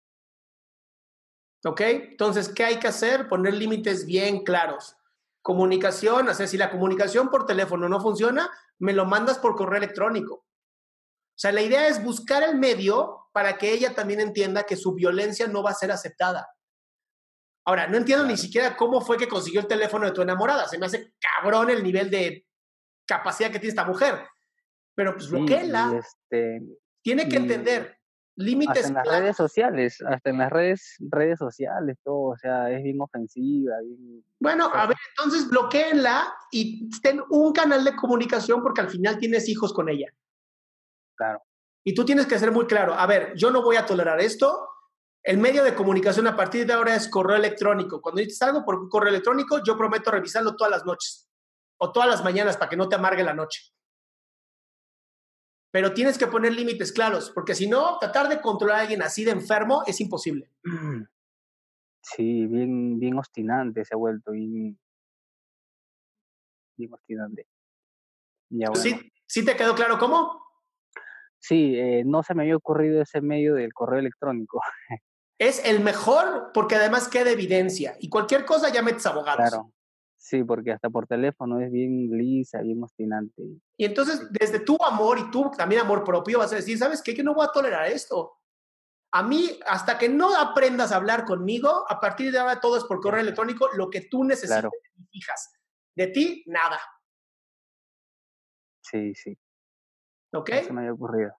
[1.66, 1.82] ¿Ok?
[1.82, 3.28] Entonces, ¿qué hay que hacer?
[3.28, 4.96] Poner límites bien claros.
[5.42, 10.36] Comunicación, o si la comunicación por teléfono no funciona, me lo mandas por correo electrónico.
[10.36, 14.94] O sea, la idea es buscar el medio para que ella también entienda que su
[14.94, 16.48] violencia no va a ser aceptada.
[17.66, 20.68] Ahora, no entiendo ni siquiera cómo fue que consiguió el teléfono de tu enamorada.
[20.68, 22.46] Se me hace cabrón el nivel de
[23.06, 24.20] capacidad que tiene esta mujer.
[24.94, 26.00] Pero pues Sí, y bloquéela.
[26.00, 26.62] este
[27.02, 27.98] Tiene que entender
[28.38, 29.22] límites hasta en las claros.
[29.22, 34.24] redes sociales, hasta en las redes redes sociales, todo, o sea, es bien ofensiva, bien
[34.40, 39.48] Bueno, a ver, entonces bloquéenla y ten un canal de comunicación porque al final tienes
[39.50, 40.08] hijos con ella.
[41.16, 41.42] Claro.
[41.84, 42.94] Y tú tienes que ser muy claro.
[42.94, 44.68] A ver, yo no voy a tolerar esto.
[45.26, 48.00] El medio de comunicación a partir de ahora es correo electrónico.
[48.00, 51.28] Cuando dices algo por un correo electrónico, yo prometo revisarlo todas las noches
[51.78, 53.74] o todas las mañanas para que no te amargue la noche.
[55.72, 59.26] Pero tienes que poner límites claros, porque si no, tratar de controlar a alguien así
[59.26, 60.52] de enfermo es imposible.
[62.02, 64.80] Sí, bien, bien obstinante se ha vuelto, bien,
[66.78, 67.48] bien obstinante.
[68.50, 68.84] Ya bueno.
[68.84, 70.40] ¿Sí, ¿Sí te quedó claro cómo?
[71.40, 74.62] Sí, eh, no se me había ocurrido ese medio del correo electrónico.
[75.38, 77.98] Es el mejor porque además queda evidencia.
[78.00, 79.50] Y cualquier cosa ya metes abogados.
[79.50, 79.72] Claro.
[80.18, 83.44] Sí, porque hasta por teléfono es bien lisa, bien obstinante.
[83.78, 87.14] Y entonces, desde tu amor y tu también amor propio, vas a decir, ¿sabes qué?
[87.14, 88.40] Que no voy a tolerar esto.
[89.12, 92.84] A mí, hasta que no aprendas a hablar conmigo, a partir de ahora todo es
[92.86, 94.72] por correo electrónico, lo que tú necesites Claro.
[94.72, 95.54] de mis hijas.
[95.96, 96.80] De ti, nada.
[98.82, 99.38] Sí, sí.
[100.34, 100.50] ¿Ok?
[100.50, 101.32] No se me había ocurrido.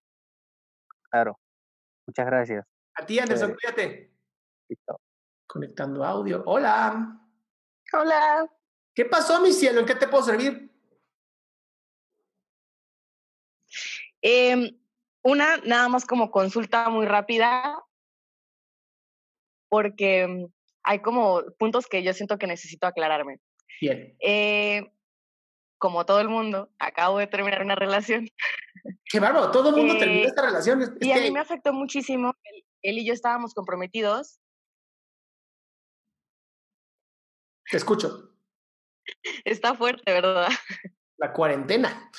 [1.10, 1.38] Claro.
[2.06, 2.66] Muchas gracias.
[2.98, 3.74] A ti, Anderson, Chévere.
[3.74, 4.12] cuídate.
[4.68, 5.00] Listo.
[5.46, 6.42] Conectando audio.
[6.46, 7.20] Hola.
[7.92, 8.50] Hola.
[8.94, 9.80] ¿Qué pasó, mi cielo?
[9.80, 10.70] ¿En qué te puedo servir?
[14.22, 14.78] Em,
[15.22, 17.84] una, nada más como consulta muy rápida,
[19.68, 20.48] porque
[20.82, 23.40] hay como puntos que yo siento que necesito aclararme.
[23.80, 24.16] Bien.
[24.20, 24.90] Eh,
[25.78, 28.28] como todo el mundo, acabo de terminar una relación.
[29.04, 30.82] Qué bárbaro, todo el mundo Eh, terminó esta relación.
[30.82, 32.34] Es- Y a mí me afectó muchísimo.
[32.44, 34.40] Él, él y yo estábamos comprometidos.
[37.70, 38.32] Te escucho.
[39.44, 40.48] Está fuerte, ¿verdad?
[41.18, 42.10] La cuarentena.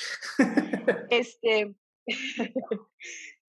[1.10, 1.76] Este,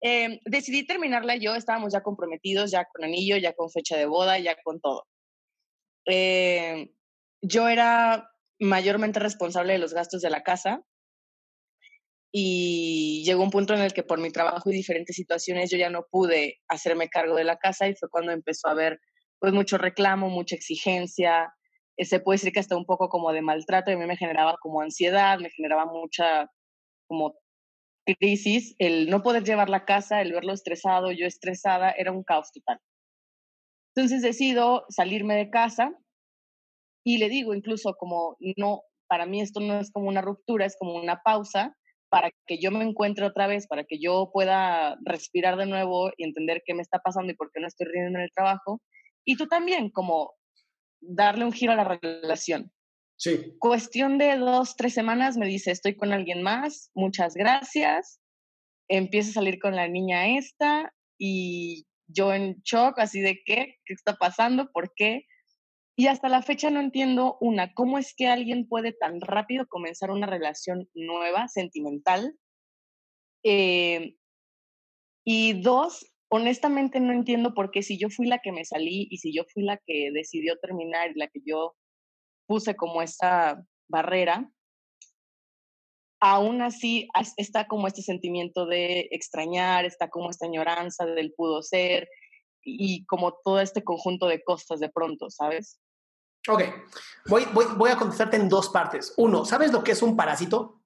[0.01, 4.39] em, decidí terminarla yo, estábamos ya comprometidos, ya con anillo, ya con fecha de boda,
[4.39, 5.07] ya con todo.
[6.05, 6.93] Eh,
[7.41, 10.83] yo era mayormente responsable de los gastos de la casa
[12.31, 15.89] y llegó un punto en el que por mi trabajo y diferentes situaciones yo ya
[15.89, 18.99] no pude hacerme cargo de la casa y fue cuando empezó a haber
[19.39, 21.53] pues mucho reclamo, mucha exigencia,
[21.97, 24.17] eh, se puede decir que hasta un poco como de maltrato y a mí me
[24.17, 26.49] generaba como ansiedad, me generaba mucha
[27.07, 27.35] como
[28.05, 32.51] crisis, el no poder llevar la casa, el verlo estresado, yo estresada, era un caos
[32.51, 32.79] total.
[33.95, 35.91] Entonces decido salirme de casa
[37.03, 40.75] y le digo incluso como, no, para mí esto no es como una ruptura, es
[40.77, 41.75] como una pausa
[42.09, 46.23] para que yo me encuentre otra vez, para que yo pueda respirar de nuevo y
[46.23, 48.81] entender qué me está pasando y por qué no estoy riendo en el trabajo.
[49.25, 50.33] Y tú también, como
[51.01, 52.71] darle un giro a la relación.
[53.17, 53.53] Sí.
[53.59, 58.19] Cuestión de dos, tres semanas me dice, estoy con alguien más, muchas gracias.
[58.87, 63.93] Empiezo a salir con la niña esta y yo en shock, así de qué, qué
[63.93, 65.25] está pasando, por qué.
[65.99, 70.11] Y hasta la fecha no entiendo, una, cómo es que alguien puede tan rápido comenzar
[70.11, 72.37] una relación nueva, sentimental.
[73.43, 74.15] Eh,
[75.25, 79.17] y dos, honestamente no entiendo por qué si yo fui la que me salí y
[79.17, 81.75] si yo fui la que decidió terminar y la que yo
[82.47, 84.49] puse como esa barrera,
[86.21, 92.07] aún así está como este sentimiento de extrañar, está como esta añoranza del pudo ser
[92.63, 95.77] y como todo este conjunto de cosas de pronto, ¿sabes?
[96.47, 96.63] Ok,
[97.27, 99.13] voy, voy, voy a contestarte en dos partes.
[99.17, 100.81] Uno, ¿sabes lo que es un parásito?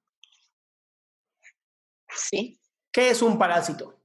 [2.09, 2.59] Sí.
[2.91, 3.99] ¿Qué es un parásito?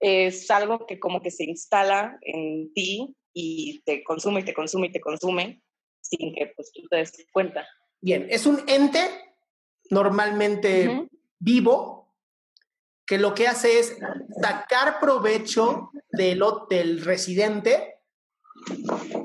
[0.00, 4.88] Es algo que como que se instala en ti y te consume y te consume
[4.88, 5.62] y te consume
[6.00, 7.66] sin que pues, tú te des cuenta.
[8.00, 9.00] Bien, es un ente
[9.90, 11.08] normalmente
[11.38, 12.14] vivo
[13.06, 13.96] que lo que hace es
[14.40, 18.00] sacar provecho del, del residente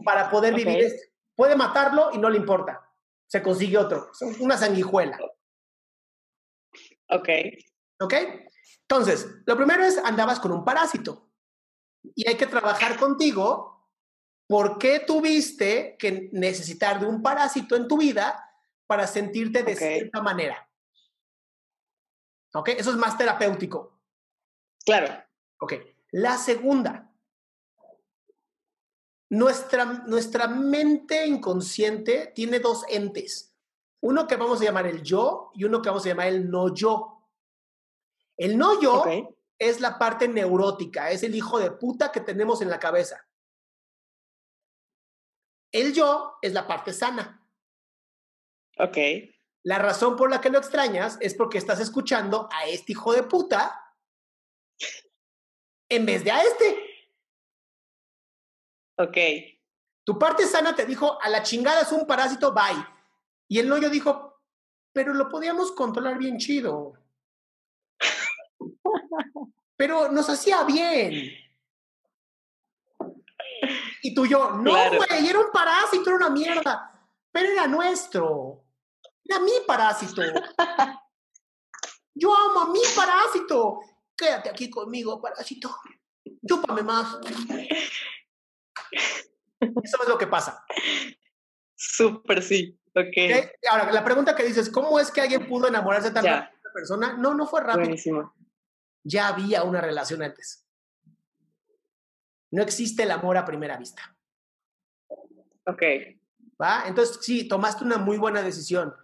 [0.07, 0.89] para poder vivir.
[1.35, 2.81] Puede matarlo y no le importa.
[3.27, 4.09] Se consigue otro.
[4.39, 5.19] Una sanguijuela.
[7.09, 7.27] Ok.
[7.99, 8.13] ¿Ok?
[8.83, 11.29] Entonces, lo primero es andabas con un parásito
[12.15, 13.91] y hay que trabajar contigo.
[14.47, 18.49] ¿Por qué tuviste que necesitar de un parásito en tu vida
[18.87, 20.69] para sentirte de cierta manera?
[22.53, 22.69] ¿Ok?
[22.69, 23.99] Eso es más terapéutico.
[24.85, 25.21] Claro.
[25.59, 25.73] Ok.
[26.11, 27.06] La segunda,
[29.29, 33.55] nuestra, nuestra mente inconsciente tiene dos entes.
[34.01, 36.73] Uno que vamos a llamar el yo y uno que vamos a llamar el no
[36.73, 37.29] yo.
[38.37, 39.03] El no yo
[39.59, 43.27] es la parte neurótica, es el hijo de puta que tenemos en la cabeza.
[45.71, 47.45] El yo es la parte sana.
[48.77, 48.97] Ok.
[49.63, 53.23] La razón por la que lo extrañas es porque estás escuchando a este hijo de
[53.23, 53.83] puta
[55.89, 56.86] en vez de a este.
[58.97, 59.17] Ok.
[60.03, 62.85] Tu parte sana te dijo, a la chingada es un parásito, bye.
[63.47, 64.41] Y el yo dijo,
[64.93, 66.93] pero lo podíamos controlar bien chido.
[69.75, 71.31] pero nos hacía bien.
[74.01, 77.09] Y tú yo, no, güey, era un parásito, era una mierda.
[77.31, 78.63] Pero era nuestro.
[79.23, 80.21] Era mi parásito.
[82.15, 83.81] Yo amo a mi parásito.
[84.15, 85.75] Quédate aquí conmigo, parásito.
[86.47, 87.19] Chúpame más.
[89.59, 90.63] Eso es lo que pasa.
[91.75, 92.79] Súper sí.
[92.93, 93.49] Okay.
[93.69, 96.73] Ahora, la pregunta que dices, ¿cómo es que alguien pudo enamorarse tan rápido de una
[96.73, 97.13] persona?
[97.13, 97.85] No, no fue rápido.
[97.85, 98.33] Buenísimo.
[99.03, 100.65] Ya había una relación antes.
[102.51, 104.15] No existe el amor a primera vista.
[105.65, 105.83] Ok.
[106.59, 106.87] ¿Va?
[106.87, 108.95] Entonces, sí, tomaste una muy buena decisión.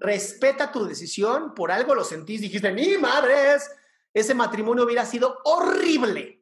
[0.00, 3.70] Respeta tu decisión, por algo lo sentís, dijiste, mi madres,
[4.14, 6.37] ese matrimonio hubiera sido horrible.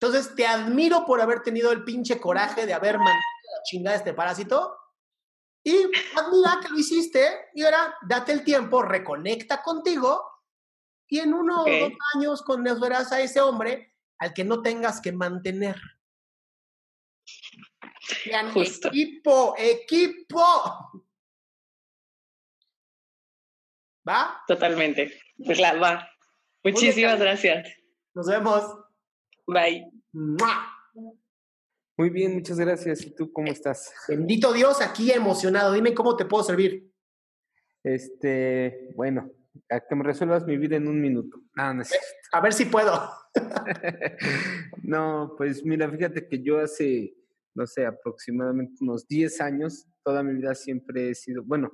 [0.00, 4.12] Entonces, te admiro por haber tenido el pinche coraje de haber mandado la chingada este
[4.12, 4.76] parásito.
[5.64, 5.76] Y
[6.16, 7.50] admira que lo hiciste.
[7.54, 10.22] Y ahora, date el tiempo, reconecta contigo.
[11.08, 15.12] Y en uno o dos años conocerás a ese hombre al que no tengas que
[15.12, 15.76] mantener.
[18.88, 20.42] equipo, equipo.
[24.08, 24.42] ¿Va?
[24.46, 25.20] Totalmente.
[25.44, 26.08] Pues la va.
[26.62, 27.68] Muchísimas gracias.
[28.14, 28.85] Nos vemos.
[29.46, 29.90] Bye.
[31.96, 33.06] Muy bien, muchas gracias.
[33.06, 33.92] ¿Y tú cómo estás?
[34.08, 35.72] Bendito Dios, aquí emocionado.
[35.72, 36.92] Dime cómo te puedo servir.
[37.84, 39.30] Este, bueno,
[39.70, 41.40] a que me resuelvas mi vida en un minuto.
[41.56, 42.92] A ver si puedo.
[44.82, 47.14] no, pues mira, fíjate que yo hace,
[47.54, 51.70] no sé, aproximadamente unos 10 años, toda mi vida siempre he sido, bueno,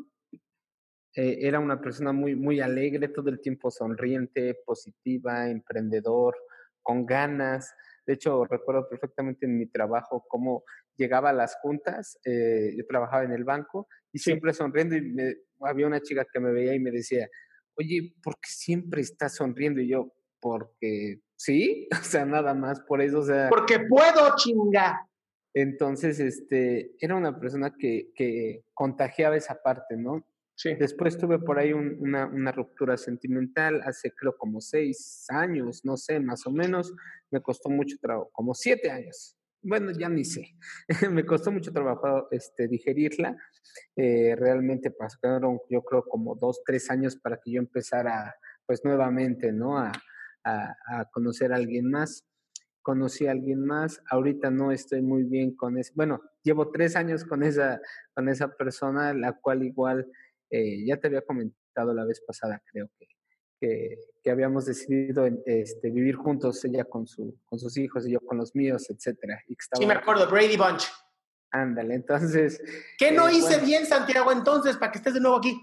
[1.14, 6.36] eh, era una persona muy, muy alegre, todo el tiempo sonriente, positiva, emprendedor,
[6.82, 7.72] con ganas.
[8.06, 10.64] De hecho, recuerdo perfectamente en mi trabajo cómo
[10.96, 15.16] llegaba a las juntas, eh, yo trabajaba en el banco y siempre sonriendo y
[15.60, 17.28] había una chica que me veía y me decía,
[17.76, 19.80] oye, ¿por qué siempre estás sonriendo?
[19.80, 23.48] Y yo, porque sí, o sea, nada más por eso, o sea.
[23.48, 25.08] Porque puedo, chinga.
[25.54, 30.26] Entonces, este, era una persona que, que contagiaba esa parte, ¿no?
[30.64, 36.20] Después tuve por ahí una, una, ruptura sentimental hace creo como seis años, no sé,
[36.20, 36.92] más o menos.
[37.30, 39.36] Me costó mucho trabajo, como siete años.
[39.60, 40.56] Bueno, ya ni sé.
[41.10, 43.36] me costó mucho trabajo este, digerirla.
[43.96, 48.34] Eh, realmente pasaron, yo creo, como dos, tres años para que yo empezara,
[48.66, 49.78] pues nuevamente, ¿no?
[49.78, 49.92] A,
[50.44, 52.26] a, conocer a alguien más
[52.82, 57.24] conocí a alguien más, ahorita no estoy muy bien con ese, bueno, llevo tres años
[57.24, 57.80] con esa,
[58.12, 60.10] con esa persona, la cual igual
[60.52, 63.08] eh, ya te había comentado la vez pasada, creo que,
[64.22, 68.36] que, habíamos decidido este, vivir juntos, ella con, su, con sus hijos y yo con
[68.36, 69.42] los míos, etcétera.
[69.48, 70.84] Y sí, me acuerdo, Brady Bunch.
[71.50, 72.62] Ándale, entonces.
[72.98, 75.58] ¿Qué no eh, hice bien, Santiago, entonces, para que estés de nuevo aquí?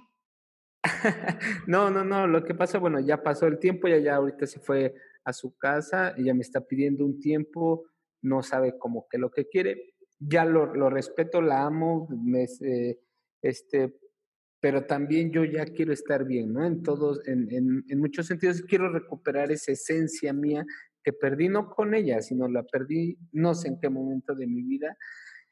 [1.68, 4.60] no, no, no, lo que pasa, bueno, ya pasó el tiempo, ya, ya ahorita se
[4.60, 7.86] fue a su casa, ella me está pidiendo un tiempo,
[8.24, 13.00] no sabe como que lo que quiere, ya lo, lo respeto, la amo, me, eh,
[13.42, 14.00] este,
[14.60, 16.66] pero también yo ya quiero estar bien, ¿no?
[16.66, 17.48] En todos, en,
[17.88, 20.66] en, muchos sentidos quiero recuperar esa esencia mía
[21.04, 24.64] que perdí no con ella, sino la perdí no sé en qué momento de mi
[24.64, 24.98] vida.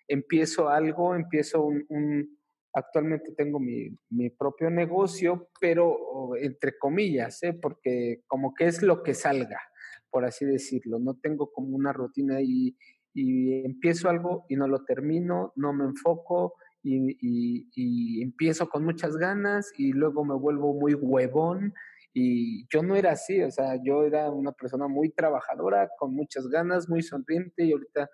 [0.10, 2.38] Empiezo algo, empiezo un,
[2.74, 7.54] actualmente tengo mi, mi, propio negocio, pero entre comillas, ¿eh?
[7.54, 9.62] porque como que es lo que salga,
[10.10, 11.00] por así decirlo.
[11.00, 12.76] No tengo como una rutina y,
[13.14, 19.72] y empiezo algo y no lo termino, no me enfoco y, empiezo con muchas ganas
[19.78, 21.74] y luego me vuelvo muy huevón.
[22.14, 26.48] Y yo no era así, o sea, yo era una persona muy trabajadora, con muchas
[26.48, 28.10] ganas, muy sonriente y ahorita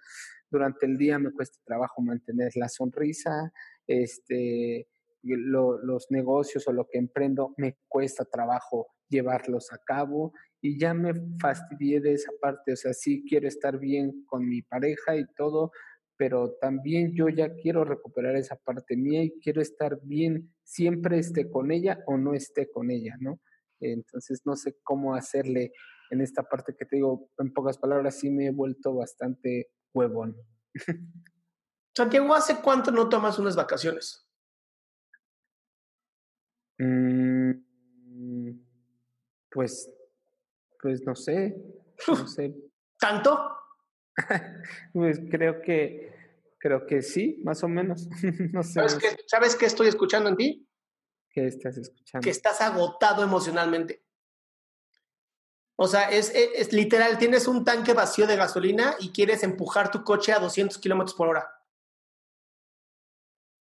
[0.50, 3.54] durante el día me cuesta trabajo mantener la sonrisa,
[3.88, 4.90] este,
[5.24, 11.14] los negocios o lo que emprendo me cuesta trabajo llevarlos a cabo y ya me
[11.40, 15.72] fastidié de esa parte, o sea, sí quiero estar bien con mi pareja y todo,
[16.18, 21.50] pero también yo ya quiero recuperar esa parte mía y quiero estar bien, siempre esté
[21.50, 23.40] con ella o no esté con ella, ¿no?
[23.80, 25.72] Entonces no sé cómo hacerle
[26.10, 30.38] en esta parte que te digo, en pocas palabras, sí me he vuelto bastante huevón.
[31.96, 34.28] Santiago, ¿hace cuánto no tomas unas vacaciones?
[36.80, 37.52] Mm,
[39.52, 39.92] pues,
[40.82, 41.56] pues no sé,
[42.08, 42.56] no sé.
[43.00, 43.63] ¿Tanto?
[44.94, 46.14] pues creo que,
[46.58, 48.08] creo que sí, más o menos.
[48.54, 48.74] no sé.
[48.74, 50.68] ¿Sabes, qué, ¿Sabes qué estoy escuchando en ti?
[51.30, 52.24] ¿Qué estás escuchando?
[52.24, 54.04] Que estás agotado emocionalmente.
[55.76, 60.04] O sea, es, es, literal, tienes un tanque vacío de gasolina y quieres empujar tu
[60.04, 61.64] coche a 200 kilómetros por hora.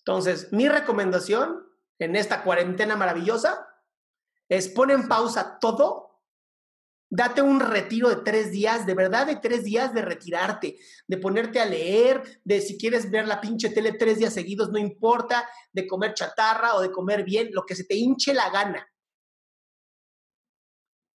[0.00, 1.66] Entonces, mi recomendación
[1.98, 3.68] en esta cuarentena maravillosa
[4.48, 6.11] es poner en pausa todo
[7.14, 11.60] Date un retiro de tres días, de verdad de tres días de retirarte, de ponerte
[11.60, 15.86] a leer, de si quieres ver la pinche tele tres días seguidos, no importa, de
[15.86, 18.90] comer chatarra o de comer bien, lo que se te hinche la gana.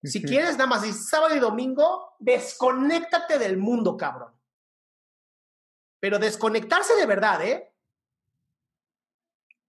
[0.03, 4.39] Si quieres nada más, y sábado y domingo, desconéctate del mundo, cabrón.
[5.99, 7.73] Pero desconectarse de verdad, ¿eh?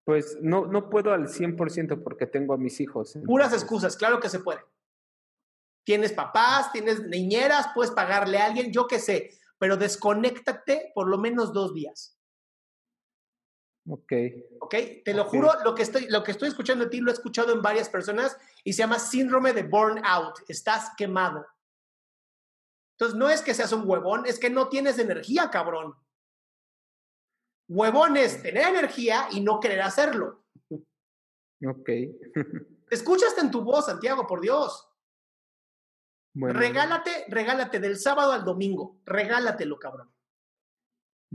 [0.04, 3.18] Pues no, no puedo al 100% porque tengo a mis hijos.
[3.24, 4.60] Puras excusas, claro que se puede
[5.88, 11.16] tienes papás, tienes niñeras, puedes pagarle a alguien, yo qué sé, pero desconéctate por lo
[11.16, 12.20] menos dos días.
[13.88, 14.12] Ok.
[14.60, 17.14] Ok, te lo juro, lo que, estoy, lo que estoy escuchando de ti lo he
[17.14, 21.46] escuchado en varias personas y se llama síndrome de burnout, estás quemado.
[22.98, 25.94] Entonces, no es que seas un huevón, es que no tienes energía, cabrón.
[27.66, 30.44] Huevón es tener energía y no querer hacerlo.
[31.66, 31.88] Ok.
[32.90, 34.87] Escuchaste en tu voz, Santiago, por Dios.
[36.40, 39.00] Regálate, regálate del sábado al domingo.
[39.04, 40.10] Regálatelo, cabrón.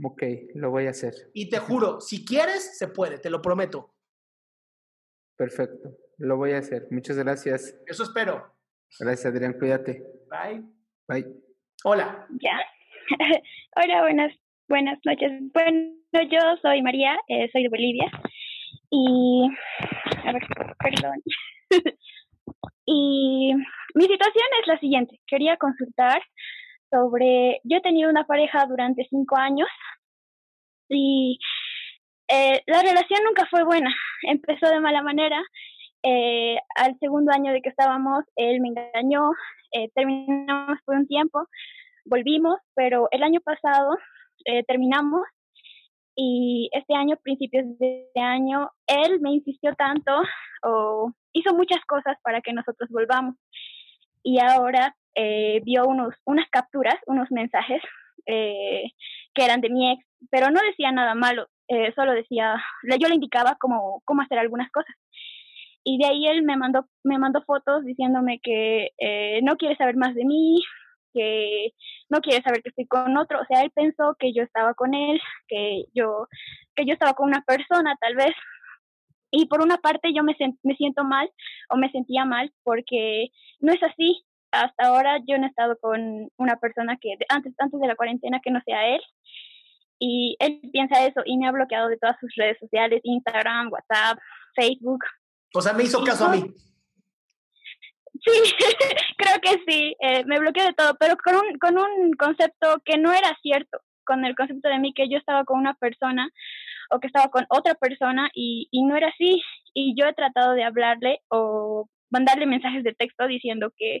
[0.02, 0.22] Ok,
[0.54, 1.14] lo voy a hacer.
[1.34, 3.94] Y te juro, si quieres, se puede, te lo prometo.
[5.36, 6.88] Perfecto, lo voy a hacer.
[6.90, 7.76] Muchas gracias.
[7.86, 8.54] Eso espero.
[8.98, 10.04] Gracias, Adrián, cuídate.
[10.28, 10.64] Bye.
[11.06, 11.26] Bye.
[11.84, 12.26] Hola.
[12.40, 12.58] Ya.
[13.76, 14.32] Hola, buenas,
[14.68, 15.30] buenas noches.
[15.52, 18.10] Bueno, yo soy María, eh, soy de Bolivia.
[18.90, 19.48] Y.
[20.24, 20.42] A ver,
[20.78, 21.22] perdón.
[22.86, 23.52] y
[23.94, 25.20] mi situación es la siguiente.
[25.26, 26.20] Quería consultar
[26.90, 29.68] sobre, yo he tenido una pareja durante cinco años
[30.88, 31.38] y
[32.28, 33.94] eh, la relación nunca fue buena.
[34.22, 35.42] Empezó de mala manera.
[36.02, 39.30] Eh, al segundo año de que estábamos, él me engañó,
[39.72, 41.46] eh, terminamos por un tiempo,
[42.04, 43.96] volvimos, pero el año pasado
[44.66, 45.22] terminamos
[46.14, 50.12] y este año, principios de año, él me insistió tanto
[50.62, 53.36] o hizo muchas cosas para que nosotros volvamos
[54.24, 57.80] y ahora eh, vio unos, unas capturas, unos mensajes
[58.26, 58.84] eh,
[59.34, 62.56] que eran de mi ex, pero no decía nada malo, eh, solo decía,
[62.98, 64.96] yo le indicaba cómo, cómo hacer algunas cosas.
[65.84, 68.90] y de ahí él me mandó, me mandó fotos diciéndome que
[69.42, 70.62] no quiere saber más de mí,
[71.12, 71.72] que
[72.08, 74.94] no quiere saber que estoy con otro, o sea, él pensó que yo estaba con
[74.94, 76.26] él, que yo,
[76.74, 78.34] que yo estaba con una persona tal vez,
[79.34, 81.28] y por una parte yo me, me siento mal
[81.68, 83.28] o me sentía mal porque
[83.60, 84.24] no es así.
[84.52, 88.40] Hasta ahora yo no he estado con una persona que antes, antes de la cuarentena
[88.42, 89.00] que no sea él.
[89.98, 94.18] Y él piensa eso y me ha bloqueado de todas sus redes sociales, Instagram, WhatsApp,
[94.54, 95.04] Facebook.
[95.54, 96.44] O sea, me hizo caso a mí.
[98.24, 98.54] Sí,
[99.16, 102.96] creo que sí, eh, me bloqueó de todo, pero con un, con un concepto que
[102.98, 106.30] no era cierto, con el concepto de mí que yo estaba con una persona
[106.90, 109.42] o que estaba con otra persona y, no era así.
[109.72, 114.00] Y yo he tratado de hablarle o mandarle mensajes de texto diciendo que,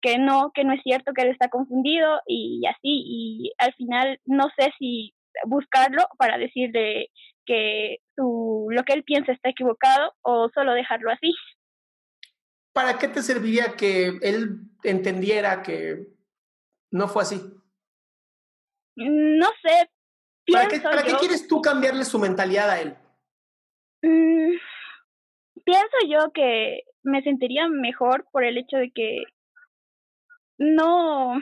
[0.00, 2.78] que no, que no es cierto, que él está confundido y así.
[2.82, 7.10] Y al final no sé si buscarlo para decirle
[7.44, 11.34] que lo que él piensa está equivocado o solo dejarlo así.
[12.72, 16.08] ¿Para qué te serviría que él entendiera que
[16.90, 17.40] no fue así?
[18.96, 19.90] No sé,
[20.52, 22.96] ¿Para qué, ¿para qué quieres tú cambiarle su mentalidad a él?
[24.02, 24.52] Mm,
[25.64, 29.24] pienso yo que me sentiría mejor por el hecho de que
[30.58, 31.40] no.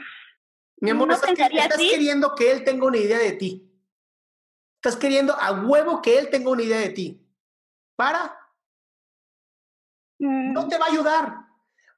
[0.79, 3.71] Mi amor, no estás, estás queriendo que él tenga una idea de ti.
[4.77, 7.27] Estás queriendo a huevo que él tenga una idea de ti.
[7.97, 8.39] Para.
[10.19, 10.69] No mm.
[10.69, 11.35] te va a ayudar.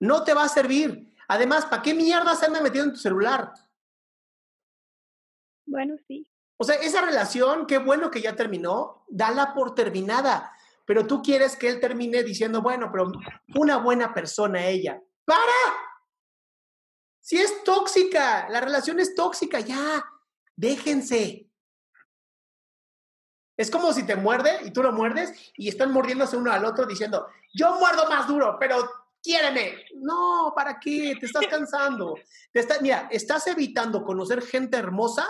[0.01, 1.15] No te va a servir.
[1.29, 3.53] Además, ¿para qué mierda se anda metido en tu celular?
[5.67, 6.27] Bueno, sí.
[6.59, 10.53] O sea, esa relación, qué bueno que ya terminó, dala por terminada.
[10.87, 13.11] Pero tú quieres que él termine diciendo, bueno, pero
[13.57, 15.03] una buena persona ella.
[15.25, 15.43] ¡Para!
[17.21, 20.05] Si es tóxica, la relación es tóxica, ya,
[20.55, 21.51] déjense.
[23.59, 26.87] Es como si te muerde y tú lo muerdes y están mordiéndose uno al otro
[26.87, 28.89] diciendo, yo muerdo más duro, pero
[29.23, 29.87] quiéreme.
[29.97, 31.17] No, ¿para qué?
[31.19, 32.15] Te estás cansando.
[32.53, 35.27] Te está, mira, estás evitando conocer gente hermosa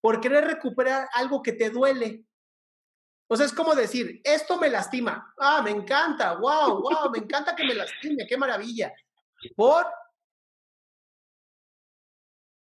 [0.00, 2.24] por querer recuperar algo que te duele.
[3.28, 5.32] O sea, es como decir, esto me lastima.
[5.38, 8.92] Ah, me encanta, wow, wow, me encanta que me lastime, qué maravilla.
[9.54, 9.86] Por.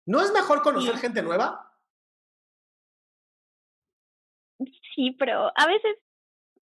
[0.06, 1.72] ¿No es mejor conocer gente nueva?
[4.94, 5.96] Sí, pero a veces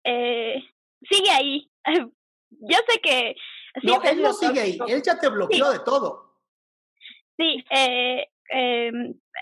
[0.04, 0.62] eh,
[1.10, 1.70] sigue ahí.
[2.50, 3.36] Yo sé que.
[3.82, 6.38] No, él no sigue ahí, él ya te bloqueó de todo.
[7.36, 8.90] Sí, eh, eh,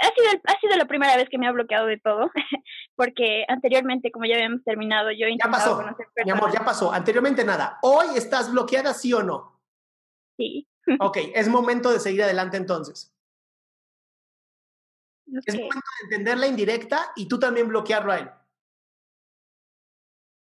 [0.00, 2.30] ha, sido, ha sido la primera vez que me ha bloqueado de todo,
[2.96, 5.82] porque anteriormente, como ya habíamos terminado, yo Ya pasó,
[6.24, 6.92] mi amor, ya pasó.
[6.92, 7.78] Anteriormente nada.
[7.82, 9.60] ¿Hoy estás bloqueada, sí o no?
[10.36, 10.66] Sí.
[11.00, 13.14] Ok, es momento de seguir adelante entonces.
[15.44, 18.30] Es momento de entender la indirecta y tú también bloquearlo a él.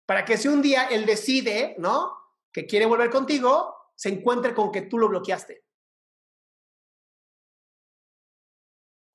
[0.04, 2.12] Para que si un día él decide, ¿no?
[2.52, 5.64] Que quiere volver contigo, se encuentre con que tú lo bloqueaste.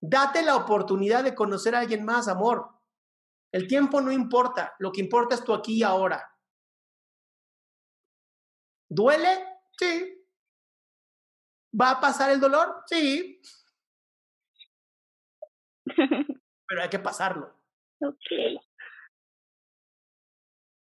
[0.05, 2.67] Date la oportunidad de conocer a alguien más, amor.
[3.53, 6.29] El tiempo no importa, lo que importa es tú aquí y ahora.
[8.89, 9.61] ¿Duele?
[9.77, 10.27] Sí.
[11.79, 12.83] ¿Va a pasar el dolor?
[12.85, 13.41] Sí.
[16.67, 17.63] Pero hay que pasarlo.
[18.01, 18.61] Ok.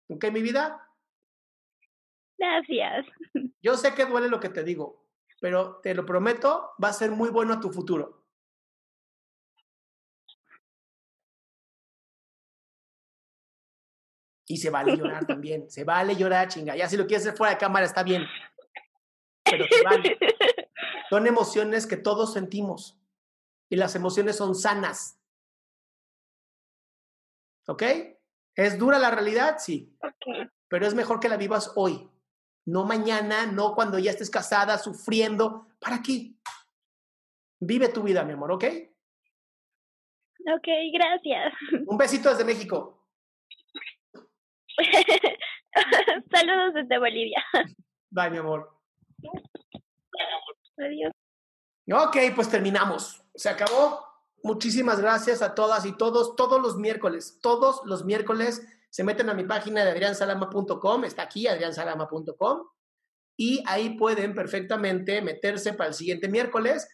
[0.09, 0.83] ¿Ok, mi vida?
[2.39, 3.05] Gracias.
[3.61, 5.07] Yo sé que duele lo que te digo,
[5.39, 8.20] pero te lo prometo, va a ser muy bueno a tu futuro.
[14.51, 15.71] Y se vale llorar también.
[15.71, 16.75] Se vale llorar, chinga.
[16.75, 18.25] Ya si lo quieres hacer fuera de cámara está bien.
[19.45, 20.17] Pero se vale.
[21.09, 22.99] Son emociones que todos sentimos.
[23.69, 25.17] Y las emociones son sanas.
[27.65, 27.83] ¿Ok?
[28.53, 29.55] ¿Es dura la realidad?
[29.57, 29.95] Sí.
[30.67, 32.09] Pero es mejor que la vivas hoy.
[32.65, 35.69] No mañana, no cuando ya estés casada, sufriendo.
[35.79, 36.33] ¿Para qué?
[37.61, 38.65] Vive tu vida, mi amor, ¿ok?
[40.53, 41.53] Ok, gracias.
[41.87, 43.00] Un besito desde México.
[46.31, 47.43] Saludos desde Bolivia.
[48.09, 48.69] Bye, mi amor.
[50.77, 51.11] Adiós.
[51.91, 53.23] Ok, pues terminamos.
[53.35, 54.05] Se acabó.
[54.43, 56.35] Muchísimas gracias a todas y todos.
[56.35, 61.05] Todos los miércoles, todos los miércoles se meten a mi página de adriansalama.com.
[61.05, 62.67] Está aquí, adriansalama.com.
[63.37, 66.87] Y ahí pueden perfectamente meterse para el siguiente miércoles.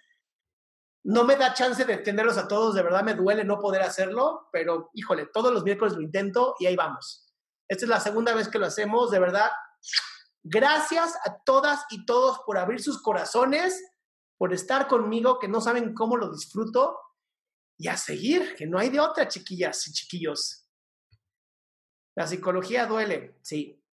[1.03, 4.49] No me da chance de tenerlos a todos, de verdad me duele no poder hacerlo,
[4.51, 7.26] pero híjole, todos los miércoles lo intento y ahí vamos.
[7.67, 9.49] Esta es la segunda vez que lo hacemos, de verdad.
[10.43, 13.83] Gracias a todas y todos por abrir sus corazones,
[14.37, 16.97] por estar conmigo, que no saben cómo lo disfruto,
[17.77, 20.67] y a seguir, que no hay de otra, chiquillas y chiquillos.
[22.15, 23.83] La psicología duele, sí,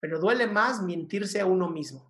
[0.00, 2.09] pero duele más mentirse a uno mismo.